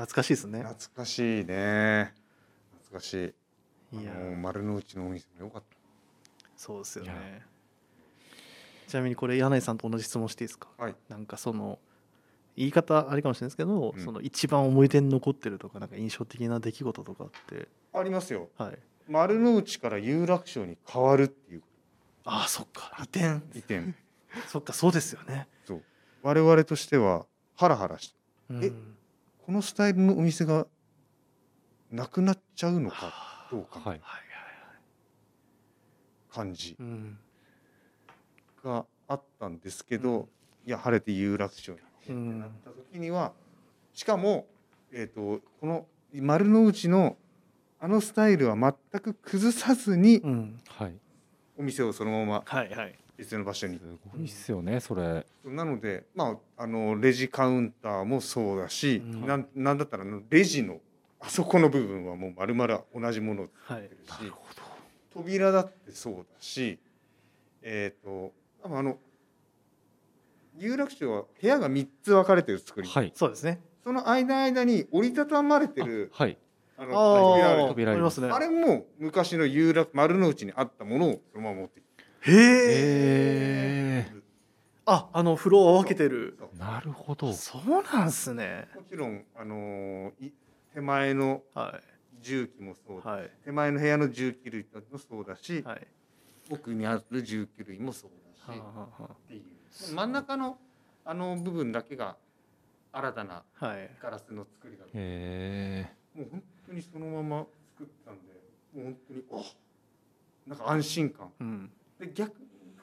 [0.00, 0.62] 懐かしいですね。
[0.62, 2.14] 懐かしいね。
[2.84, 3.34] 懐かし
[3.92, 3.98] い。
[4.00, 5.76] いやあの丸の内のお店もよかった。
[6.56, 7.42] そうですよね。
[8.88, 10.68] ちなみにこれ柳井さんと同じ質問していいですか？
[10.78, 10.96] はい。
[11.10, 11.78] なんかその
[12.56, 14.02] 言い方あれかもしれないですけど、うん。
[14.02, 17.68] その一番思い出に残ってるとかなんか印象的な出来事とかって？
[17.92, 18.48] ありますよ。
[18.56, 18.78] はい。
[19.06, 21.62] 丸の内から有楽町に変わるっていう。
[22.24, 22.96] ああそっか。
[23.00, 23.26] 移転。
[23.54, 23.94] 移転。
[24.48, 25.82] そっかそうですよね、そう。
[26.22, 28.14] 我々としてはハラハラして。
[28.48, 28.72] うん、え
[29.50, 30.64] このスタイルのお店が
[31.90, 33.98] なくなっちゃうのかどうか。
[36.32, 36.76] 感じ。
[36.78, 37.18] うん。
[38.62, 40.28] があったんですけど、
[40.64, 41.78] いや晴れて有楽町に
[42.10, 42.38] うん。
[42.38, 43.32] なった時には
[43.92, 44.46] しかも、
[44.92, 47.16] えー、とこの丸の内の
[47.80, 50.22] あのスタイルは全く崩さずに
[51.58, 52.44] お店をそのまま
[53.20, 53.78] 別の場所に。
[53.78, 55.26] すごいっすよねそれ。
[55.44, 59.26] なので、まあ、あのレジカウンターもそうだし、うん。
[59.26, 60.78] なんなんだったらあのレジの
[61.20, 63.42] あそこの部分はもう丸々同じもの。
[63.42, 63.82] をはい。
[63.82, 64.32] 作ってるし、
[65.12, 66.78] 扉だってそうだし
[67.62, 68.32] えっ、と
[68.62, 68.98] 多分あの
[70.56, 73.12] 有楽町は部屋が3つ分かれてる作り、はい。
[73.14, 73.60] そうですね。
[73.84, 76.38] その間間に折りたたまれてるはい。
[76.78, 78.56] ああの扉あるあ扉ありますありますね。
[78.56, 81.89] あれも昔の有楽丸の内にあったものをそのまま持ってきて
[82.22, 84.20] へええ
[84.86, 86.36] ああのフロアを分けてる。
[86.58, 87.32] なるほど。
[87.32, 88.66] そうなんすね。
[88.74, 90.32] もちろん、あのーい
[90.74, 91.80] 手前のは
[92.20, 93.30] 重機もそうはい。
[93.44, 95.86] 手前の部屋の重機類もそうだし、はい。
[96.50, 98.10] 奥にある重機類もそう
[98.48, 99.42] だし、はあはっていう。
[99.94, 100.58] 真ん中の
[101.04, 102.16] あの部分だけが
[102.92, 103.90] 新たなあはい。
[104.02, 105.86] ガラスの作りだとへ
[106.16, 107.46] もう本当にそのまま
[107.78, 108.32] 作ったんで
[108.74, 111.30] もう本当にあなんか安心感。
[111.40, 111.70] うん
[112.00, 112.34] で逆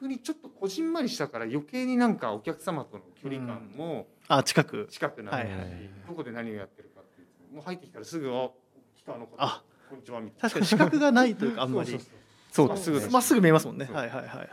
[0.08, 4.86] にちょっとこじんまりしたから余計になんかお客様との距離感もあ近く？
[4.90, 8.50] 近くなるし、はいはいどこで何をやってるかっていうもう入ってきたらすぐ「あ
[8.96, 10.42] 来たあの方あこんにちは」みたいな。
[10.42, 11.90] 確かに視覚がないというかあんまり。
[11.90, 12.94] そうそうそうそう。
[12.94, 13.88] まっすまっすぐ見えますもんね。
[13.92, 14.48] はいはいはいはい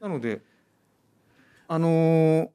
[0.00, 0.42] なので
[1.66, 2.50] あのー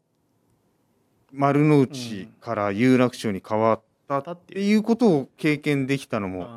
[1.34, 6.48] 丸の内から有楽町に変わっただっってていういうことを経験できたのも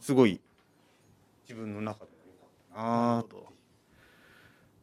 [0.00, 0.40] すごい
[1.44, 3.53] 自分の中で良かったななあるほど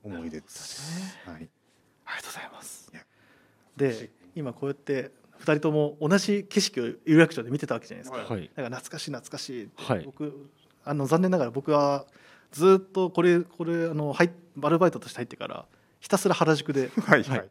[0.03, 1.17] 思い出です。
[1.25, 2.91] はい、ありがとうございます。
[3.77, 8.33] で今こうやって2人とも同じ景色を有楽町で見てたわけじゃないですか。
[8.33, 8.47] はい。
[8.49, 10.03] から懐かしい懐かしいって、はい。
[10.05, 10.49] 僕
[10.83, 12.05] あの残念ながら僕は
[12.51, 14.29] ずっとこれこれあの入っ
[14.61, 15.65] アルバイトとして入ってから
[16.01, 16.89] ひたすら原宿で。
[17.05, 17.49] はい、はい、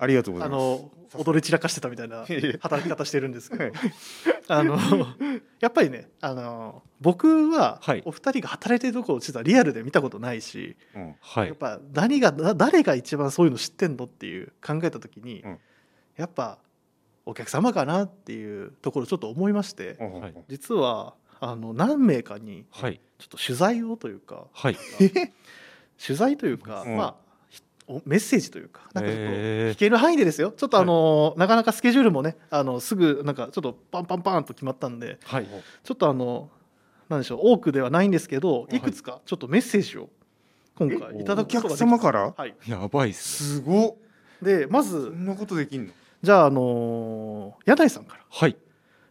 [0.00, 0.60] ありがとうござあいます。
[0.60, 2.26] の踊り散らかしてたみたいな
[2.60, 3.62] 働き方してるんですけど。
[3.62, 3.72] はい。
[4.48, 4.76] あの
[5.60, 8.02] やっぱりねあの僕ははい。
[8.04, 11.14] お二人が働いてるところを実はリアルで見たことないし、うん。
[11.20, 11.46] はい。
[11.46, 15.58] やっぱ何がだ誰が一番そういうの知ってんのっていう考えた時に、うん。
[16.16, 16.58] やっぱ
[17.24, 20.20] お客様かなっていうところをちょっと思いまして、うん。
[20.20, 20.34] はい。
[20.48, 23.00] 実はあの何名かにはい。
[23.18, 24.76] ちょっと取材をというかはい。
[26.04, 26.96] 取材というか、うん。
[26.96, 27.21] まあ
[28.06, 30.52] メッセージというかなんかちょっと聞ける範囲でですよ。
[30.52, 35.46] ちょっとあの、なかなかスケジュールもねあのすぐなんかちょっとパンパンパンと決まったんではい。
[35.82, 36.48] ちょっとあの
[37.08, 38.80] なんでしょう多くではないんですけどい。
[38.80, 40.08] くつかちょっとメッセージを
[40.76, 42.34] 今回いただお客くことができ様から？
[42.36, 43.56] はい、やばいっす。
[43.56, 43.94] すごっ。
[44.40, 45.92] でまそずんなことできんの？
[46.22, 48.56] じゃあ、あのー柳井さんからはい。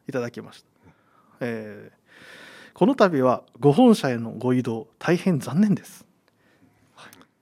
[0.09, 0.67] いただきました、
[1.41, 2.01] えー
[2.73, 6.05] この度はご本社へのご移動大変残念です、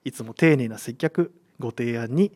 [0.10, 2.32] い、つも丁寧な接客ご提案に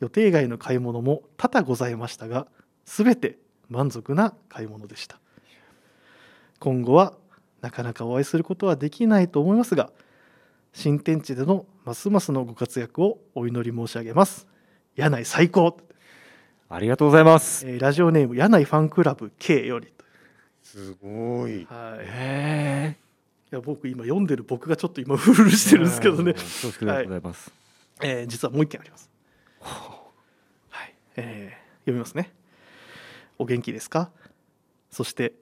[0.00, 2.46] 予定外の買い物も多々ございましたが
[2.84, 3.38] 全て
[3.68, 5.18] 満足な買い物でした。
[6.58, 7.14] 今後は
[7.60, 9.90] なかなかお会いすることはできないと思いますが
[10.72, 14.46] 新天地でのますますのご活躍をお祈り申し上げます。
[14.94, 15.78] 柳井最高。
[16.68, 17.66] ありがとうございます。
[17.66, 19.88] えーラジオネーム柳井ファンクラブ K より
[20.62, 21.64] すごい。
[21.64, 22.65] はい、いへ
[23.56, 27.52] や僕今読んでる僕がちょっと今フルフルしてるんですけどね、恐縮でございます。
[28.02, 29.10] えー実はもう一件あります。
[29.60, 32.32] はい、えー読みますね。
[33.38, 34.10] お元気ですか？
[34.90, 35.34] そして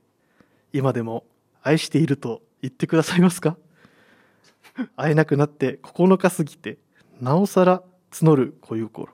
[0.73, 1.24] 今でも
[1.62, 3.57] 愛していると言ってくださいますか？
[4.97, 6.78] 会えなくなって9日過ぎて
[7.20, 9.12] なおさら募る恋心。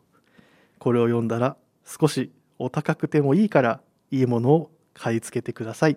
[0.78, 5.96] これを読んだら少しお高くてもいいからいいものを買い付けてください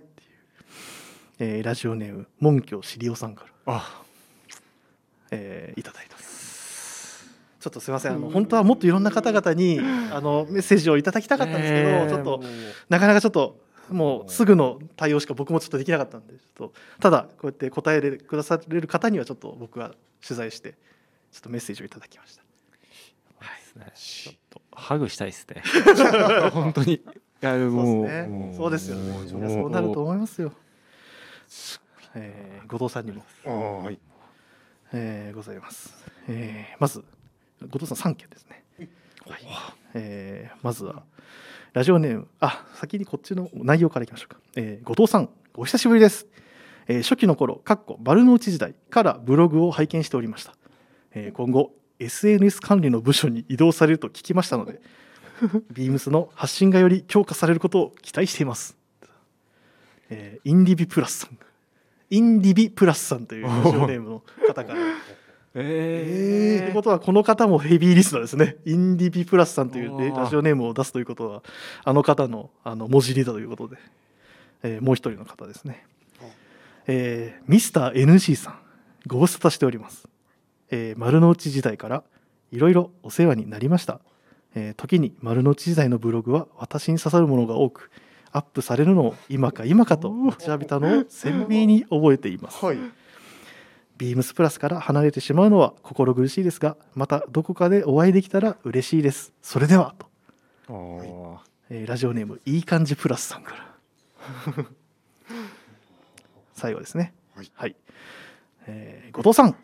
[1.40, 4.02] えーラジオネーム門居しりおさんから、あ。
[5.32, 6.14] えーいただいて
[7.64, 9.80] ちょっとすいませんあの本当はもっといろんな方々に
[10.12, 11.94] あのメッセージをいただきたかったんですけど、え。
[12.08, 12.44] ーちょっと
[12.90, 13.58] なかなかちょっと
[13.90, 19.92] もうすぐの対応しか僕もちょっとできなかったんでちょっとただこうやって答えてくだされる方にはちょっと僕が
[20.26, 20.74] 取材して
[21.32, 22.44] ちょっとメッセージをいただきました。
[23.44, 23.92] ですね。
[23.96, 25.64] ちょっとハグしたいですね。
[26.52, 26.94] 本当に。
[26.94, 27.02] い
[27.42, 29.14] やもうそうですね。
[29.14, 29.54] そうですよね。
[29.54, 30.52] そうなると思いますよ、
[32.16, 33.24] えー後藤さんにも、
[33.84, 34.00] はい。
[34.94, 35.94] えーございます、
[36.28, 37.04] えーまず
[37.70, 38.64] 後藤さん3件ですね、
[39.28, 39.40] はい。
[39.94, 41.04] えーまずは
[41.74, 46.28] ラジオネームあ先にこっちの内容からいきましょうか、えー後藤さんお久しぶりです、
[46.88, 50.56] えー初期の頃かっこ丸の内時代からブログを拝見しておりました、
[51.12, 54.82] えー今後 SNS 管理の部署に移動されると聞きましたので
[55.72, 58.78] ビームスの発信がより強化されることを期待しています、
[60.14, 61.38] えーインディビプラスさん。
[62.10, 64.80] インディビプラスさんというラジオネームの方から。
[65.56, 68.58] えということはこの方もヘビーリスナーですね。
[68.66, 71.44] インディビプラスさんというラジオネームを出すということは
[71.84, 73.78] あの方のあの文字入りだということで、
[74.64, 75.86] えーもう一人の方ですね、
[76.88, 78.60] えーミスター NG さん
[79.06, 80.08] ご無沙汰しております、
[80.72, 82.04] えー丸の内時代から
[82.52, 84.00] いろいろお世話になりました、
[84.56, 87.92] えー時に丸の内時代のブログは私に刺さるものが多く
[88.34, 92.64] アップされるのを今か今かと調べたのを鮮明に覚えています。
[92.66, 92.78] はい。
[93.98, 99.34] ビームスプラスから離れてしまうのは心苦しいですがまたどこかでお会いできたら嬉しいです。
[99.42, 100.08] それではと、
[100.68, 101.38] あー。
[101.70, 103.74] えーラジオネームいい感じプラスさんから。
[106.54, 107.14] 最後ですね。
[107.56, 107.76] はい。
[108.68, 109.56] えー後藤さん、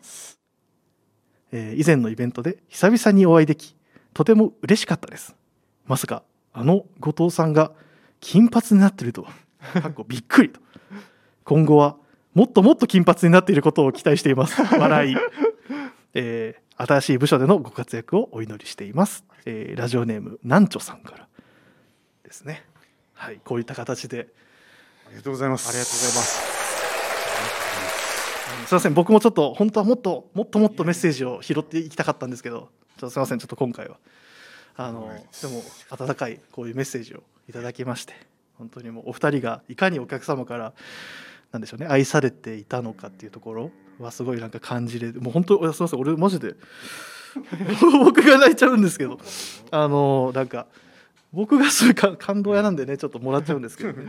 [1.52, 3.74] えー以前のイベントで久々にお会いでき
[4.14, 5.34] とても嬉しかったです。
[5.86, 6.22] まさか
[6.52, 7.72] あの後藤さんが
[8.20, 9.26] 金髪になっていると。
[9.58, 10.60] はかっこびっくりと。
[11.44, 11.96] 今後は
[12.34, 14.60] もっともっと金髪になっていることを期待しています。
[14.62, 15.16] 笑い、
[16.14, 21.28] えー新しい部署でのご活躍をお祈りしています、えーラジオネームなんちょさんから。
[22.24, 22.64] ですね。
[23.12, 24.28] はいこういった形で。
[25.06, 25.68] ありがとうございます。
[25.68, 26.60] ありがとうございます。
[28.66, 32.70] すいません僕もちょっと本当はもっともっともっとメッセージを拾っていきたかったんですけど。
[32.96, 33.96] ちょっとすいませんちょっと今回は。
[34.76, 38.14] あのはいでも温かいこういうメッセージをいただきまして
[38.54, 40.72] 本当にもうお二人がいかにお客様から
[41.50, 46.54] なんでしょうね愛されていたのかっていうところはすごいなんか感じれるもう本当すいません俺マジで
[48.04, 49.18] 僕が泣いちゃうんですけど
[49.72, 50.68] あのなんか
[51.32, 54.06] 僕がすごいか感動屋なんでねちょっともらっちゃうんですけどね。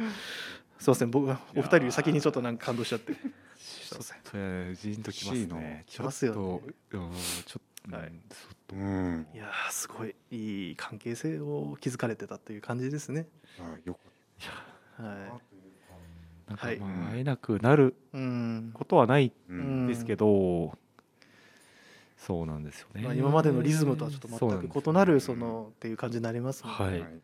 [0.79, 3.13] すいません僕がお二人より先にちょっとなんか感動しちゃって。
[3.59, 5.83] すいませんジーンときますね。
[5.87, 6.37] きますよね。
[6.37, 6.61] ちょっ
[6.91, 7.11] とうん
[7.45, 8.11] ちょっと、はい
[8.71, 13.27] うんいやーすごいいい関係性を築かれてたっていう感じですね。
[13.57, 13.99] はいよか
[14.99, 15.39] っは
[16.47, 18.17] なんかはいまあ会えなくなるい。
[18.17, 18.71] うん。
[18.73, 20.77] ことはないんんですけど、
[22.17, 26.99] そうなんですよね、まあ今までのリズムとはちょっと全く異なるそのっていう感じになりますもんね。
[27.01, 27.21] はい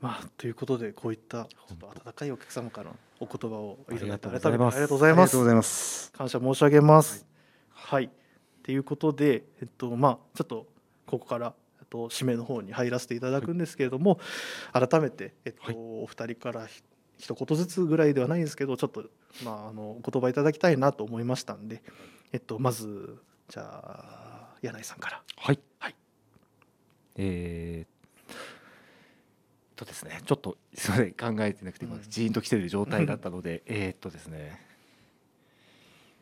[0.00, 5.44] まあということでこういったちょっと温かいお客様からのお言葉をいただいてありがとうございます改めてありがとうございますありがとうご。
[5.44, 7.26] ざいます感謝申し上げます。
[7.68, 8.10] はい。
[8.60, 10.66] っていうことで、えっとまあちょっと
[11.06, 14.20] ここからえっと締めの方に入らせていただくんですけれども、
[14.72, 15.74] 改めてえっと、はい。
[15.76, 16.82] お二人からひ
[17.18, 19.04] 一言ずつぐらいではないんですけど、ちょっと
[19.44, 21.82] まああのお言葉いただきたいなと思いましたんで、
[22.32, 23.18] えっとまず
[23.48, 25.22] じゃあ柳井さんから。
[25.36, 25.94] はい、はい。
[27.16, 27.88] えーっ
[29.76, 32.02] とですねちょっとすみません考えてなくて今うん。
[32.02, 34.60] ジーンときてる状態だったので、えーっとですね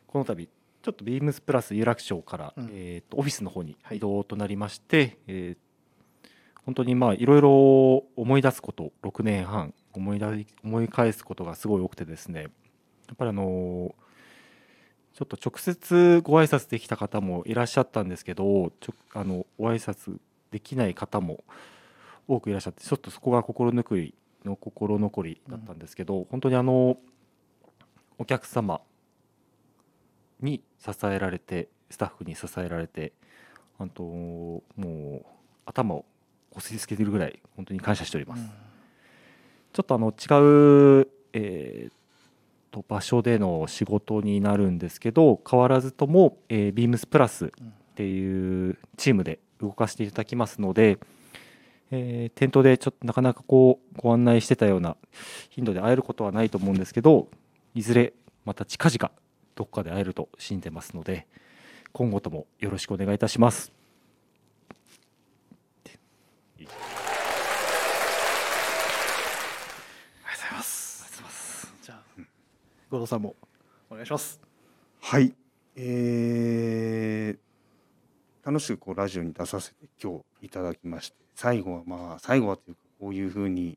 [0.07, 0.49] この度
[0.89, 2.71] ちょっとビームスプラス有楽町から、うん。
[2.73, 3.99] えーっとオフィスの方にはい。
[3.99, 5.57] 移動となりまして、えー
[6.65, 12.49] 本当にまあいろいろ思い出すこと6年半思い出思い返すことがすごい多くてですねや
[13.15, 13.95] っぱりあの
[15.15, 20.19] ちょっと直接ご挨拶できた方もいらっしゃったんですけどちょあのお挨拶
[20.51, 21.43] できない方も
[22.27, 26.99] 多くいらっしゃってちょっとそこが心残りの心残りだったんですけど、本当にあの
[28.19, 28.83] お客様
[30.41, 33.13] に支えられてスタッフに支えられて
[33.79, 35.23] あともう
[35.65, 36.05] 頭を
[36.51, 38.43] こすりつけてるぐらい本当に感謝しております。
[39.73, 41.93] ちょっとあの違う、えー
[42.71, 47.51] と場所での仕事になるんですけど変わらずとも、えー、ビームスプラスっ
[47.95, 50.99] ていうチームで動かしていただきますので、
[51.91, 54.97] えー店頭でちょっとなかなかこうご案内してたような
[55.49, 57.29] 頻度で会えることはないと思うんですけど
[57.75, 58.13] いずれ
[58.45, 59.11] また近々
[59.59, 61.27] どこかで会えると信じてますので
[61.91, 63.73] 今後ともよろしくお願いいたします。
[66.57, 66.81] ありがとう
[70.31, 71.75] ございます。
[71.83, 72.03] じゃあ
[72.89, 73.35] 後藤さんも
[73.91, 74.41] お願いします。
[75.01, 75.35] はい
[75.75, 77.39] えー
[78.47, 83.77] 楽しくこうラジオに出させて今日いただきまして最後はまあ最後はというかこういうふうに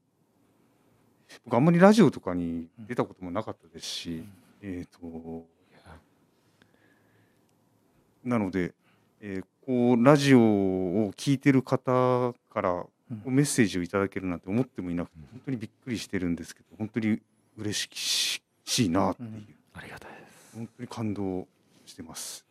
[1.44, 4.24] 僕あんまりラジオとかに出たこともなかったですし、
[4.62, 5.46] えっ、と
[8.24, 8.74] なので、
[9.20, 12.84] えーこうラジオを聞いてる方から
[13.26, 13.36] うん。
[13.36, 17.20] メッセージをいただけるなんて思ってもいなくて本当にびっくりしてるんですけど本当に
[17.58, 19.56] 嬉ししいなっていう、うん。
[19.74, 20.56] ありがたいです。
[20.56, 21.48] 本当に感動
[21.86, 22.46] してます。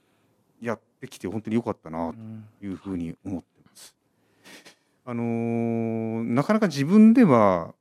[0.60, 3.96] やってきて本当に良かったなうんというふうに思ってます。
[5.04, 7.74] あのーなかなか自分では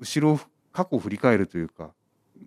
[0.00, 0.40] 後ろ
[0.72, 1.90] 過去を振り返るというか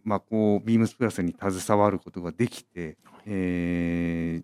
[0.03, 4.43] まあこうビームスプラスに携わることができて、えー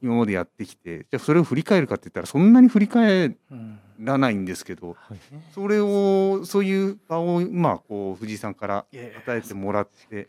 [0.00, 5.18] 今までやってきてじゃあそれを振り返るかって言ったらそんなに振り返うんらないんですけどはい。
[5.52, 10.28] それをそういう場をまあこう藤井さんから与えてもらって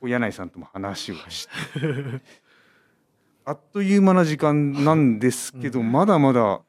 [0.00, 1.50] こう柳井さんとも話をして
[3.44, 6.60] あっという間な時間なんですけど、うんまだまだ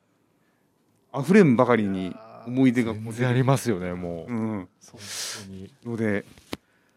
[1.18, 2.16] 溢れんばかりに
[2.46, 4.34] 思い出が全然ありますよねもう。
[4.34, 4.70] うん、
[5.86, 6.26] ので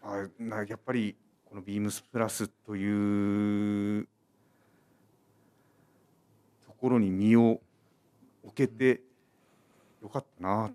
[0.03, 1.15] あなやっぱり
[1.45, 4.07] このビームスプラスという
[6.65, 7.61] ところに身を
[8.43, 9.01] 置けて
[10.01, 10.71] よかったな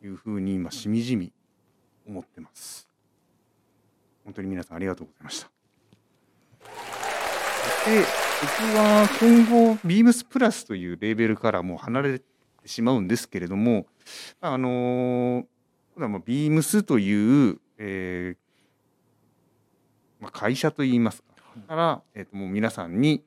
[0.00, 1.32] というふうに今しみじみ
[2.06, 2.86] 思ってます。
[4.24, 5.50] 本当に皆さんありがとうございました。
[7.86, 8.00] で
[8.40, 12.24] 僕は今後ビームスプラスというレーベルからもう離れて
[12.66, 13.86] しまうんですけれども
[14.40, 15.44] あの
[15.94, 21.34] ただまあビームスという、えーまあ、会社といいますか。
[21.68, 23.22] から、えー、ともう皆さんに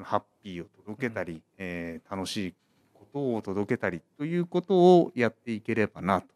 [0.00, 2.54] ハッピーを届けたり、えー楽しい
[2.94, 6.28] ことを届けたりということをやっていければなと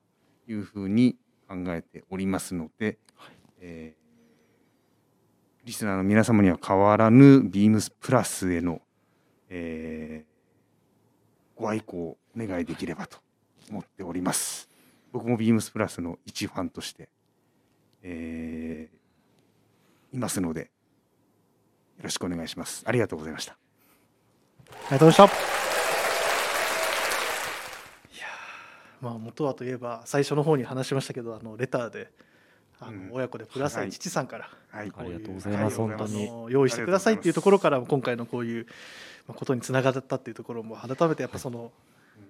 [0.48, 1.16] いうふうに
[1.48, 2.98] 考えておりますので、
[3.60, 4.00] えー
[5.66, 8.80] リスナーの皆様には変わらぬビームスプラスへの、
[9.50, 10.30] えー
[11.60, 13.18] ご愛顧をお願いできればと
[13.68, 14.66] 思っております。
[15.12, 17.10] 僕もビームスプラスの一ファンとして、
[18.02, 19.00] えー
[20.12, 20.66] いますので、よ
[22.02, 22.82] ろしくお願いします。
[22.84, 23.52] ありがとうございました。
[23.52, 23.56] あ
[24.74, 25.50] りがとうございました。
[28.16, 32.10] いやーまあ元はといえば最初の方に話しましたけどあのレターで
[32.80, 34.92] あの、うん親子でプラスはい父さんから、はい。
[34.96, 38.66] ありがとうごこざいますうう本当にあの用意してくださいっていうところから今回のこういう
[39.28, 41.70] まあことにつながったっていうところも改めてやっぱその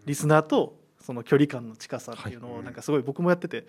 [0.04, 3.66] リスナーとその距離感の近さっていうのはいをなんかすごい僕もやってて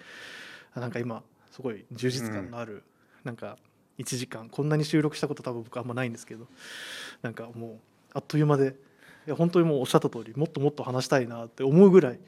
[0.74, 2.84] あなんか今すごい充実感のある
[3.24, 3.58] なんか
[4.00, 6.48] 1時間こんなに収録したこと多分僕あんまないんですけど
[7.22, 7.80] なんかもう
[8.14, 8.76] あっという間で
[9.28, 12.20] いや本当にもうおっしゃった通りもっともっと話したいなって思うぐらい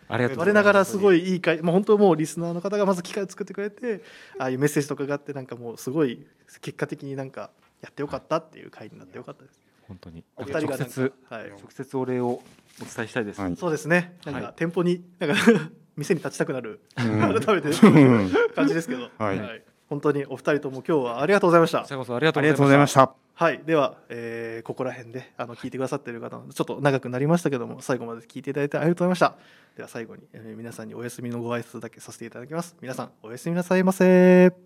[0.10, 0.64] ありがとうござ我います。
[0.64, 4.02] ながらすごいいい回、まあ、本当もうリスナーの方がまず機会を作ってくれて
[4.38, 6.26] ああいうメッセージとかがあってなんかもうすごい
[6.62, 7.52] 結果的になんか
[7.82, 9.62] やってよかったっていう回になってよかったです。
[9.88, 10.24] 本当に。
[10.36, 12.42] お二人が直接はい、直接お礼をお
[12.80, 14.18] 伝えしたいです、はいそうですね。
[14.26, 15.38] なんかはい店舗になんか
[15.96, 16.82] 店に立ちたくなる。
[16.98, 17.42] うん。
[17.42, 21.82] 改めてう ん感じですけど、はい本当にお二人とも今日はありがとうございました。
[21.82, 23.14] こちらこそありがとあうございました。
[23.34, 29.38] はい、では、えーここら辺であの聞いてくださっている方ちょっと長くなりましたけども最後まで聞いていただいてありがとうございました。
[29.76, 32.76] では最後に、えー皆さんにお休みのご挨拶だけさせていただきます。
[32.82, 34.50] 皆さんおやすみなさいませ。
[34.52, 34.58] た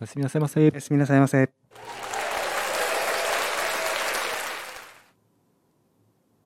[0.00, 0.60] おやすみなさいませ。
[0.60, 2.13] おやすみなさいませ。